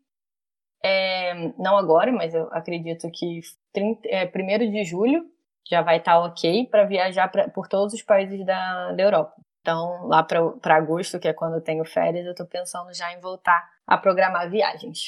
é, 0.85 1.35
não 1.59 1.79
agora, 1.79 2.13
mas 2.13 2.35
eu 2.35 2.47
acredito 2.53 3.11
que 3.11 3.41
30, 3.73 4.07
é, 4.07 4.27
1 4.27 4.71
de 4.71 4.85
julho 4.85 5.25
já 5.67 5.81
vai 5.81 5.97
estar 5.97 6.13
tá 6.13 6.25
ok 6.25 6.67
para 6.67 6.85
viajar 6.85 7.29
pra, 7.29 7.49
por 7.49 7.67
todos 7.67 7.95
os 7.95 8.03
países 8.03 8.45
da, 8.45 8.93
da 8.93 9.03
Europa. 9.03 9.35
Então, 9.65 10.07
lá 10.09 10.23
para 10.23 10.77
agosto, 10.77 11.19
que 11.19 11.27
é 11.27 11.33
quando 11.33 11.55
eu 11.55 11.61
tenho 11.63 11.87
férias, 11.87 12.27
eu 12.27 12.33
estou 12.33 12.47
pensando 12.47 12.93
já 12.93 13.11
em 13.15 13.19
voltar 13.19 13.67
a 13.87 13.97
programar 13.97 14.51
viagens. 14.51 15.01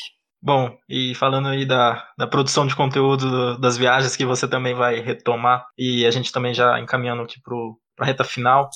Bom, 0.42 0.74
e 0.88 1.14
falando 1.14 1.48
aí 1.48 1.66
da, 1.66 2.08
da 2.16 2.26
produção 2.26 2.66
de 2.66 2.74
conteúdo 2.74 3.58
das 3.58 3.76
viagens 3.76 4.16
que 4.16 4.24
você 4.24 4.48
também 4.48 4.74
vai 4.74 5.00
retomar, 5.00 5.66
e 5.76 6.06
a 6.06 6.10
gente 6.10 6.32
também 6.32 6.54
já 6.54 6.80
encaminhando 6.80 7.20
aqui 7.20 7.38
para 7.42 7.54
a 8.00 8.06
reta 8.06 8.24
final, 8.24 8.70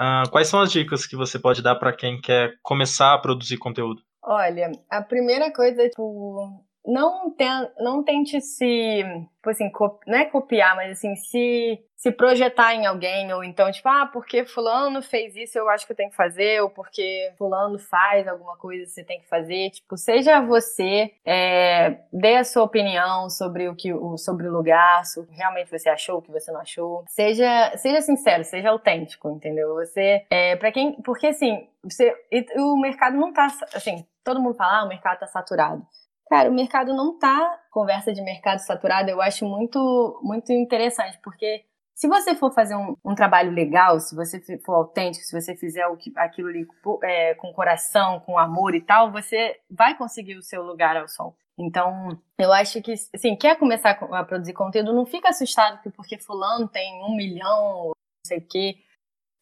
uh, 0.00 0.30
quais 0.30 0.48
são 0.48 0.60
as 0.60 0.72
dicas 0.72 1.06
que 1.06 1.16
você 1.16 1.38
pode 1.38 1.62
dar 1.62 1.74
para 1.74 1.92
quem 1.92 2.18
quer 2.18 2.54
começar 2.62 3.12
a 3.12 3.18
produzir 3.18 3.58
conteúdo? 3.58 4.00
Olha, 4.22 4.72
a 4.90 5.02
primeira 5.02 5.52
coisa 5.52 5.82
é, 5.82 5.90
tipo, 5.90 6.65
não, 6.86 7.30
ten, 7.30 7.68
não 7.80 8.02
tente 8.02 8.40
se, 8.40 9.02
tipo 9.36 9.50
assim, 9.50 9.70
não 10.06 10.18
é 10.18 10.24
copiar, 10.24 10.76
mas 10.76 10.92
assim, 10.92 11.16
se, 11.16 11.80
se 11.96 12.12
projetar 12.12 12.74
em 12.74 12.86
alguém, 12.86 13.32
ou 13.32 13.42
então, 13.42 13.70
tipo, 13.72 13.88
ah, 13.88 14.06
porque 14.06 14.44
fulano 14.44 15.02
fez 15.02 15.34
isso, 15.34 15.58
eu 15.58 15.68
acho 15.68 15.84
que 15.84 15.92
eu 15.92 15.96
tenho 15.96 16.10
que 16.10 16.16
fazer, 16.16 16.62
ou 16.62 16.70
porque 16.70 17.32
fulano 17.36 17.78
faz 17.78 18.28
alguma 18.28 18.56
coisa, 18.56 18.86
você 18.86 19.02
tem 19.02 19.20
que 19.20 19.28
fazer. 19.28 19.70
Tipo, 19.70 19.96
seja 19.96 20.40
você, 20.40 21.12
é, 21.24 21.98
dê 22.12 22.36
a 22.36 22.44
sua 22.44 22.62
opinião 22.62 23.28
sobre 23.28 23.68
o 23.68 23.74
que 23.74 23.92
sobre 24.18 24.46
o 24.46 24.52
lugar, 24.52 25.04
se 25.04 25.20
realmente 25.30 25.70
você 25.70 25.88
achou, 25.88 26.18
o 26.18 26.22
que 26.22 26.30
você 26.30 26.52
não 26.52 26.60
achou. 26.60 27.04
Seja, 27.08 27.76
seja 27.76 28.00
sincero, 28.00 28.44
seja 28.44 28.70
autêntico, 28.70 29.28
entendeu? 29.30 29.74
Você, 29.74 30.24
é, 30.30 30.54
para 30.56 30.70
quem, 30.70 30.92
porque 31.02 31.26
assim, 31.28 31.68
você, 31.82 32.14
o 32.56 32.76
mercado 32.80 33.16
não 33.16 33.32
tá, 33.32 33.48
assim, 33.74 34.06
todo 34.22 34.40
mundo 34.40 34.54
fala, 34.54 34.80
ah, 34.80 34.84
o 34.84 34.88
mercado 34.88 35.14
está 35.14 35.26
saturado. 35.26 35.84
Cara, 36.28 36.50
o 36.50 36.54
mercado 36.54 36.92
não 36.92 37.18
tá 37.18 37.60
conversa 37.70 38.12
de 38.12 38.20
mercado 38.20 38.58
saturado, 38.58 39.08
eu 39.10 39.22
acho 39.22 39.46
muito, 39.46 40.18
muito 40.22 40.52
interessante, 40.52 41.18
porque 41.22 41.64
se 41.94 42.08
você 42.08 42.34
for 42.34 42.52
fazer 42.52 42.74
um, 42.74 42.94
um 43.04 43.14
trabalho 43.14 43.50
legal, 43.50 43.98
se 44.00 44.14
você 44.14 44.38
for 44.58 44.74
autêntico, 44.74 45.24
se 45.24 45.40
você 45.40 45.56
fizer 45.56 45.86
o 45.86 45.96
que, 45.96 46.12
aquilo 46.16 46.48
ali 46.48 46.66
é, 47.04 47.34
com 47.36 47.52
coração, 47.54 48.20
com 48.20 48.38
amor 48.38 48.74
e 48.74 48.82
tal, 48.82 49.10
você 49.10 49.58
vai 49.70 49.96
conseguir 49.96 50.36
o 50.36 50.42
seu 50.42 50.62
lugar 50.62 50.96
ao 50.96 51.08
sol. 51.08 51.34
Então, 51.58 52.20
eu 52.38 52.52
acho 52.52 52.82
que, 52.82 52.92
assim, 52.92 53.34
quer 53.34 53.58
começar 53.58 53.92
a 53.92 54.24
produzir 54.24 54.52
conteúdo, 54.52 54.92
não 54.92 55.06
fica 55.06 55.30
assustado 55.30 55.80
porque 55.96 56.18
fulano 56.18 56.68
tem 56.68 57.02
um 57.02 57.16
milhão, 57.16 57.86
não 57.86 58.26
sei 58.26 58.38
o 58.38 58.46
quê. 58.46 58.76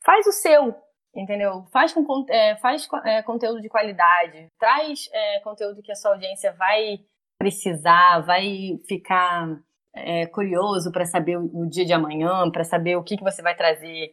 Faz 0.04 0.24
o 0.26 0.32
seu, 0.32 0.76
entendeu? 1.14 1.64
Faz, 1.72 1.92
com, 1.92 2.26
é, 2.28 2.56
faz 2.56 2.88
é, 3.04 3.22
conteúdo 3.22 3.60
de 3.60 3.68
qualidade, 3.68 4.48
traz 4.58 5.08
é, 5.12 5.40
conteúdo 5.40 5.82
que 5.82 5.92
a 5.92 5.94
sua 5.94 6.12
audiência 6.12 6.52
vai 6.52 6.98
precisar, 7.38 8.20
vai 8.20 8.78
ficar 8.88 9.58
é, 9.94 10.26
curioso 10.26 10.90
para 10.90 11.04
saber 11.04 11.38
o, 11.38 11.62
o, 11.62 11.68
dia 11.68 11.84
de 11.84 11.92
amanhã, 11.92 12.50
para 12.50 12.64
saber 12.64 12.96
o 12.96 13.02
que, 13.02 13.16
que 13.16 13.22
você 13.22 13.42
vai 13.42 13.54
trazer 13.54 14.12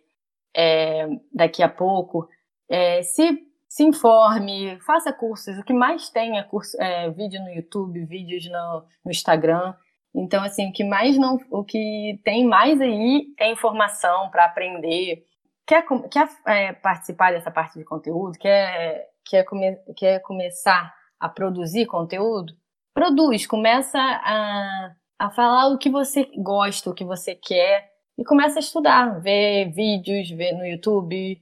é, 0.55 1.07
daqui 1.33 1.63
a 1.63 1.69
pouco. 1.69 2.27
É, 2.69 3.01
se, 3.01 3.39
se 3.67 3.83
informe, 3.83 4.79
faça 4.81 5.11
cursos. 5.11 5.57
O 5.57 5.63
que 5.63 5.73
mais 5.73 6.09
tem 6.09 6.37
é, 6.37 6.43
curso, 6.43 6.77
vídeo 7.15 7.41
no 7.41 7.49
YouTube, 7.49 8.05
vídeos 8.05 8.49
no, 8.49 8.85
no 9.05 9.11
Instagram. 9.11 9.73
Então, 10.13 10.43
assim, 10.43 10.69
o 10.69 10.73
que 10.73 10.83
mais 10.83 11.17
não, 11.17 11.39
o 11.49 11.63
que 11.63 12.19
tem 12.23 12.45
mais 12.45 12.79
aí 12.81 13.27
é 13.39 13.49
informação 13.49 14.29
para 14.29 14.45
aprender 14.45 15.23
quer, 15.65 15.85
quer 16.09 16.29
é, 16.47 16.73
participar 16.73 17.31
dessa 17.31 17.51
parte 17.51 17.77
de 17.77 17.85
conteúdo, 17.85 18.37
quer, 18.37 19.09
quer, 19.25 19.43
come, 19.43 19.77
quer 19.95 20.19
começar 20.21 20.93
a 21.19 21.29
produzir 21.29 21.85
conteúdo, 21.85 22.53
produz, 22.93 23.45
começa 23.45 23.99
a, 23.99 24.95
a 25.19 25.29
falar 25.31 25.67
o 25.67 25.77
que 25.77 25.89
você 25.89 26.29
gosta, 26.37 26.89
o 26.89 26.93
que 26.93 27.05
você 27.05 27.35
quer, 27.35 27.91
e 28.17 28.23
começa 28.23 28.59
a 28.59 28.61
estudar, 28.61 29.19
ver 29.19 29.71
vídeos, 29.71 30.29
ver 30.29 30.53
no 30.53 30.65
YouTube. 30.65 31.41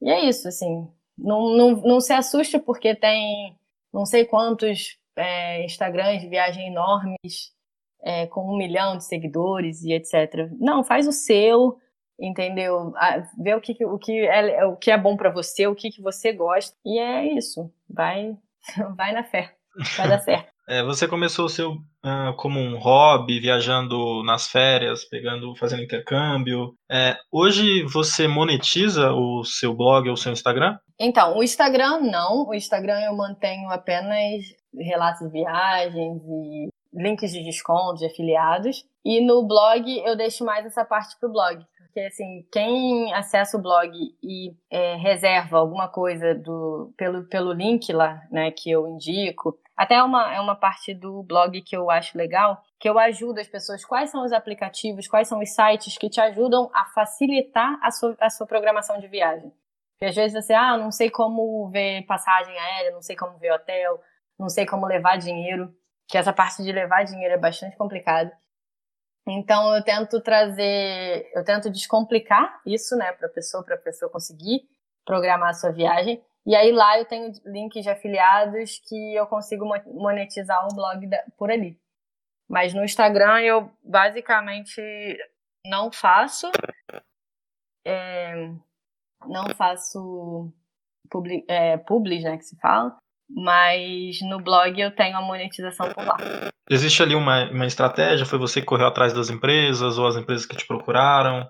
E 0.00 0.10
é 0.10 0.24
isso, 0.24 0.48
assim. 0.48 0.88
Não, 1.16 1.56
não, 1.56 1.70
não 1.76 2.00
se 2.00 2.12
assuste 2.12 2.58
porque 2.58 2.94
tem 2.94 3.56
não 3.92 4.04
sei 4.04 4.24
quantos 4.24 4.98
é, 5.16 5.64
Instagrams 5.64 6.20
de 6.20 6.28
viagem 6.28 6.66
enormes, 6.66 7.52
é, 8.02 8.26
com 8.26 8.52
um 8.52 8.56
milhão 8.56 8.96
de 8.96 9.04
seguidores 9.04 9.82
e 9.84 9.92
etc. 9.92 10.50
Não, 10.58 10.82
faz 10.82 11.06
o 11.06 11.12
seu, 11.12 11.78
entendeu? 12.18 12.92
Ver 13.38 13.56
o 13.56 13.60
que, 13.60 13.84
o 13.84 13.98
que, 13.98 14.26
é, 14.26 14.64
o 14.64 14.76
que 14.76 14.90
é 14.90 14.98
bom 14.98 15.16
para 15.16 15.30
você, 15.30 15.66
o 15.66 15.74
que, 15.74 15.90
que 15.90 16.02
você 16.02 16.32
gosta. 16.32 16.76
E 16.84 16.98
é 16.98 17.36
isso. 17.36 17.70
Vai, 17.88 18.36
vai 18.96 19.12
na 19.12 19.24
fé. 19.24 19.54
Vai 19.96 20.08
dar 20.08 20.20
certo. 20.20 20.52
É, 20.66 20.82
você 20.82 21.06
começou 21.06 21.44
o 21.44 21.48
seu 21.50 21.72
uh, 21.72 22.34
como 22.38 22.58
um 22.58 22.78
hobby, 22.78 23.38
viajando 23.38 24.22
nas 24.24 24.48
férias, 24.48 25.04
pegando, 25.04 25.54
fazendo 25.56 25.82
intercâmbio. 25.82 26.74
É, 26.90 27.18
hoje 27.30 27.82
você 27.82 28.26
monetiza 28.26 29.12
o 29.12 29.44
seu 29.44 29.74
blog 29.74 30.08
ou 30.08 30.14
o 30.14 30.16
seu 30.16 30.32
Instagram? 30.32 30.78
Então, 30.98 31.36
o 31.36 31.42
Instagram 31.42 32.00
não. 32.00 32.48
O 32.48 32.54
Instagram 32.54 32.98
eu 33.00 33.14
mantenho 33.14 33.68
apenas 33.68 34.42
relatos 34.74 35.26
de 35.26 35.32
viagens 35.32 36.22
e 36.22 36.68
links 36.94 37.32
de 37.32 37.44
desconto, 37.44 37.98
de 37.98 38.06
afiliados. 38.06 38.86
E 39.04 39.20
no 39.20 39.46
blog 39.46 39.84
eu 40.02 40.16
deixo 40.16 40.46
mais 40.46 40.64
essa 40.64 40.82
parte 40.82 41.14
pro 41.20 41.30
blog 41.30 41.62
porque 41.94 42.08
assim, 42.08 42.44
quem 42.50 43.14
acessa 43.14 43.56
o 43.56 43.62
blog 43.62 43.96
e 44.20 44.52
é, 44.68 44.96
reserva 44.96 45.58
alguma 45.58 45.88
coisa 45.88 46.34
do, 46.34 46.92
pelo, 46.96 47.24
pelo 47.28 47.52
link 47.52 47.92
lá, 47.92 48.20
né, 48.32 48.50
que 48.50 48.68
eu 48.68 48.88
indico, 48.88 49.56
até 49.76 49.94
é 49.94 50.02
uma, 50.02 50.34
é 50.34 50.40
uma 50.40 50.56
parte 50.56 50.92
do 50.92 51.22
blog 51.22 51.62
que 51.62 51.76
eu 51.76 51.88
acho 51.92 52.18
legal, 52.18 52.60
que 52.80 52.88
eu 52.88 52.98
ajudo 52.98 53.38
as 53.38 53.46
pessoas, 53.46 53.84
quais 53.84 54.10
são 54.10 54.24
os 54.24 54.32
aplicativos, 54.32 55.06
quais 55.06 55.28
são 55.28 55.38
os 55.38 55.54
sites 55.54 55.96
que 55.96 56.10
te 56.10 56.20
ajudam 56.20 56.68
a 56.74 56.84
facilitar 56.86 57.78
a 57.80 57.92
sua, 57.92 58.16
a 58.20 58.28
sua 58.28 58.46
programação 58.46 58.98
de 58.98 59.06
viagem. 59.06 59.52
Porque 59.92 60.06
às 60.06 60.16
vezes 60.16 60.44
você, 60.44 60.52
ah, 60.52 60.76
não 60.76 60.90
sei 60.90 61.08
como 61.08 61.70
ver 61.70 62.04
passagem 62.06 62.58
aérea, 62.58 62.90
não 62.90 63.02
sei 63.02 63.14
como 63.14 63.38
ver 63.38 63.52
hotel, 63.52 64.00
não 64.36 64.48
sei 64.48 64.66
como 64.66 64.84
levar 64.84 65.16
dinheiro, 65.16 65.72
que 66.08 66.18
essa 66.18 66.32
parte 66.32 66.60
de 66.64 66.72
levar 66.72 67.04
dinheiro 67.04 67.34
é 67.34 67.38
bastante 67.38 67.76
complicada. 67.76 68.32
Então 69.26 69.74
eu 69.74 69.82
tento 69.82 70.20
trazer, 70.20 71.30
eu 71.34 71.44
tento 71.44 71.70
descomplicar 71.70 72.60
isso, 72.66 72.94
né, 72.96 73.12
para 73.12 73.28
pessoa, 73.28 73.64
para 73.64 73.76
pessoa 73.76 74.10
conseguir 74.10 74.68
programar 75.04 75.50
a 75.50 75.54
sua 75.54 75.70
viagem. 75.70 76.22
E 76.46 76.54
aí 76.54 76.72
lá 76.72 76.98
eu 76.98 77.06
tenho 77.06 77.32
links 77.46 77.82
de 77.82 77.88
afiliados 77.88 78.78
que 78.86 79.14
eu 79.14 79.26
consigo 79.26 79.64
monetizar 79.86 80.66
o 80.66 80.74
blog 80.74 81.08
por 81.38 81.50
ali. 81.50 81.78
Mas 82.46 82.74
no 82.74 82.84
Instagram 82.84 83.40
eu 83.40 83.70
basicamente 83.82 84.82
não 85.66 85.90
faço, 85.90 86.50
é, 87.86 88.34
não 89.26 89.48
faço 89.56 90.52
publi, 91.10 91.44
é, 91.48 91.76
né, 91.76 92.36
que 92.36 92.44
se 92.44 92.56
fala. 92.60 92.96
Mas 93.28 94.20
no 94.22 94.40
blog 94.40 94.78
eu 94.80 94.94
tenho 94.94 95.16
a 95.16 95.22
monetização 95.22 95.92
por 95.92 96.04
lá. 96.04 96.16
Existe 96.70 97.02
ali 97.02 97.14
uma, 97.14 97.50
uma 97.50 97.66
estratégia? 97.66 98.26
Foi 98.26 98.38
você 98.38 98.60
que 98.60 98.66
correu 98.66 98.86
atrás 98.86 99.12
das 99.12 99.30
empresas 99.30 99.98
ou 99.98 100.06
as 100.06 100.16
empresas 100.16 100.46
que 100.46 100.56
te 100.56 100.66
procuraram? 100.66 101.48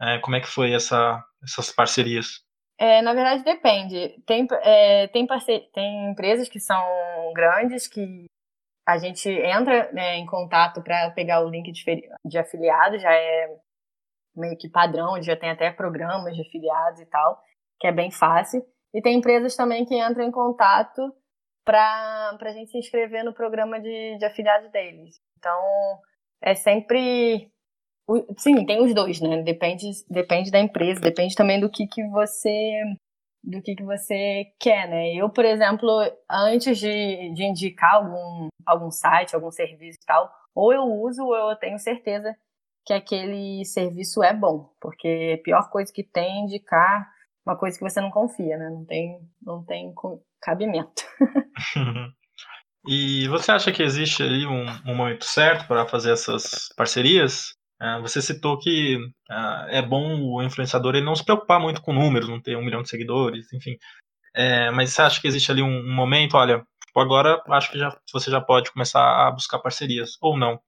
É, 0.00 0.18
como 0.18 0.36
é 0.36 0.40
que 0.40 0.48
foi 0.48 0.72
essa, 0.72 1.22
essas 1.42 1.70
parcerias? 1.70 2.40
É, 2.78 3.00
na 3.02 3.14
verdade, 3.14 3.44
depende. 3.44 4.20
Tem, 4.26 4.46
é, 4.62 5.06
tem, 5.08 5.26
parceria, 5.26 5.64
tem 5.72 6.10
empresas 6.10 6.48
que 6.48 6.58
são 6.58 6.82
grandes 7.34 7.86
que 7.86 8.26
a 8.86 8.98
gente 8.98 9.28
entra 9.28 9.92
né, 9.92 10.16
em 10.16 10.26
contato 10.26 10.82
para 10.82 11.10
pegar 11.10 11.44
o 11.44 11.48
link 11.48 11.70
de, 11.70 11.84
de 12.24 12.38
afiliado, 12.38 12.98
já 12.98 13.12
é 13.12 13.56
meio 14.34 14.56
que 14.56 14.68
padrão, 14.68 15.22
já 15.22 15.36
tem 15.36 15.50
até 15.50 15.70
programas 15.70 16.34
de 16.34 16.42
afiliados 16.42 17.00
e 17.00 17.06
tal, 17.06 17.40
que 17.78 17.86
é 17.86 17.92
bem 17.92 18.10
fácil. 18.10 18.64
E 18.94 19.00
tem 19.00 19.16
empresas 19.16 19.56
também 19.56 19.84
que 19.84 19.96
entram 19.96 20.24
em 20.24 20.30
contato 20.30 21.14
para 21.64 22.36
a 22.40 22.52
gente 22.52 22.70
se 22.70 22.78
inscrever 22.78 23.24
no 23.24 23.32
programa 23.32 23.80
de, 23.80 24.18
de 24.18 24.24
afiliados 24.24 24.70
deles. 24.70 25.20
Então, 25.38 26.00
é 26.42 26.54
sempre. 26.54 27.50
Sim, 28.36 28.66
tem 28.66 28.82
os 28.82 28.94
dois, 28.94 29.20
né? 29.20 29.42
Depende, 29.42 29.90
depende 30.10 30.50
da 30.50 30.58
empresa, 30.58 31.00
depende 31.00 31.34
também 31.34 31.60
do 31.60 31.70
que, 31.70 31.86
que 31.86 32.06
você 32.08 32.82
do 33.42 33.60
que, 33.60 33.74
que 33.74 33.82
você 33.82 34.46
quer, 34.60 34.88
né? 34.88 35.14
Eu, 35.14 35.28
por 35.28 35.44
exemplo, 35.44 35.88
antes 36.30 36.78
de, 36.78 37.32
de 37.34 37.42
indicar 37.44 37.96
algum, 37.96 38.48
algum 38.64 38.90
site, 38.90 39.34
algum 39.34 39.50
serviço 39.50 39.98
e 40.00 40.06
tal, 40.06 40.32
ou 40.54 40.72
eu 40.72 40.82
uso 40.84 41.24
ou 41.24 41.50
eu 41.50 41.56
tenho 41.56 41.78
certeza 41.78 42.36
que 42.84 42.92
aquele 42.92 43.64
serviço 43.64 44.22
é 44.22 44.32
bom, 44.32 44.72
porque 44.80 45.38
a 45.40 45.42
pior 45.42 45.70
coisa 45.70 45.92
que 45.92 46.04
tem 46.04 46.40
é 46.40 46.44
indicar 46.44 47.08
uma 47.46 47.56
coisa 47.56 47.76
que 47.76 47.84
você 47.84 48.00
não 48.00 48.10
confia, 48.10 48.56
né? 48.56 48.70
Não 48.70 48.84
tem, 48.84 49.18
não 49.40 49.64
tem 49.64 49.92
cabimento. 50.40 51.02
e 52.86 53.26
você 53.28 53.52
acha 53.52 53.72
que 53.72 53.82
existe 53.82 54.22
ali 54.22 54.46
um, 54.46 54.66
um 54.86 54.94
momento 54.94 55.24
certo 55.24 55.66
para 55.66 55.86
fazer 55.86 56.12
essas 56.12 56.68
parcerias? 56.76 57.54
Uh, 57.80 58.00
você 58.00 58.22
citou 58.22 58.58
que 58.58 58.96
uh, 59.28 59.66
é 59.68 59.82
bom 59.82 60.20
o 60.22 60.42
influenciador 60.42 60.94
ele 60.94 61.04
não 61.04 61.16
se 61.16 61.24
preocupar 61.24 61.58
muito 61.58 61.82
com 61.82 61.92
números, 61.92 62.28
não 62.28 62.40
ter 62.40 62.56
um 62.56 62.64
milhão 62.64 62.82
de 62.82 62.88
seguidores, 62.88 63.52
enfim. 63.52 63.76
É, 64.34 64.70
mas 64.70 64.92
você 64.92 65.02
acha 65.02 65.20
que 65.20 65.26
existe 65.26 65.50
ali 65.50 65.62
um, 65.62 65.80
um 65.80 65.94
momento, 65.94 66.36
olha, 66.36 66.64
agora 66.96 67.42
acho 67.48 67.72
que 67.72 67.78
já, 67.78 67.94
você 68.12 68.30
já 68.30 68.40
pode 68.40 68.72
começar 68.72 69.26
a 69.26 69.30
buscar 69.30 69.58
parcerias, 69.58 70.16
ou 70.20 70.38
não? 70.38 70.60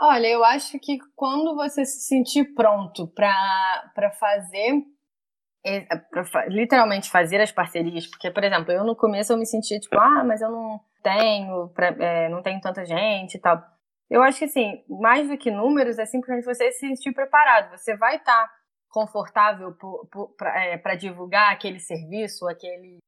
Olha, 0.00 0.26
eu 0.28 0.42
acho 0.42 0.78
que 0.80 0.98
quando 1.14 1.54
você 1.54 1.84
se 1.84 2.00
sentir 2.00 2.54
pronto 2.54 3.06
para 3.06 4.10
fazer 4.18 4.82
é, 5.64 5.80
pra, 5.96 6.46
literalmente 6.46 7.10
fazer 7.10 7.40
as 7.40 7.52
parcerias, 7.52 8.06
porque, 8.06 8.30
por 8.30 8.42
exemplo, 8.42 8.72
eu 8.72 8.84
no 8.84 8.96
começo 8.96 9.32
eu 9.32 9.36
me 9.36 9.46
sentia 9.46 9.78
tipo, 9.78 9.98
ah, 9.98 10.24
mas 10.24 10.40
eu 10.40 10.50
não 10.50 10.80
tenho, 11.02 11.68
pra, 11.68 11.88
é, 11.88 12.28
não 12.28 12.42
tenho 12.42 12.60
tanta 12.60 12.84
gente 12.84 13.34
e 13.34 13.40
tal. 13.40 13.62
Eu 14.08 14.22
acho 14.22 14.38
que, 14.38 14.44
assim, 14.46 14.82
mais 14.88 15.28
do 15.28 15.38
que 15.38 15.50
números, 15.50 15.98
é 15.98 16.04
simplesmente 16.04 16.44
você 16.44 16.72
se 16.72 16.80
sentir 16.80 17.12
preparado. 17.12 17.70
Você 17.70 17.96
vai 17.96 18.16
estar 18.16 18.46
tá 18.46 18.52
confortável 18.88 19.76
para 20.36 20.64
é, 20.64 20.96
divulgar 20.96 21.52
aquele 21.52 21.78
serviço, 21.78 22.48
aquele 22.48 22.98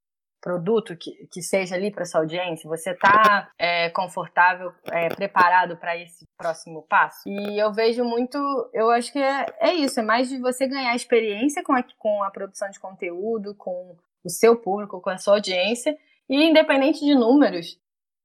produto 0.43 0.97
que, 0.97 1.26
que 1.30 1.40
seja 1.40 1.76
ali 1.76 1.90
para 1.90 2.05
sua 2.05 2.20
audiência? 2.20 2.68
Você 2.68 2.90
está 2.90 3.51
é, 3.57 3.88
confortável, 3.90 4.72
é, 4.90 5.09
preparado 5.09 5.76
para 5.76 5.97
esse 5.97 6.26
próximo 6.36 6.82
passo? 6.82 7.22
E 7.26 7.59
eu 7.59 7.72
vejo 7.72 8.05
muito, 8.05 8.36
eu 8.74 8.90
acho 8.90 9.12
que 9.12 9.20
é, 9.20 9.47
é 9.61 9.72
isso, 9.72 10.01
é 10.01 10.03
mais 10.03 10.28
de 10.28 10.38
você 10.38 10.66
ganhar 10.66 10.95
experiência 10.95 11.62
com 11.62 11.72
a, 11.72 11.82
com 11.97 12.22
a 12.22 12.30
produção 12.30 12.68
de 12.68 12.80
conteúdo, 12.80 13.55
com 13.55 13.97
o 14.24 14.28
seu 14.28 14.57
público, 14.57 15.01
com 15.01 15.11
a 15.11 15.18
sua 15.18 15.34
audiência, 15.34 15.97
e 16.28 16.43
independente 16.43 17.05
de 17.05 17.14
números. 17.14 17.78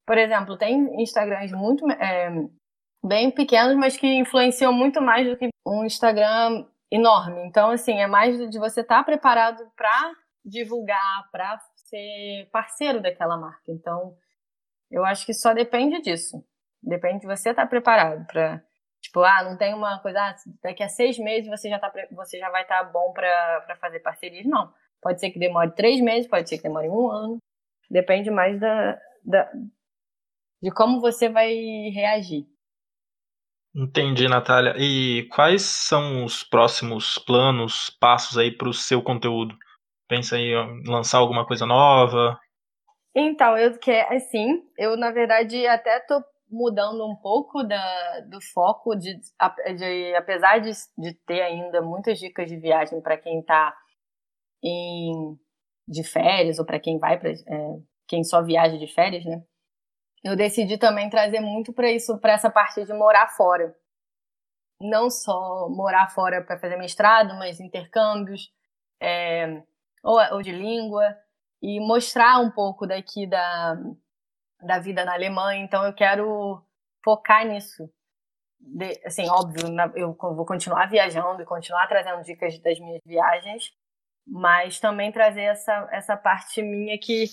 Por 0.06 0.18
exemplo, 0.18 0.58
tem 0.58 1.02
Instagrams 1.02 1.52
muito 1.52 1.90
é, 1.92 2.30
bem 3.06 3.30
pequenos, 3.30 3.76
mas 3.76 3.96
que 3.96 4.08
influenciam 4.08 4.74
muito 4.74 5.02
mais 5.02 5.28
do 5.28 5.38
que 5.38 5.50
um 5.66 5.86
Instagram 5.86 6.66
enorme. 6.92 7.42
Então, 7.46 7.70
assim, 7.70 8.00
é 8.00 8.08
mais 8.08 8.38
de 8.50 8.58
você 8.58 8.82
estar 8.82 9.00
tá 9.00 9.04
preparado 9.04 9.64
para 9.76 10.14
divulgar, 10.46 11.30
para 11.32 11.60
ser 11.90 12.50
parceiro 12.52 13.02
daquela 13.02 13.38
marca. 13.38 13.72
Então, 13.72 14.16
eu 14.92 15.06
acho 15.06 15.26
que 15.26 15.34
só 15.34 15.54
depende 15.54 16.02
disso. 16.02 16.44
Depende 16.82 17.22
de 17.22 17.28
você 17.28 17.50
estar 17.50 17.64
tá 17.64 17.68
preparado 17.68 18.26
para 18.28 18.64
Tipo, 19.02 19.22
ah, 19.24 19.44
não 19.44 19.58
tem 19.58 19.74
uma 19.74 20.00
coisa, 20.00 20.20
ah, 20.20 20.36
daqui 20.62 20.84
a 20.84 20.90
seis 20.90 21.18
meses 21.18 21.50
você 21.50 21.70
já, 21.70 21.80
tá, 21.80 21.92
você 22.12 22.40
já 22.40 22.50
vai 22.50 22.64
estar 22.64 22.84
tá 22.84 22.92
bom 22.92 23.14
para 23.14 23.78
fazer 23.80 24.00
parcerias. 24.00 24.46
Não. 24.46 24.74
Pode 25.02 25.20
ser 25.20 25.30
que 25.30 25.40
demore 25.40 25.72
três 25.72 26.02
meses, 26.02 26.30
pode 26.30 26.50
ser 26.50 26.58
que 26.58 26.64
demore 26.64 26.90
um 26.90 27.10
ano. 27.10 27.38
Depende 27.90 28.30
mais 28.30 28.60
da, 28.60 29.00
da, 29.24 29.50
de 30.62 30.72
como 30.72 31.00
você 31.00 31.30
vai 31.30 31.54
reagir. 31.94 32.46
Entendi, 33.74 34.28
Natália. 34.28 34.74
E 34.78 35.28
quais 35.32 35.62
são 35.62 36.26
os 36.26 36.44
próximos 36.44 37.18
planos, 37.20 37.90
passos 38.02 38.38
aí 38.38 38.52
para 38.52 38.68
o 38.68 38.74
seu 38.74 39.02
conteúdo? 39.02 39.56
Pensa 40.08 40.38
em 40.38 40.54
lançar 40.88 41.18
alguma 41.18 41.46
coisa 41.46 41.66
nova? 41.66 42.40
Então, 43.16 43.58
eu 43.58 43.78
quero, 43.80 44.16
assim, 44.16 44.64
eu 44.78 44.96
na 44.96 45.12
verdade 45.12 45.66
até 45.68 46.00
tô 46.02 46.24
mudando 46.50 47.06
um 47.06 47.16
pouco 47.16 47.64
da, 47.64 48.22
do 48.22 48.40
foco 48.54 48.96
de, 48.96 49.16
de 49.16 50.16
apesar 50.16 50.60
de, 50.60 50.72
de 50.98 51.14
ter 51.26 51.42
ainda 51.42 51.82
muitas 51.82 52.20
dicas 52.20 52.48
de 52.48 52.58
viagem 52.58 53.02
para 53.02 53.18
quem 53.18 53.40
está 53.40 53.76
em 54.64 55.38
de 55.88 56.04
férias 56.04 56.60
ou 56.60 56.66
para 56.66 56.80
quem 56.80 57.00
vai 57.00 57.18
para 57.18 57.32
é, 57.32 57.80
quem 58.08 58.24
só 58.24 58.44
viaja 58.44 58.78
de 58.78 58.88
férias, 58.88 59.26
né? 59.26 59.42
Eu 60.24 60.36
decidi 60.36 60.78
também 60.78 61.10
trazer 61.10 61.40
muito 61.40 61.72
para 61.72 61.92
isso, 61.92 62.18
para 62.20 62.34
essa 62.34 62.50
parte 62.50 62.84
de 62.84 62.94
morar 62.94 63.30
fora. 63.30 63.74
Não 64.82 65.10
só 65.10 65.70
morar 65.70 66.10
fora 66.10 66.44
para 66.44 66.60
fazer 66.60 66.78
mestrado, 66.78 67.36
mas 67.36 67.60
intercâmbios, 67.60 68.52
é, 69.02 69.64
ou, 70.08 70.36
ou 70.36 70.42
de 70.42 70.54
língua, 70.54 71.04
e 71.62 71.80
mostrar 71.82 72.40
um 72.40 72.50
pouco 72.50 72.88
daqui 72.88 73.28
da, 73.28 73.76
da 74.62 74.80
vida 74.80 75.04
na 75.04 75.14
Alemanha. 75.14 75.64
Então 75.64 75.86
eu 75.86 75.94
quero 75.94 76.64
focar 77.04 77.46
nisso. 77.46 77.90
De, 78.60 79.00
assim, 79.06 79.30
óbvio, 79.30 79.68
eu 79.96 80.16
vou 80.18 80.46
continuar 80.46 80.90
viajando 80.90 81.42
e 81.42 81.46
continuar 81.46 81.88
trazendo 81.88 82.24
dicas 82.24 82.58
das 82.60 82.80
minhas 82.80 83.02
viagens, 83.06 83.72
mas 84.26 84.80
também 84.80 85.12
trazer 85.12 85.44
essa, 85.44 85.88
essa 85.92 86.16
parte 86.16 86.62
minha 86.62 86.98
que, 86.98 87.26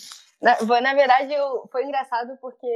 na, 0.43 0.81
na 0.81 0.95
verdade, 0.95 1.33
eu, 1.33 1.69
foi 1.71 1.85
engraçado 1.85 2.37
porque 2.41 2.67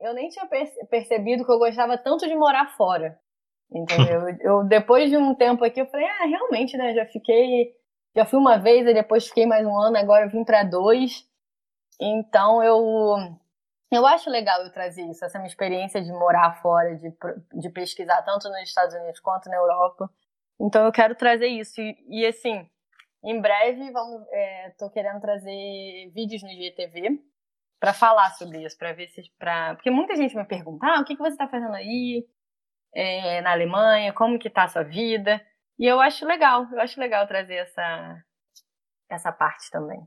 eu 0.00 0.14
nem 0.14 0.28
tinha 0.28 0.46
percebido 0.88 1.44
que 1.44 1.52
eu 1.52 1.58
gostava 1.58 1.98
tanto 1.98 2.26
de 2.26 2.34
morar 2.34 2.76
fora. 2.76 3.18
Entendeu? 3.70 4.28
eu, 4.40 4.64
depois 4.64 5.10
de 5.10 5.16
um 5.16 5.34
tempo 5.34 5.64
aqui, 5.64 5.80
eu 5.80 5.86
falei, 5.86 6.06
ah, 6.06 6.26
realmente, 6.26 6.76
né? 6.76 6.94
Já 6.94 7.06
fiquei 7.06 7.74
já 8.14 8.24
fui 8.24 8.38
uma 8.38 8.58
vez 8.58 8.86
e 8.86 8.94
depois 8.94 9.26
fiquei 9.28 9.46
mais 9.46 9.66
um 9.66 9.76
ano, 9.78 9.96
agora 9.96 10.26
eu 10.26 10.30
vim 10.30 10.44
para 10.44 10.62
dois. 10.62 11.26
Então 12.00 12.62
eu 12.62 13.38
eu 13.90 14.06
acho 14.06 14.30
legal 14.30 14.62
eu 14.62 14.72
trazer 14.72 15.02
isso, 15.02 15.24
essa 15.24 15.38
minha 15.38 15.48
experiência 15.48 16.02
de 16.02 16.10
morar 16.10 16.60
fora, 16.62 16.96
de, 16.96 17.14
de 17.60 17.70
pesquisar 17.70 18.22
tanto 18.22 18.48
nos 18.48 18.62
Estados 18.62 18.94
Unidos 18.94 19.20
quanto 19.20 19.50
na 19.50 19.56
Europa. 19.56 20.10
Então 20.60 20.84
eu 20.84 20.92
quero 20.92 21.14
trazer 21.14 21.48
isso. 21.48 21.80
E, 21.80 21.96
e 22.08 22.26
assim, 22.26 22.68
em 23.24 23.40
breve 23.40 23.90
vamos, 23.90 24.26
é, 24.30 24.70
tô 24.78 24.90
querendo 24.90 25.20
trazer 25.20 26.10
vídeos 26.14 26.42
no 26.42 26.48
IGTV 26.48 27.20
para 27.78 27.92
falar 27.92 28.30
sobre 28.30 28.64
isso, 28.64 28.78
para 28.78 28.92
ver 28.92 29.08
se, 29.08 29.22
para 29.38 29.74
porque 29.74 29.90
muita 29.90 30.16
gente 30.16 30.36
me 30.36 30.44
pergunta, 30.44 30.86
ah, 30.86 31.00
o 31.00 31.04
que 31.04 31.16
que 31.16 31.22
você 31.22 31.32
está 31.32 31.48
fazendo 31.48 31.74
aí 31.74 32.26
é, 32.94 33.40
na 33.40 33.52
Alemanha, 33.52 34.12
como 34.12 34.38
que 34.38 34.48
tá 34.48 34.64
a 34.64 34.68
sua 34.68 34.84
vida? 34.84 35.40
E 35.82 35.86
eu 35.86 36.00
acho 36.00 36.24
legal, 36.24 36.68
eu 36.70 36.80
acho 36.80 37.00
legal 37.00 37.26
trazer 37.26 37.56
essa, 37.56 38.24
essa 39.10 39.32
parte 39.32 39.68
também. 39.68 39.98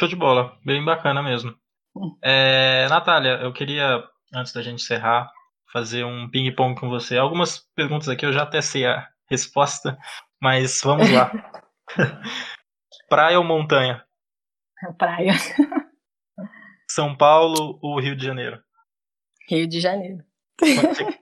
Show 0.00 0.08
de 0.08 0.16
bola, 0.16 0.58
bem 0.64 0.82
bacana 0.82 1.22
mesmo. 1.22 1.54
Hum. 1.94 2.16
É, 2.24 2.88
Natália, 2.88 3.32
eu 3.42 3.52
queria, 3.52 4.02
antes 4.34 4.50
da 4.54 4.62
gente 4.62 4.82
encerrar, 4.82 5.30
fazer 5.70 6.04
um 6.04 6.26
ping-pong 6.30 6.74
com 6.74 6.88
você. 6.88 7.18
Algumas 7.18 7.58
perguntas 7.74 8.08
aqui 8.08 8.24
eu 8.24 8.32
já 8.32 8.44
até 8.44 8.62
sei 8.62 8.86
a 8.86 9.06
resposta, 9.28 9.98
mas 10.40 10.80
vamos 10.82 11.10
lá. 11.12 11.30
Praia 13.10 13.38
ou 13.38 13.44
montanha? 13.44 14.02
Praia. 14.96 15.34
São 16.90 17.14
Paulo 17.14 17.78
ou 17.82 18.00
Rio 18.00 18.16
de 18.16 18.24
Janeiro? 18.24 18.58
Rio 19.50 19.68
de 19.68 19.80
Janeiro. 19.80 20.24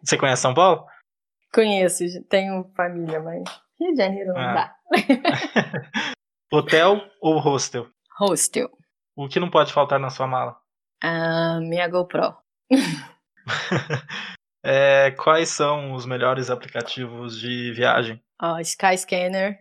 Você 0.05 0.17
conhece 0.17 0.43
São 0.43 0.55
Paulo? 0.55 0.87
Conheço, 1.53 2.05
tenho 2.29 2.71
família, 2.77 3.19
mas 3.19 3.43
Rio 3.81 3.93
de 3.93 3.97
Janeiro 3.97 4.33
não 4.33 4.41
ah. 4.41 4.55
dá. 4.55 4.77
Hotel 6.53 7.01
ou 7.21 7.39
hostel? 7.39 7.89
Hostel. 8.19 8.69
O 9.17 9.29
que 9.29 9.41
não 9.41 9.51
pode 9.51 9.73
faltar 9.73 10.01
na 10.01 10.11
sua 10.11 10.27
mala? 10.27 10.57
Ah, 11.03 11.59
minha 11.61 11.87
GoPro. 11.89 12.37
é, 14.65 15.11
quais 15.13 15.51
são 15.51 15.93
os 15.93 16.07
melhores 16.07 16.51
aplicativos 16.51 17.39
de 17.39 17.73
viagem? 17.73 18.23
Uh, 18.43 18.61
Skyscanner, 18.61 19.59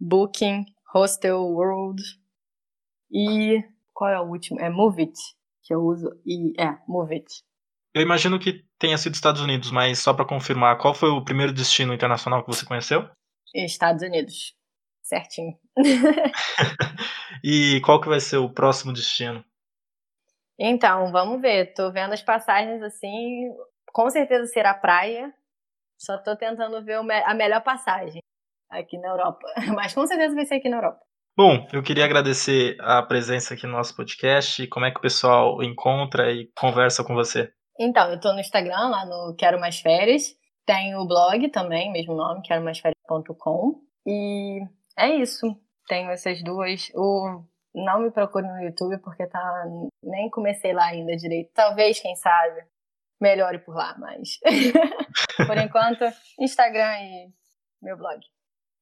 Booking, 0.00 0.66
Hostel 0.92 1.40
World 1.40 2.02
e 3.10 3.62
Qual 3.98 4.08
é 4.08 4.20
o 4.20 4.28
último? 4.28 4.60
É 4.60 4.70
Move 4.70 5.02
It, 5.02 5.18
que 5.64 5.74
eu 5.74 5.80
uso. 5.80 6.08
E 6.24 6.54
é, 6.56 6.78
Move 6.86 7.16
It. 7.16 7.26
Eu 7.92 8.00
imagino 8.00 8.38
que 8.38 8.64
tenha 8.78 8.96
sido 8.96 9.14
Estados 9.14 9.40
Unidos, 9.40 9.72
mas 9.72 9.98
só 9.98 10.14
para 10.14 10.24
confirmar, 10.24 10.78
qual 10.78 10.94
foi 10.94 11.10
o 11.10 11.24
primeiro 11.24 11.52
destino 11.52 11.92
internacional 11.92 12.44
que 12.44 12.46
você 12.46 12.64
conheceu? 12.64 13.10
Estados 13.54 14.02
Unidos. 14.02 14.54
Certinho. 15.02 15.56
e 17.42 17.80
qual 17.84 18.00
que 18.00 18.08
vai 18.08 18.20
ser 18.20 18.36
o 18.36 18.52
próximo 18.52 18.92
destino? 18.92 19.44
Então, 20.58 21.10
vamos 21.12 21.40
ver. 21.40 21.72
Tô 21.72 21.90
vendo 21.90 22.12
as 22.12 22.22
passagens 22.22 22.82
assim. 22.82 23.48
Com 23.92 24.10
certeza 24.10 24.46
será 24.46 24.74
praia. 24.74 25.32
Só 25.98 26.18
tô 26.18 26.36
tentando 26.36 26.84
ver 26.84 26.98
a 27.24 27.34
melhor 27.34 27.62
passagem 27.62 28.20
aqui 28.70 28.98
na 28.98 29.08
Europa. 29.08 29.46
Mas 29.74 29.94
com 29.94 30.06
certeza 30.06 30.34
vai 30.34 30.44
ser 30.44 30.56
aqui 30.56 30.68
na 30.68 30.76
Europa. 30.76 31.00
Bom, 31.36 31.66
eu 31.72 31.82
queria 31.82 32.04
agradecer 32.04 32.76
a 32.80 33.00
presença 33.02 33.54
aqui 33.54 33.66
no 33.66 33.72
nosso 33.72 33.94
podcast. 33.94 34.66
Como 34.66 34.84
é 34.84 34.90
que 34.90 34.98
o 34.98 35.02
pessoal 35.02 35.62
encontra 35.62 36.32
e 36.32 36.50
conversa 36.56 37.04
com 37.04 37.14
você? 37.14 37.52
Então, 37.78 38.10
eu 38.10 38.18
tô 38.18 38.32
no 38.32 38.40
Instagram, 38.40 38.88
lá 38.88 39.06
no 39.06 39.36
Quero 39.36 39.60
Mais 39.60 39.78
Férias. 39.78 40.34
Tenho 40.66 40.98
o 40.98 41.06
blog 41.06 41.48
também, 41.50 41.92
mesmo 41.92 42.14
nome, 42.14 42.42
queromaisférias.com. 43.08 43.80
E 44.06 44.60
é 44.96 45.16
isso. 45.16 45.46
Tenho 45.86 46.10
essas 46.10 46.42
duas. 46.42 46.90
O 46.94 47.42
não 47.74 48.00
me 48.00 48.10
procure 48.10 48.46
no 48.46 48.60
YouTube 48.60 48.98
porque 48.98 49.26
tá 49.26 49.64
nem 50.02 50.30
comecei 50.30 50.72
lá 50.72 50.86
ainda 50.86 51.16
direito. 51.16 51.50
Talvez, 51.54 52.00
quem 52.00 52.14
sabe, 52.16 52.64
melhore 53.20 53.58
por 53.58 53.74
lá, 53.74 53.96
mas 53.98 54.38
por 55.46 55.56
enquanto, 55.56 56.04
Instagram 56.38 56.98
e 57.00 57.32
meu 57.82 57.96
blog. 57.96 58.20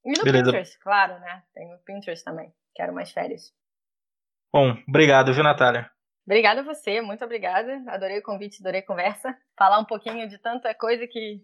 E 0.04 0.16
no 0.16 0.24
Beleza. 0.24 0.44
Pinterest, 0.44 0.78
claro, 0.80 1.18
né? 1.20 1.42
Tem 1.52 1.74
o 1.74 1.78
Pinterest 1.78 2.24
também. 2.24 2.52
Quero 2.74 2.94
mais 2.94 3.10
férias. 3.10 3.52
Bom, 4.52 4.76
obrigado, 4.88 5.34
viu, 5.34 5.42
Natália? 5.42 5.90
Obrigada 6.24 6.60
a 6.60 6.64
você, 6.64 7.00
muito 7.00 7.24
obrigada. 7.24 7.82
Adorei 7.88 8.18
o 8.18 8.22
convite, 8.22 8.60
adorei 8.60 8.80
a 8.80 8.86
conversa. 8.86 9.36
Falar 9.58 9.78
um 9.78 9.84
pouquinho 9.84 10.28
de 10.28 10.38
tanta 10.38 10.74
coisa 10.74 11.06
que 11.06 11.40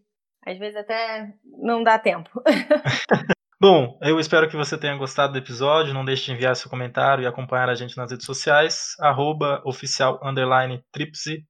às 0.47 0.59
vezes 0.59 0.77
até 0.77 1.33
não 1.45 1.83
dá 1.83 1.99
tempo. 1.99 2.31
Bom, 3.61 3.97
eu 4.03 4.19
espero 4.19 4.49
que 4.49 4.57
você 4.57 4.77
tenha 4.77 4.97
gostado 4.97 5.35
do 5.35 5.39
episódio. 5.39 5.95
Não 5.95 6.05
deixe 6.05 6.25
de 6.25 6.33
enviar 6.33 6.57
seu 6.57 6.69
comentário 6.69 7.23
e 7.23 7.29
acompanhar 7.29 7.69
a 7.69 7.77
gente 7.77 7.97
nas 7.97 8.11
redes 8.11 8.27
sociais, 8.27 8.97
arroba 8.99 9.63
oficial 9.65 10.19
underline 10.21 10.83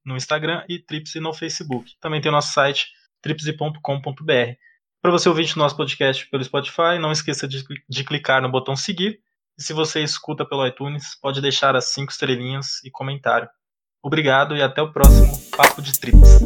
no 0.05 0.15
Instagram 0.15 0.63
e 0.69 0.77
tripsy 0.77 1.19
no 1.19 1.33
Facebook. 1.33 1.93
Também 1.99 2.21
tem 2.21 2.29
o 2.29 2.31
nosso 2.31 2.53
site 2.53 2.91
tripsy.com.br. 3.19 4.53
Para 5.01 5.11
você 5.11 5.27
ouvir 5.27 5.51
o 5.55 5.59
nosso 5.59 5.75
podcast 5.75 6.29
pelo 6.29 6.43
Spotify, 6.43 6.99
não 7.01 7.11
esqueça 7.11 7.47
de, 7.47 7.63
de 7.89 8.03
clicar 8.03 8.43
no 8.43 8.51
botão 8.51 8.75
seguir. 8.75 9.19
E 9.57 9.63
se 9.63 9.73
você 9.73 10.03
escuta 10.03 10.45
pelo 10.45 10.67
iTunes, 10.67 11.19
pode 11.19 11.41
deixar 11.41 11.75
as 11.75 11.93
cinco 11.93 12.11
estrelinhas 12.11 12.83
e 12.83 12.91
comentário. 12.91 13.49
Obrigado 14.03 14.55
e 14.55 14.61
até 14.61 14.83
o 14.83 14.93
próximo 14.93 15.33
Papo 15.57 15.81
de 15.81 15.99
Trips. 15.99 16.39